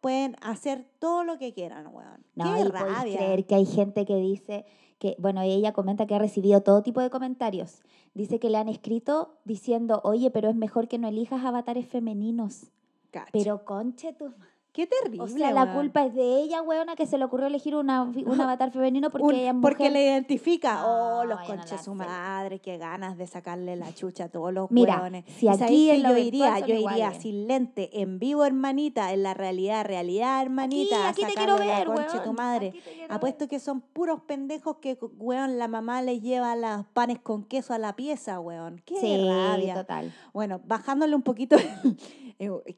pueden 0.00 0.36
hacer 0.40 0.86
todo 0.98 1.24
lo 1.24 1.38
que 1.38 1.52
quieran, 1.52 1.88
weón. 1.92 2.24
No, 2.34 2.54
¡Qué 2.54 2.60
y 2.60 2.64
rabia! 2.64 3.18
creer 3.18 3.46
que 3.46 3.54
hay 3.56 3.66
gente 3.66 4.04
que 4.06 4.16
dice 4.16 4.64
que, 4.98 5.16
bueno, 5.18 5.42
ella 5.42 5.72
comenta 5.72 6.06
que 6.06 6.14
ha 6.14 6.18
recibido 6.18 6.60
todo 6.62 6.82
tipo 6.82 7.00
de 7.00 7.10
comentarios. 7.10 7.82
Dice 8.14 8.38
que 8.38 8.50
le 8.50 8.58
han 8.58 8.68
escrito 8.68 9.38
diciendo, 9.44 10.00
oye, 10.04 10.30
pero 10.30 10.50
es 10.50 10.56
mejor 10.56 10.88
que 10.88 10.98
no 10.98 11.08
elijas 11.08 11.44
avatares 11.44 11.86
femeninos. 11.86 12.66
Cacha. 13.10 13.30
Pero 13.32 13.64
conche 13.64 14.12
tu... 14.12 14.32
¡Qué 14.72 14.86
terrible, 14.86 15.20
O 15.22 15.28
sea, 15.28 15.50
la 15.52 15.64
weón. 15.64 15.76
culpa 15.76 16.06
es 16.06 16.14
de 16.14 16.40
ella, 16.40 16.62
weona, 16.62 16.96
que 16.96 17.04
se 17.04 17.18
le 17.18 17.24
ocurrió 17.26 17.46
elegir 17.46 17.76
una, 17.76 18.04
un 18.04 18.40
avatar 18.40 18.70
femenino 18.72 19.10
porque 19.10 19.26
Un- 19.26 19.34
ella 19.34 19.50
es 19.50 19.56
porque 19.60 19.82
mujer. 19.84 19.92
le 19.92 20.02
identifica. 20.04 20.86
Oh, 20.86 21.24
los 21.24 21.40
conches 21.40 21.82
su 21.82 21.94
madre, 21.94 22.58
qué 22.58 22.78
ganas 22.78 23.18
de 23.18 23.26
sacarle 23.26 23.76
la 23.76 23.92
chucha 23.92 24.24
a 24.24 24.28
todos 24.30 24.50
los 24.50 24.70
Mira, 24.70 24.98
hueones. 25.02 25.26
si 25.26 25.46
¿Y 25.46 25.52
sabéis 25.54 25.60
aquí 25.62 25.90
en 25.90 26.02
yo 26.08 26.16
iría, 26.16 26.58
yo 26.60 26.74
iría 26.74 27.12
sin 27.12 27.46
lente, 27.48 28.00
en 28.00 28.18
vivo, 28.18 28.46
hermanita, 28.46 29.12
en 29.12 29.22
la 29.22 29.34
realidad, 29.34 29.84
realidad, 29.84 30.40
hermanita, 30.40 31.10
aquí 31.10 31.22
a 31.24 31.26
te 31.28 31.34
quiero 31.34 31.58
la 31.58 31.66
ver, 31.66 31.86
concha 31.88 32.16
a 32.20 32.22
tu 32.22 32.32
madre. 32.32 32.68
aquí 32.68 32.80
Apuesto 33.10 33.48
que 33.48 33.60
son 33.60 33.82
puros 33.82 34.22
pendejos 34.22 34.76
que, 34.78 34.96
weón, 35.18 35.58
la 35.58 35.68
mamá 35.68 36.00
les 36.00 36.22
lleva 36.22 36.56
los 36.56 36.86
panes 36.94 37.18
con 37.18 37.44
queso 37.44 37.74
a 37.74 37.78
la 37.78 37.94
pieza, 37.94 38.40
weón. 38.40 38.80
Qué 38.86 38.96
Sí, 38.96 39.22
rabia. 39.22 39.74
total. 39.74 40.14
Bueno, 40.32 40.62
bajándole 40.64 41.14
un 41.14 41.20
poquito, 41.22 41.56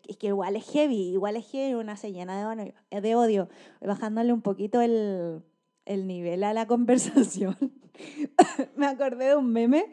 es 0.08 0.16
que 0.16 0.28
igual 0.28 0.56
es 0.56 0.70
heavy, 0.70 1.10
igual 1.10 1.36
es 1.36 1.46
heavy, 1.50 1.74
una 1.74 1.96
se 1.96 2.12
llena 2.12 2.38
de 2.38 2.46
odio, 2.46 2.74
de 2.90 3.14
odio. 3.14 3.48
bajándole 3.80 4.32
un 4.32 4.42
poquito 4.42 4.80
el, 4.80 5.42
el 5.84 6.06
nivel 6.06 6.44
a 6.44 6.52
la 6.52 6.66
conversación. 6.68 7.56
Me 8.76 8.86
acordé 8.86 9.28
de 9.28 9.36
un 9.36 9.52
meme 9.52 9.86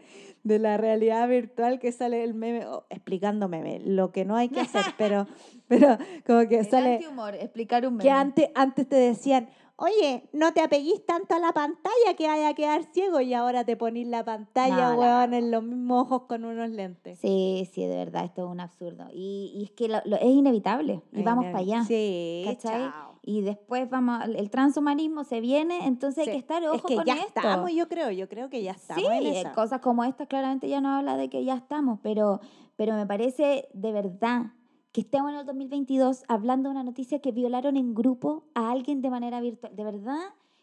de 0.43 0.59
la 0.59 0.77
realidad 0.77 1.27
virtual 1.27 1.79
que 1.79 1.91
sale 1.91 2.23
el 2.23 2.33
meme, 2.33 2.65
oh, 2.65 2.85
explicando 2.89 3.47
meme, 3.47 3.79
lo 3.79 4.11
que 4.11 4.25
no 4.25 4.35
hay 4.35 4.49
que 4.49 4.61
hacer, 4.61 4.83
pero, 4.97 5.27
pero 5.67 5.97
como 6.25 6.47
que 6.47 6.63
sale 6.63 6.99
humor, 7.07 7.35
explicar 7.35 7.85
un 7.85 7.99
que 7.99 8.09
antes, 8.09 8.49
antes 8.55 8.87
te 8.87 8.95
decían, 8.95 9.49
oye, 9.81 10.29
no 10.33 10.53
te 10.53 10.61
apeguís 10.61 11.05
tanto 11.05 11.35
a 11.35 11.39
la 11.39 11.51
pantalla 11.53 12.13
que 12.17 12.27
vaya 12.27 12.49
a 12.49 12.53
quedar 12.53 12.83
ciego 12.93 13.19
y 13.19 13.33
ahora 13.33 13.63
te 13.65 13.75
ponís 13.75 14.07
la 14.07 14.23
pantalla, 14.23 14.95
No, 14.95 15.23
en 15.35 15.51
los 15.51 15.63
mismos 15.63 16.03
ojos 16.05 16.21
con 16.27 16.45
unos 16.45 16.69
lentes. 16.69 17.19
Sí, 17.19 17.67
sí, 17.73 17.85
de 17.85 17.95
verdad, 17.95 18.25
esto 18.25 18.45
es 18.45 18.51
un 18.51 18.59
absurdo. 18.59 19.07
Y, 19.11 19.51
y 19.55 19.63
es 19.63 19.71
que 19.71 19.87
lo- 19.87 20.01
lo- 20.05 20.17
es 20.17 20.25
inevitable. 20.25 21.01
Y 21.11 21.23
vamos 21.23 21.45
para 21.45 21.59
allá. 21.59 21.83
Sí, 21.83 22.43
¿cachai? 22.45 22.81
chao. 22.91 23.11
Y 23.23 23.41
después 23.41 23.89
vamos, 23.89 24.23
el 24.35 24.49
transhumanismo 24.49 25.23
se 25.23 25.41
viene, 25.41 25.85
entonces 25.85 26.23
Sí, 26.25 26.29
hay 26.31 26.35
que 26.35 26.39
estar 26.39 26.63
ojo 26.65 26.75
es 26.75 26.81
que 26.83 26.95
con 26.95 27.05
ya 27.05 27.13
esto. 27.15 27.25
estamos, 27.39 27.71
yo 27.71 27.87
creo, 27.87 28.09
yo 28.11 28.27
creo 28.29 28.49
que 28.49 28.63
ya 28.63 28.71
estamos 28.71 29.03
sí, 29.03 29.09
en 29.19 29.25
eh, 29.27 29.41
esa. 29.41 29.51
cosas 29.53 29.79
como 29.81 30.03
estas 30.03 30.27
claramente 30.27 30.67
ya 30.69 30.81
no 30.81 30.89
habla 30.95 31.17
de 31.17 31.29
que 31.29 31.43
ya 31.43 31.55
estamos, 31.55 31.99
pero, 32.01 32.39
pero 32.77 32.93
me 32.95 33.05
parece 33.05 33.67
de 33.73 33.91
verdad 33.91 34.53
que 34.91 35.01
estemos 35.01 35.31
en 35.31 35.37
el 35.37 35.45
2022 35.45 36.23
hablando 36.27 36.69
de 36.69 36.75
una 36.75 36.83
noticia 36.83 37.19
que 37.19 37.31
violaron 37.31 37.77
en 37.77 37.93
grupo 37.93 38.43
a 38.53 38.71
alguien 38.71 39.01
de 39.01 39.09
manera 39.09 39.39
virtual. 39.39 39.75
De 39.75 39.83
verdad, 39.83 40.19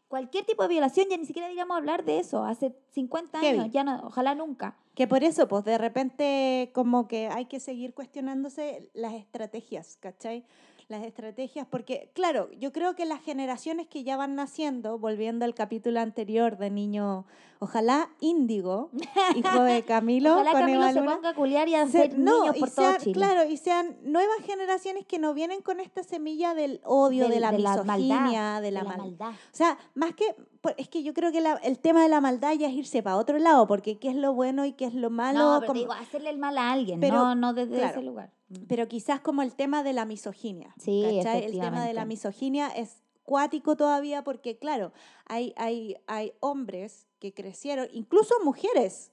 cualquier 0.09 0.45
tipo 0.45 0.63
de 0.63 0.69
violación, 0.69 1.07
ya 1.11 1.17
ni 1.17 1.25
siquiera 1.25 1.49
digamos 1.49 1.77
hablar 1.77 2.05
de 2.05 2.19
eso, 2.19 2.45
hace 2.45 2.75
50 2.93 3.41
Heavy. 3.41 3.59
años, 3.59 3.73
ya 3.73 3.85
no, 3.85 4.01
ojalá 4.05 4.35
nunca. 4.35 4.77
Que 4.95 5.07
por 5.07 5.23
eso, 5.25 5.49
pues 5.49 5.65
de 5.65 5.79
repente 5.79 6.71
como 6.75 7.09
que 7.09 7.29
hay 7.29 7.47
que 7.47 7.61
seguir 7.61 7.95
cuestionándose 7.95 8.91
las 8.95 9.15
estrategias, 9.15 9.97
¿cachai? 10.01 10.45
Las 10.89 11.05
estrategias, 11.05 11.67
porque 11.69 12.11
claro, 12.15 12.49
yo 12.59 12.73
creo 12.73 12.95
que 12.97 13.05
las 13.05 13.21
generaciones 13.21 13.87
que 13.89 14.05
ya 14.05 14.17
van 14.17 14.35
naciendo, 14.35 14.99
volviendo 14.99 15.45
al 15.45 15.55
capítulo 15.55 16.01
anterior 16.01 16.57
de 16.57 16.71
niño, 16.71 17.27
ojalá 17.59 18.09
Índigo, 18.21 18.89
hijo 19.37 19.63
de 19.65 19.83
Camilo, 19.85 20.33
Ojalá 20.37 20.53
con 20.53 20.61
Camilo 20.63 20.81
Eva 20.85 20.93
se 20.95 21.03
ponga 21.03 21.29
a 21.29 21.35
culiar 21.35 21.69
y 21.69 21.75
a 21.75 21.87
se- 21.87 21.99
hacer 22.05 22.19
niños 22.19 22.57
y 22.57 22.61
por 22.61 22.71
todo 22.71 22.87
sean, 22.91 23.01
Chile. 23.03 23.13
claro, 23.13 23.45
y 23.51 23.59
sean 23.59 23.99
nuevas 24.03 24.39
generaciones 24.47 25.05
que 25.05 25.19
no 25.19 25.35
vienen 25.35 25.61
con 25.61 25.79
esta 25.79 26.03
semilla 26.03 26.55
del 26.55 26.81
odio, 26.85 27.29
de 27.29 27.39
la 27.39 27.53
de 27.53 27.59
la 27.59 27.73
misoginia, 27.83 28.21
maldad, 28.21 28.63
de 28.63 28.71
la, 28.71 28.81
de 28.81 28.85
la 28.85 28.85
mal- 28.85 28.97
maldad. 28.97 29.29
O 29.33 29.35
sea, 29.57 29.77
más 29.95 30.15
que, 30.15 30.25
por- 30.63 30.75
es 30.79 30.89
que 30.89 31.03
yo 31.03 31.13
creo 31.13 31.31
que 31.33 31.43
la- 31.43 31.61
el 31.65 31.79
tema 31.81 32.03
de 32.03 32.09
la 32.09 32.23
maldad 32.23 32.55
ya 32.55 32.67
es 32.67 32.73
irse 32.73 33.03
para 33.03 33.19
otro 33.19 33.39
lado, 33.39 33.67
porque 33.67 33.99
qué 33.99 34.09
es 34.09 34.17
lo 34.17 34.33
bueno 34.33 34.65
y 34.65 34.73
qué 34.73 34.87
es 34.87 34.95
lo 34.95 35.11
malo. 35.11 35.39
No, 35.39 35.57
pero 35.61 35.67
como- 35.67 35.81
digo, 35.81 35.93
hacerle 35.93 36.31
el 36.31 36.39
mal 36.39 36.57
a 36.57 36.73
alguien, 36.73 36.99
Pero, 37.01 37.17
no, 37.19 37.35
no 37.35 37.53
desde 37.53 37.77
claro, 37.77 37.99
ese 37.99 38.03
lugar. 38.07 38.33
Mm. 38.49 38.65
pero 38.67 38.89
quizás 38.89 39.21
como 39.21 39.43
el 39.43 39.55
tema 39.55 39.83
de 39.83 39.93
la 39.93 40.05
misoginia. 40.05 40.75
Sí. 40.79 41.05
El 41.05 41.59
tema 41.59 41.85
de 41.85 41.93
la 41.93 42.05
misoginia 42.05 42.69
es 42.69 43.03
cuático 43.25 43.77
todavía 43.77 44.25
porque, 44.25 44.59
claro, 44.59 44.93
hay, 45.27 45.53
hay, 45.57 45.97
hay 46.07 46.33
hombres 46.41 47.07
que 47.19 47.35
crecieron, 47.35 47.89
incluso 47.93 48.35
mujeres. 48.45 49.13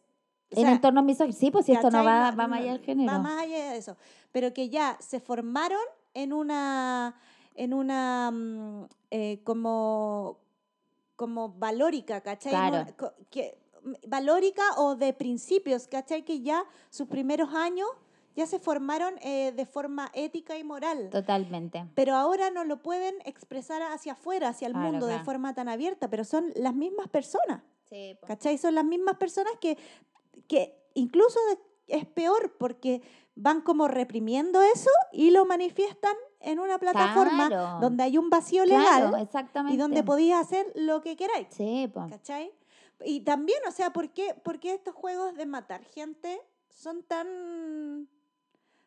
O 0.52 0.58
en 0.58 0.63
sea, 0.63 0.71
entornos 0.71 1.04
misóginos, 1.04 1.38
sí, 1.38 1.52
pues 1.52 1.65
si 1.65 1.74
esto 1.74 1.91
no 1.91 2.04
va, 2.06 2.32
va 2.32 2.48
más 2.48 2.62
allá 2.62 2.74
del 2.74 2.82
género. 2.82 3.12
Va 3.12 3.19
más 3.19 3.41
allá 3.41 3.71
de 3.71 3.78
eso. 3.78 3.98
Pero 4.32 4.54
que 4.54 4.69
ya 4.69 4.98
se 5.02 5.19
formaron 5.19 5.82
en 6.13 6.32
una, 6.32 7.16
en 7.55 7.74
una 7.74 8.32
mm, 8.32 8.86
eh, 9.12 9.41
como, 9.43 10.39
como 11.18 11.49
valórica, 11.49 12.22
¿cachai? 12.22 12.53
En 12.53 12.86
Claro. 12.86 13.14
que, 13.30 13.57
mm, 13.84 13.93
valórica 14.07 14.64
o 14.78 14.95
de 14.95 15.12
principios, 15.12 15.88
¿cachai? 15.88 16.24
Que 16.24 16.41
ya 16.41 16.64
sus 16.89 17.07
primeros 17.07 17.53
años 17.53 17.89
ya 18.36 18.46
se 18.46 18.60
formaron 18.60 19.16
eh, 19.22 19.52
de 19.56 19.66
forma 19.66 20.10
ética 20.14 20.58
y 20.58 20.64
moral. 20.64 21.10
Totalmente. 21.12 21.86
Pero 21.96 22.16
ahora 22.16 22.50
no 22.52 22.64
lo 22.64 22.82
pueden 22.82 23.16
expresar 23.26 23.82
hacia 23.82 24.14
afuera, 24.14 24.50
hacia 24.50 24.68
el 24.68 24.74
Claro, 24.74 24.92
mundo, 24.92 25.08
de 25.08 25.20
forma 25.20 25.54
tan 25.54 25.70
abierta, 25.70 26.10
pero 26.10 26.24
son 26.24 26.52
las 26.56 26.74
mismas 26.76 27.08
personas. 27.10 27.62
Sí. 27.90 28.18
¿Cachai? 28.28 28.58
Son 28.58 28.76
las 28.76 28.84
mismas 28.86 29.18
personas 29.18 29.54
que, 29.62 29.78
que 30.48 30.78
incluso 30.96 31.40
es 31.88 32.06
peor 32.06 32.56
porque 32.58 33.02
van 33.36 33.62
como 33.62 33.88
reprimiendo 33.88 34.62
eso 34.62 34.90
y 35.12 35.30
lo 35.32 35.46
manifiestan 35.46 36.16
en 36.40 36.60
una 36.60 36.78
plataforma 36.80 37.48
Claro. 37.48 37.80
donde 37.80 38.04
hay 38.04 38.18
un 38.18 38.30
vacío 38.30 38.64
Claro, 38.64 39.08
legal 39.12 39.22
exactamente. 39.24 39.76
y 39.76 39.78
donde 39.78 40.04
podías 40.04 40.42
hacer 40.42 40.72
lo 40.76 41.02
que 41.02 41.16
queráis. 41.16 41.48
Sí, 41.52 41.90
po. 41.94 42.08
¿Cachai? 42.10 42.52
Y 43.04 43.22
también, 43.22 43.60
o 43.68 43.72
sea, 43.72 43.92
¿por 43.92 44.10
qué, 44.12 44.34
por 44.44 44.60
qué 44.60 44.74
estos 44.74 44.96
juegos 44.96 45.36
de 45.36 45.46
matar 45.46 45.84
gente 45.84 46.42
son 46.70 47.04
tan... 47.04 48.08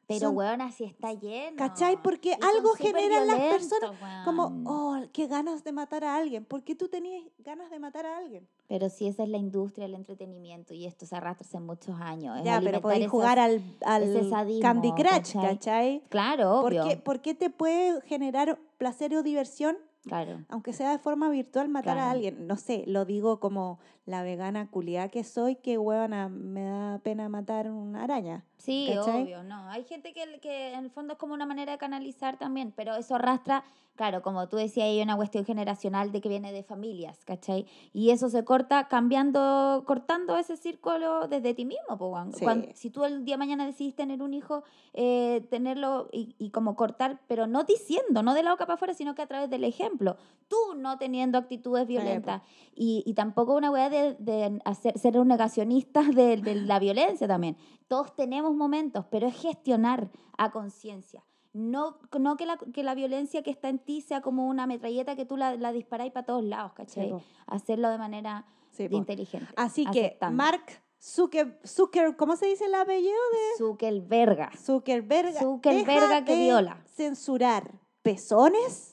Pero, 0.09 0.31
weón, 0.31 0.63
así 0.63 0.85
está 0.85 1.13
lleno. 1.13 1.57
¿Cachai? 1.59 2.01
Porque 2.03 2.31
Y 2.31 2.45
algo 2.57 2.71
generan 2.73 3.27
las 3.27 3.37
personas 3.39 3.91
como, 4.25 4.47
weón. 4.47 4.65
oh, 4.67 4.97
qué 5.13 5.27
ganas 5.27 5.65
de 5.65 5.73
matar 5.73 6.03
a 6.03 6.17
alguien. 6.17 6.47
¿Por 6.47 6.65
qué 6.65 6.75
tú 6.75 6.89
tenías 6.89 7.23
ganas 7.39 7.71
de 7.71 7.79
matar 7.79 8.07
a 8.07 8.17
alguien? 8.17 8.49
Pero 8.69 8.89
si 8.89 9.07
esa 9.07 9.23
es 9.25 9.29
la 9.29 9.37
industria 9.37 9.85
del 9.87 9.95
entretenimiento 9.95 10.73
y 10.73 10.87
esto 10.87 11.05
se 11.05 11.15
arrastra 11.15 11.47
hace 11.47 11.61
muchos 11.61 11.95
años. 12.01 12.39
es 12.39 12.45
Ya, 12.45 12.59
pero 12.63 12.81
podéis 12.81 13.07
jugar 13.09 13.39
al, 13.39 13.63
al 13.85 14.29
sadismo, 14.31 14.63
Candy 14.63 14.93
Crush, 14.93 15.05
¿cachai? 15.35 15.43
¿cachai? 15.43 16.03
Claro, 16.09 16.63
¿Por 16.63 16.73
obvio. 16.73 16.85
qué, 16.89 16.97
por 16.97 17.21
qué 17.21 17.35
te 17.35 17.51
puede 17.51 18.01
generar 18.03 18.59
placer 18.79 19.15
o 19.15 19.23
diversión, 19.23 19.77
Claro. 20.05 20.43
aunque 20.49 20.73
sea 20.73 20.91
de 20.93 20.99
forma 20.99 21.29
virtual, 21.29 21.69
matar 21.69 21.99
a 21.99 22.03
Claro. 22.05 22.11
alguien? 22.13 22.47
No 22.47 22.57
sé, 22.57 22.85
lo 22.87 23.05
digo 23.05 23.41
como 23.41 23.79
la 24.09 24.23
vegana 24.23 24.71
culiada 24.71 25.11
que 25.11 25.23
soy, 25.23 25.57
que 25.57 25.77
huevona, 25.77 26.31
me 26.31 26.63
da 26.63 26.99
pena 27.03 27.29
matar 27.29 27.71
una 27.71 28.05
araña. 28.05 28.43
Sí, 28.57 28.91
¿cachai? 28.93 29.25
obvio, 29.25 29.43
no. 29.43 29.69
Hay 29.69 29.85
gente 29.85 30.15
que, 30.15 30.41
que 30.41 30.73
en 30.73 30.87
el 30.87 30.91
fondo 30.91 31.13
es 31.13 31.19
como 31.19 31.35
una 31.35 31.45
manera 31.45 31.73
de 31.73 31.79
canalizar 31.79 32.39
también, 32.39 32.73
pero 32.75 32.97
eso 32.97 33.17
arrastra, 33.17 33.65
claro, 33.97 34.23
como 34.23 34.49
tú 34.49 34.57
decías, 34.57 34.87
hay 34.87 35.03
una 35.03 35.15
cuestión 35.15 35.45
generacional 35.45 36.11
de 36.11 36.23
que 36.23 36.29
viene 36.29 36.53
de 36.53 36.63
familias, 36.63 37.23
¿cachai? 37.25 37.67
Y 37.93 38.11
eso 38.11 38.31
se 38.31 38.45
corta 38.45 38.89
cambiando, 38.89 39.85
cortando 39.87 40.39
ese 40.39 40.57
círculo 40.57 41.29
desde 41.29 41.53
ti 41.53 41.67
mismo, 41.67 41.99
po. 41.99 42.17
Sí. 42.33 42.47
Si 42.75 42.91
tú 42.91 43.05
el 43.05 43.25
día 43.27 43.35
de 43.35 43.39
mañana 43.39 43.67
decidís 43.67 43.95
tener 43.95 44.23
un 44.23 44.33
hijo, 44.33 44.65
eh, 44.95 45.47
tenerlo 45.51 46.09
y, 46.13 46.35
y 46.39 46.51
como 46.51 46.77
cortar, 46.77 47.21
pero 47.29 47.47
no 47.47 47.65
diciendo, 47.65 48.23
no 48.23 48.33
de 48.33 48.43
la 48.43 48.53
boca 48.53 48.65
para 48.65 48.75
afuera, 48.75 48.95
sino 48.95 49.15
que 49.15 49.23
a 49.23 49.27
través 49.27 49.51
del 49.51 49.65
ejemplo. 49.65 50.17
Tú 50.49 50.57
no 50.77 50.97
teniendo 50.97 51.37
actitudes 51.37 51.87
violentas 51.87 52.43
y, 52.75 53.03
y 53.05 53.13
tampoco 53.13 53.55
una 53.55 53.71
weá 53.71 53.91
de, 53.91 53.98
de 54.19 54.61
hacer, 54.65 54.99
ser 54.99 55.19
un 55.19 55.29
negacionista 55.29 56.03
de, 56.03 56.37
de 56.37 56.55
la 56.57 56.79
violencia 56.79 57.27
también. 57.29 57.57
Todos 57.87 58.15
tenemos 58.15 58.55
momentos, 58.55 59.05
pero 59.11 59.27
es 59.29 59.37
gestionar 59.41 60.11
a 60.37 60.51
conciencia. 60.51 61.25
No, 61.53 61.99
no 62.19 62.37
que, 62.37 62.47
la, 62.47 62.59
que 62.59 62.83
la 62.83 62.95
violencia 62.95 63.43
que 63.43 63.51
está 63.51 63.69
en 63.69 63.79
ti 63.79 64.01
sea 64.03 64.21
como 64.21 64.47
una 64.47 64.67
metralleta 64.67 65.17
que 65.17 65.25
tú 65.25 65.37
la, 65.37 65.57
la 65.57 65.73
disparáis 65.73 66.13
para 66.13 66.27
todos 66.27 66.45
lados, 66.45 66.73
Sí, 66.73 66.77
¿cachai? 66.77 67.11
po. 67.11 67.23
Hacerlo 67.47 67.89
de 67.91 67.99
manera 67.99 68.45
Sí, 68.71 68.87
inteligente. 68.91 69.49
Así 69.57 69.85
que, 69.87 70.07
aceptando. 70.07 70.37
Mark 70.37 70.63
Zucker, 71.01 71.59
Zucker, 71.65 72.17
¿cómo 72.17 72.37
se 72.37 72.47
dice 72.47 72.67
el 72.67 72.75
apellido? 72.75 73.15
Zuckerberga. 73.57 74.51
Zuckerberg. 74.57 75.33
Zuckerberga 75.39 76.01
deja 76.09 76.25
que 76.25 76.37
de 76.37 76.43
viola. 76.45 76.85
Censurar 76.87 77.73
pezones, 78.03 78.88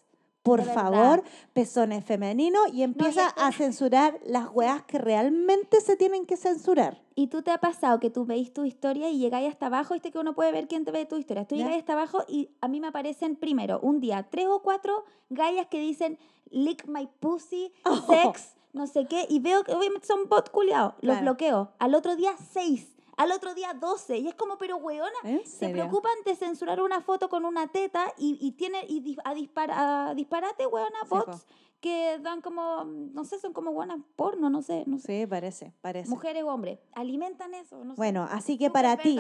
por 0.46 0.64
favor, 0.64 1.24
pezones 1.54 2.06
femeninos, 2.06 2.62
y 2.72 2.84
empieza 2.84 3.28
esto- 3.30 3.42
a 3.42 3.52
censurar 3.52 4.20
las 4.26 4.48
weas 4.54 4.84
que 4.84 5.00
realmente 5.00 5.82
se 5.82 5.98
tienen 5.98 6.26
que 6.26 6.38
censurar. 6.38 7.02
¿Y 7.16 7.28
tú 7.28 7.42
te 7.42 7.50
ha 7.52 7.58
pasado 7.58 8.00
que 8.00 8.10
tú 8.12 8.26
veis 8.26 8.54
tu 8.54 8.64
historia 8.64 9.10
y 9.10 9.18
llegáis 9.18 9.50
hasta 9.50 9.66
abajo? 9.66 9.94
Viste 9.96 10.12
que 10.12 10.20
uno 10.20 10.36
puede 10.36 10.52
ver 10.52 10.68
quién 10.68 10.86
te 10.86 10.92
ve 10.92 11.06
tu 11.06 11.18
historia. 11.18 11.46
Tú 11.46 11.56
llegáis 11.56 11.78
hasta 11.80 11.94
abajo 11.94 12.24
y 12.28 12.50
a 12.62 12.68
mí 12.68 12.80
me 12.80 12.88
aparecen 12.88 13.36
primero 13.36 13.80
un 13.82 14.00
día 14.00 14.28
tres 14.30 14.48
o 14.48 14.62
cuatro 14.62 15.04
gallas 15.30 15.66
que 15.68 15.80
dicen 15.80 16.20
lick 16.52 16.86
my 16.88 17.08
pussy, 17.20 17.74
Oh. 17.84 17.96
sex, 18.08 18.56
no 18.74 18.86
sé 18.86 19.08
qué. 19.08 19.26
Y 19.30 19.40
veo 19.40 19.64
que 19.64 19.74
obviamente 19.74 20.06
son 20.06 20.30
bot 20.30 20.52
culiados. 20.52 20.94
Los 21.02 21.16
Claro. 21.16 21.22
bloqueo. 21.24 21.72
Al 21.80 21.96
otro 21.96 22.16
día 22.16 22.36
seis. 22.52 22.95
Al 23.18 23.32
otro 23.32 23.54
día 23.54 23.74
12. 23.74 24.18
Y 24.18 24.28
es 24.28 24.36
como, 24.36 24.58
pero 24.58 24.78
weona, 24.78 25.10
¿En 25.24 25.46
se 25.46 25.70
preocupan 25.70 26.14
de 26.26 26.36
censurar 26.36 26.82
una 26.82 27.02
foto 27.02 27.30
con 27.30 27.46
una 27.46 27.68
teta 27.68 28.14
y, 28.18 28.38
y 28.42 28.52
tiene 28.54 28.86
y 28.88 29.18
a, 29.24 29.34
dispara, 29.34 30.10
a 30.10 30.16
disparate, 30.16 30.66
weona, 30.66 31.00
Sí, 31.04 31.10
bots 31.10 31.46
que 31.86 32.18
dan 32.20 32.42
como, 32.42 32.84
no 32.84 33.24
sé, 33.26 33.38
son 33.38 33.54
como 33.54 33.72
buenas 33.72 34.00
porno, 34.16 34.50
no 34.50 34.64
sé, 34.64 34.86
no 34.88 34.98
sé. 34.98 35.22
Sí, 35.22 35.28
parece, 35.28 35.72
parece. 35.82 36.10
Mujeres 36.10 36.44
o 36.44 36.48
hombres, 36.48 36.80
alimentan 36.94 37.54
eso, 37.54 37.86
no 37.86 37.94
sé. 37.94 37.98
Bueno, 37.98 38.28
así 38.32 38.58
que 38.58 38.72
para 38.72 38.98
ti. 38.98 39.20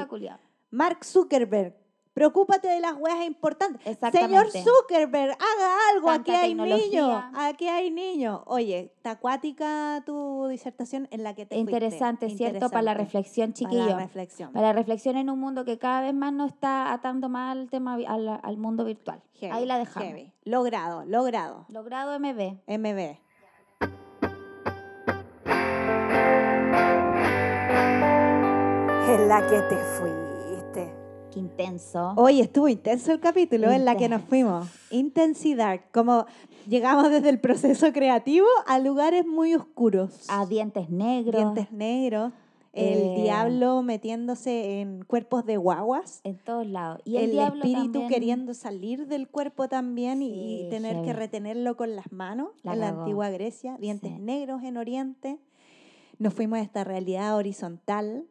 Mark 0.72 1.06
Zuckerberg, 1.06 1.76
preocúpate 2.16 2.70
de 2.70 2.80
las 2.80 2.93
weas 2.97 3.24
importantes. 3.26 3.82
Señor 3.84 3.93
Exactamente. 3.93 4.63
Zuckerberg, 4.63 5.32
haga 5.34 5.78
algo, 5.93 6.09
aquí 6.09 6.32
hay 6.32 6.55
niños, 6.55 7.24
aquí 7.36 7.68
hay 7.68 7.91
niños. 7.91 8.41
Oye, 8.45 8.91
está 8.95 9.11
acuática 9.11 10.01
tu 10.05 10.47
disertación 10.47 11.07
en 11.11 11.24
la 11.24 11.36
que 11.36 11.45
te 11.45 11.55
fuiste. 11.55 11.72
Interesante, 11.72 12.30
¿cierto? 12.30 12.70
Para 12.70 12.82
la 12.84 12.93
reflexión, 12.93 13.49
Para 13.51 13.53
chiquillo. 13.59 13.86
la 13.89 13.99
reflexión. 13.99 14.53
Para 14.53 14.68
la 14.68 14.74
reflexión 14.74 15.18
en 15.18 15.30
un 15.30 15.39
mundo 15.39 15.66
que 15.66 15.78
cada 15.78 16.01
vez 16.01 16.13
más 16.13 16.32
nos 16.32 16.53
está 16.53 16.93
atando 16.93 17.28
más 17.28 17.51
al 17.51 17.70
tema 17.70 17.95
al, 18.07 18.39
al 18.41 18.57
mundo 18.57 18.86
virtual. 18.86 19.22
Heavy, 19.34 19.53
Ahí 19.53 19.66
la 19.66 19.78
dejamos. 19.78 20.07
heavy. 20.09 20.32
Logrado, 20.45 21.03
logrado. 21.05 21.66
Logrado 21.68 22.18
MB. 22.18 22.59
MB. 22.66 23.18
En 29.07 29.28
la 29.28 29.41
que 29.47 29.59
te 29.70 29.76
fuiste. 29.78 30.24
Intenso. 31.58 32.14
Hoy 32.18 32.41
estuvo 32.41 32.68
intenso 32.68 33.14
el 33.14 33.22
capítulo 33.22 33.72
en 33.72 33.86
la 33.86 33.95
que 33.95 34.10
nos 34.10 34.22
fuimos. 34.24 34.68
Intensidad. 34.91 35.80
Como 35.93 36.26
llegamos 36.68 37.10
desde 37.10 37.30
el 37.30 37.39
proceso 37.39 37.93
creativo 37.93 38.45
a 38.68 38.78
lugares 38.80 39.26
muy 39.26 39.56
oscuros. 39.56 40.26
A 40.28 40.45
dientes 40.45 40.89
negros. 40.89 41.41
Dientes 41.41 41.72
negros. 41.72 42.34
El 42.74 42.97
Eh, 42.99 43.22
diablo 43.24 43.82
metiéndose 43.84 44.82
en 44.82 45.06
cuerpos 45.06 45.45
de 45.45 45.56
guaguas. 45.56 46.20
En 46.26 46.38
todos 46.39 46.68
lados. 46.68 46.99
Y 47.06 47.16
el, 47.16 47.39
espíritu 47.39 47.84
también- 47.93 48.08
queriendo 48.10 48.53
salir 48.53 49.08
del 49.08 49.30
cuerpo 49.30 49.70
también 49.70 50.22
y- 50.22 50.68
tener 50.70 51.01
que 51.06 51.14
retenerlo 51.14 51.78
con 51.78 51.95
las 51.95 52.12
manos 52.12 52.49
La 52.64 52.74
en 52.74 52.80
la 52.82 52.89
antigua 52.89 53.30
Grecia, 53.30 53.78
dientes 53.80 54.12
Sí. 54.12 54.20
negros 54.20 54.62
en 54.64 54.76
Oriente. 54.76 55.38
Nos 56.20 56.34
fuimos 56.34 56.60
a 56.60 56.62
esta 56.64 56.84
realidad 56.84 57.38
horizontal. 57.38 58.26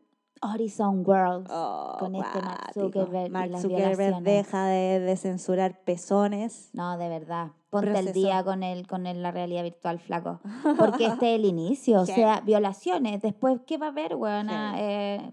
Horizon 0.52 1.02
World. 1.06 1.46
Oh, 1.50 1.96
Con 1.98 2.14
este 2.14 2.40
Mark. 2.40 2.70
Zuckerberg 2.74 3.30
Mark 3.30 3.58
Zuckerberg 3.58 4.22
deja 4.22 4.66
de, 4.66 5.00
de 5.00 5.16
censurar 5.16 5.80
pezones. 5.84 6.70
No, 6.72 6.96
de 6.98 7.08
verdad. 7.08 7.52
Ponte 7.70 7.88
al 7.88 7.94
Proceso. 8.04 8.12
día 8.12 8.44
con 8.44 8.62
el, 8.62 8.86
con 8.86 9.06
el- 9.06 9.22
la 9.22 9.30
realidad 9.32 9.62
virtual, 9.64 9.98
flaco. 9.98 10.40
Porque 10.78 11.06
este 11.06 11.34
es 11.34 11.40
el 11.40 11.44
inicio. 11.44 12.00
O 12.00 12.06
sea, 12.06 12.40
violaciones. 12.40 13.20
Después, 13.22 13.60
¿qué 13.66 13.78
va 13.78 13.86
a 13.86 13.90
haber, 13.90 14.14
weona? 14.14 14.74
Eh, 14.78 15.30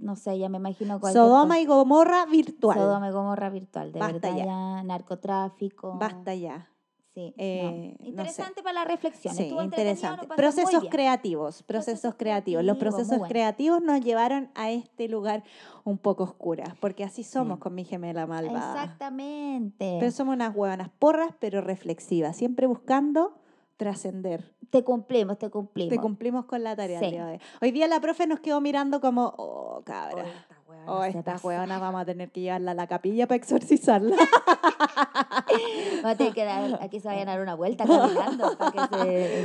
no 0.00 0.14
sé, 0.16 0.38
ya 0.38 0.48
me 0.48 0.58
imagino 0.58 1.00
cualquier 1.00 1.22
Sodoma 1.24 1.54
cosa. 1.54 1.60
y 1.60 1.66
Gomorra 1.66 2.26
virtual. 2.26 2.78
Sodoma 2.78 3.08
y 3.08 3.12
Gomorra 3.12 3.50
virtual, 3.50 3.92
de 3.92 3.98
Basta 4.00 4.12
verdad 4.28 4.36
ya. 4.36 4.44
ya. 4.44 4.82
narcotráfico. 4.84 5.96
Basta 5.98 6.34
ya. 6.34 6.68
Sí, 7.18 7.34
Eh, 7.36 7.94
no. 7.98 8.04
no 8.04 8.08
Interesante 8.10 8.62
para 8.62 8.74
la 8.74 8.84
reflexión. 8.84 9.34
Sí, 9.34 9.48
interesante. 9.60 10.28
Procesos 10.36 10.84
creativos, 10.88 11.64
procesos 11.64 12.14
creativos. 12.14 12.62
Los 12.64 12.76
procesos 12.76 13.08
bueno. 13.18 13.26
creativos 13.28 13.82
nos 13.82 14.00
llevaron 14.02 14.50
a 14.54 14.70
este 14.70 15.08
lugar 15.08 15.42
un 15.82 15.98
poco 15.98 16.22
oscura, 16.22 16.76
porque 16.80 17.02
así 17.02 17.24
somos 17.24 17.56
Sí. 17.56 17.60
con 17.62 17.74
mi 17.74 17.84
gemela 17.84 18.26
malvada. 18.28 18.84
Exactamente. 18.84 19.96
Pero 19.98 20.12
somos 20.12 20.34
unas 20.34 20.54
huevanas 20.54 20.90
porras, 20.98 21.34
pero 21.40 21.60
reflexivas, 21.60 22.36
siempre 22.36 22.66
buscando 22.68 23.34
trascender. 23.76 24.52
te 24.70 24.84
cumplimos, 24.84 25.38
te 25.38 25.48
cumplimos. 25.50 25.88
Te 25.94 25.98
cumplimos 25.98 26.44
con 26.44 26.62
la 26.62 26.76
tarea. 26.76 27.00
Sí. 27.00 27.10
de 27.10 27.22
hoy. 27.22 27.38
Hoy 27.62 27.70
día 27.72 27.88
la 27.88 28.00
profe 28.00 28.26
nos 28.26 28.38
quedó 28.40 28.60
mirando 28.60 29.00
como, 29.00 29.32
oh, 29.38 29.80
cabra. 29.84 30.26
Esta 30.88 30.96
huevona 30.96 31.00
Oh, 31.00 31.04
estas 31.04 31.24
pasó. 31.34 31.48
huevanas 31.48 31.80
vamos 31.80 32.02
a 32.02 32.04
tener 32.04 32.30
que 32.30 32.40
llevarla 32.40 32.70
a 32.72 32.74
la 32.74 32.86
capilla 32.86 33.26
para 33.26 33.36
exorcizarla. 33.36 34.16
Vamos 36.02 36.12
a 36.12 36.16
tener 36.16 36.32
que 36.34 36.44
dar, 36.44 36.78
aquí 36.82 37.00
se 37.00 37.08
vayan 37.08 37.28
a 37.28 37.32
dar 37.32 37.40
una 37.40 37.54
vuelta 37.54 37.84
caminando 37.84 38.56
para 38.56 38.88
que 38.88 38.96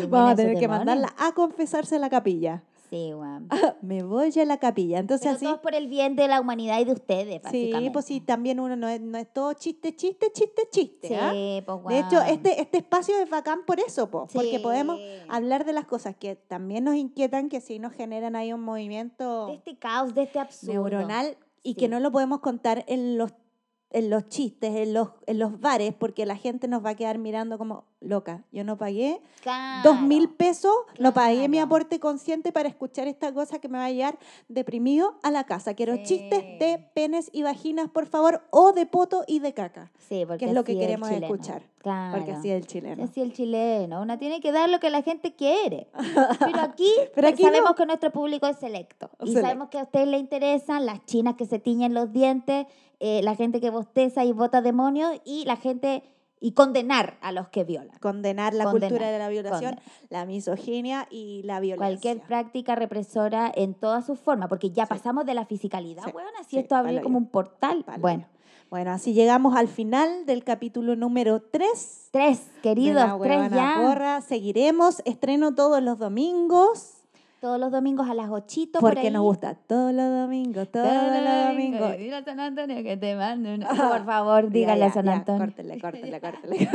se 0.01 0.07
vamos 0.07 0.31
a 0.33 0.35
tener 0.35 0.57
que 0.57 0.67
mandarla 0.67 1.13
a 1.17 1.31
confesarse 1.33 1.95
a 1.95 1.99
la 1.99 2.09
capilla. 2.09 2.61
Sí, 2.93 3.11
weón. 3.11 3.47
Me 3.81 4.03
voy 4.03 4.31
a 4.39 4.45
la 4.45 4.57
capilla. 4.57 4.99
Entonces 4.99 5.25
Pero 5.25 5.35
así... 5.35 5.45
todo 5.45 5.55
es 5.55 5.61
por 5.61 5.73
el 5.73 5.87
bien 5.87 6.15
de 6.15 6.27
la 6.27 6.39
humanidad 6.39 6.79
y 6.79 6.85
de 6.85 6.91
ustedes, 6.91 7.37
Sí, 7.37 7.41
básicamente. 7.43 7.91
pues 7.91 8.05
sí, 8.05 8.21
también 8.21 8.59
uno 8.59 8.75
no 8.75 8.87
es, 8.87 9.01
no 9.01 9.17
es 9.17 9.33
todo 9.33 9.53
chiste, 9.53 9.95
chiste, 9.95 10.31
chiste, 10.31 10.61
chiste. 10.69 11.07
Sí, 11.07 11.15
¿ah? 11.15 11.63
pues, 11.65 11.85
De 11.87 11.99
hecho, 11.99 12.21
este, 12.21 12.61
este 12.61 12.77
espacio 12.77 13.17
es 13.17 13.27
bacán 13.29 13.65
por 13.65 13.79
eso, 13.79 14.11
po, 14.11 14.27
porque 14.31 14.57
Sí. 14.57 14.59
podemos 14.59 14.99
hablar 15.27 15.65
de 15.65 15.73
las 15.73 15.85
cosas 15.85 16.15
que 16.15 16.35
también 16.35 16.83
nos 16.83 16.93
inquietan, 16.95 17.49
que 17.49 17.61
sí 17.61 17.79
nos 17.79 17.93
generan 17.93 18.35
ahí 18.35 18.53
un 18.53 18.61
movimiento 18.61 19.47
De 19.47 19.55
este 19.55 19.75
caos, 19.77 20.13
de 20.13 20.21
este 20.23 20.37
absurdo. 20.39 20.73
neuronal 20.73 21.35
y 21.63 21.69
Sí. 21.73 21.75
que 21.79 21.87
no 21.87 21.99
lo 21.99 22.11
podemos 22.11 22.41
contar 22.41 22.83
en 22.87 23.17
los, 23.17 23.33
en 23.93 24.09
los 24.09 24.27
chistes, 24.27 24.75
en 24.75 24.93
los, 24.93 25.09
en 25.27 25.39
los 25.39 25.59
bares, 25.61 25.93
porque 25.97 26.25
la 26.25 26.35
gente 26.35 26.67
nos 26.67 26.83
va 26.83 26.89
a 26.91 26.95
quedar 26.95 27.17
mirando 27.19 27.57
como, 27.57 27.85
loca, 28.01 28.43
yo 28.51 28.63
no 28.65 28.75
pagué 28.77 29.21
Claro. 29.41 29.89
dos 29.91 30.01
mil 30.01 30.29
pesos, 30.29 30.73
no 30.99 31.13
pagué 31.13 31.47
mi 31.47 31.59
aporte 31.59 31.99
consciente 31.99 32.51
para 32.51 32.67
escuchar 32.67 33.07
esta 33.07 33.33
cosa 33.33 33.59
que 33.59 33.69
me 33.69 33.77
va 33.77 33.85
a 33.85 33.91
llevar 33.91 34.17
deprimido 34.49 35.15
a 35.23 35.31
la 35.31 35.45
casa. 35.45 35.73
Quiero 35.73 35.95
Sí. 35.97 36.03
chistes 36.03 36.41
de 36.59 36.85
penes 36.93 37.29
y 37.31 37.43
vaginas, 37.43 37.89
por 37.89 38.05
favor, 38.07 38.41
o 38.49 38.73
de 38.73 38.85
poto 38.85 39.23
y 39.27 39.39
de 39.39 39.53
caca, 39.53 39.91
Sí, 40.09 40.25
porque 40.27 40.39
que 40.45 40.45
es 40.47 40.53
lo 40.53 40.63
que 40.63 40.77
queremos 40.77 41.07
chileno. 41.09 41.25
escuchar, 41.27 41.63
Claro. 41.77 42.17
porque 42.17 42.31
así 42.33 42.49
es 42.49 42.57
el 42.61 42.67
chileno. 42.67 43.03
Así 43.03 43.21
el 43.21 43.31
chileno. 43.33 44.01
Uno 44.01 44.17
tiene 44.17 44.41
que 44.41 44.51
dar 44.51 44.69
lo 44.69 44.79
que 44.79 44.89
la 44.89 45.01
gente 45.01 45.33
quiere. 45.35 45.87
Pero 46.39 46.59
aquí, 46.61 46.91
Pero 47.15 47.27
aquí 47.27 47.43
sabemos 47.43 47.69
no. 47.71 47.75
que 47.75 47.85
nuestro 47.85 48.11
público 48.11 48.47
es 48.47 48.57
selecto. 48.57 49.09
Y 49.21 49.27
Selecto. 49.27 49.41
sabemos 49.41 49.69
que 49.69 49.79
a 49.79 49.83
ustedes 49.83 50.07
les 50.07 50.19
interesan 50.19 50.85
las 50.85 51.05
chinas 51.05 51.35
que 51.35 51.45
se 51.45 51.59
tiñen 51.59 51.93
los 51.93 52.11
dientes, 52.11 52.65
eh, 53.05 53.21
la 53.21 53.35
gente 53.35 53.59
que 53.59 53.69
bosteza 53.69 54.23
y 54.23 54.31
vota 54.31 54.61
demonios 54.61 55.11
y 55.25 55.43
la 55.43 55.57
gente 55.57 56.03
y 56.39 56.53
condenar 56.53 57.17
a 57.21 57.31
los 57.33 57.49
que 57.49 57.63
violan. 57.65 57.97
Condenar 57.99 58.53
la 58.53 58.63
Condenar, 58.63 58.89
cultura 58.91 59.11
de 59.11 59.19
la 59.19 59.27
violación, 59.29 59.75
condenar. 59.75 59.83
la 60.09 60.25
misoginia 60.25 61.07
y 61.09 61.41
la 61.43 61.59
violencia. 61.59 61.85
Cualquier 61.99 62.19
práctica 62.27 62.75
represora 62.75 63.51
en 63.53 63.73
todas 63.73 64.05
sus 64.05 64.19
formas, 64.19 64.47
porque 64.49 64.69
ya 64.71 64.85
Sí. 64.85 64.89
pasamos 64.89 65.25
de 65.25 65.33
la 65.33 65.45
fisicalidad, 65.45 66.03
Sí, 66.05 66.11
weón, 66.13 66.29
así 66.39 66.49
sí, 66.51 66.59
esto 66.59 66.75
palo 66.81 67.01
como 67.01 67.17
un 67.17 67.27
portal. 67.27 67.83
Palo 67.83 68.01
bueno, 68.01 68.25
Bueno, 68.69 68.91
así 68.91 69.13
llegamos 69.13 69.55
al 69.55 69.67
final 69.67 70.25
del 70.25 70.43
capítulo 70.43 70.95
número 70.95 71.41
3. 71.41 72.07
tres, 72.11 72.49
queridos, 72.63 73.19
tres 73.21 73.51
ya. 73.51 73.75
Porra. 73.81 74.21
Seguiremos, 74.21 75.01
estreno 75.05 75.53
todos 75.53 75.83
los 75.83 75.99
domingos. 75.99 76.92
Todos 77.43 77.59
los 77.59 77.73
domingos 77.73 78.09
a 78.09 78.13
las 78.13 78.29
8 78.29 78.79
Porque 78.79 79.11
nos 79.11 79.21
gusta 79.21 79.55
todos 79.55 79.91
los 79.93 80.09
domingos, 80.09 80.69
todos 80.71 80.87
los 80.87 81.49
domingos. 81.49 81.97
Dile 81.97 82.15
a 82.15 82.23
San 82.23 82.39
Antonio 82.39 82.81
que 82.81 82.95
te 82.95 83.17
mande 83.17 83.55
una- 83.55 83.67
Ah, 83.69 83.89
Por 83.97 84.05
favor, 84.05 84.49
dígale 84.49 84.79
Ya, 84.79 84.85
a 84.85 84.93
San 84.93 85.05
ya, 85.07 85.11
Antonio. 85.11 85.41
Córtele, 85.47 85.81
córtele, 85.81 86.21
córtele. 86.21 86.69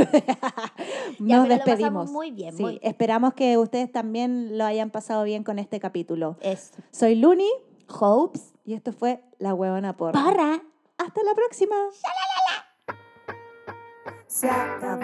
Ya, 1.21 1.39
Nos 1.39 1.49
lo 1.49 1.55
despedimos. 1.55 2.11
muy 2.11 2.33
bien, 2.33 2.55
Sí, 2.55 2.62
muy 2.62 2.73
bien. 2.73 2.83
esperamos 2.85 3.33
que 3.33 3.57
ustedes 3.57 3.91
también 3.91 4.59
lo 4.59 4.66
hayan 4.66 4.91
pasado 4.91 5.25
bien 5.25 5.43
con 5.43 5.59
este 5.59 5.81
capítulo. 5.81 6.37
Eso. 6.43 6.75
Soy 6.91 7.14
Luni 7.14 7.49
Hopes. 7.99 8.53
y 8.66 8.75
esto 8.75 8.93
fue 8.93 9.23
La 9.39 9.55
Huevona 9.55 9.97
Porra. 9.97 10.23
Para. 10.23 10.62
Hasta 10.99 11.23
la 11.25 11.35
próxima. 11.35 11.77
Se 14.27 14.51
acabó 14.51 15.01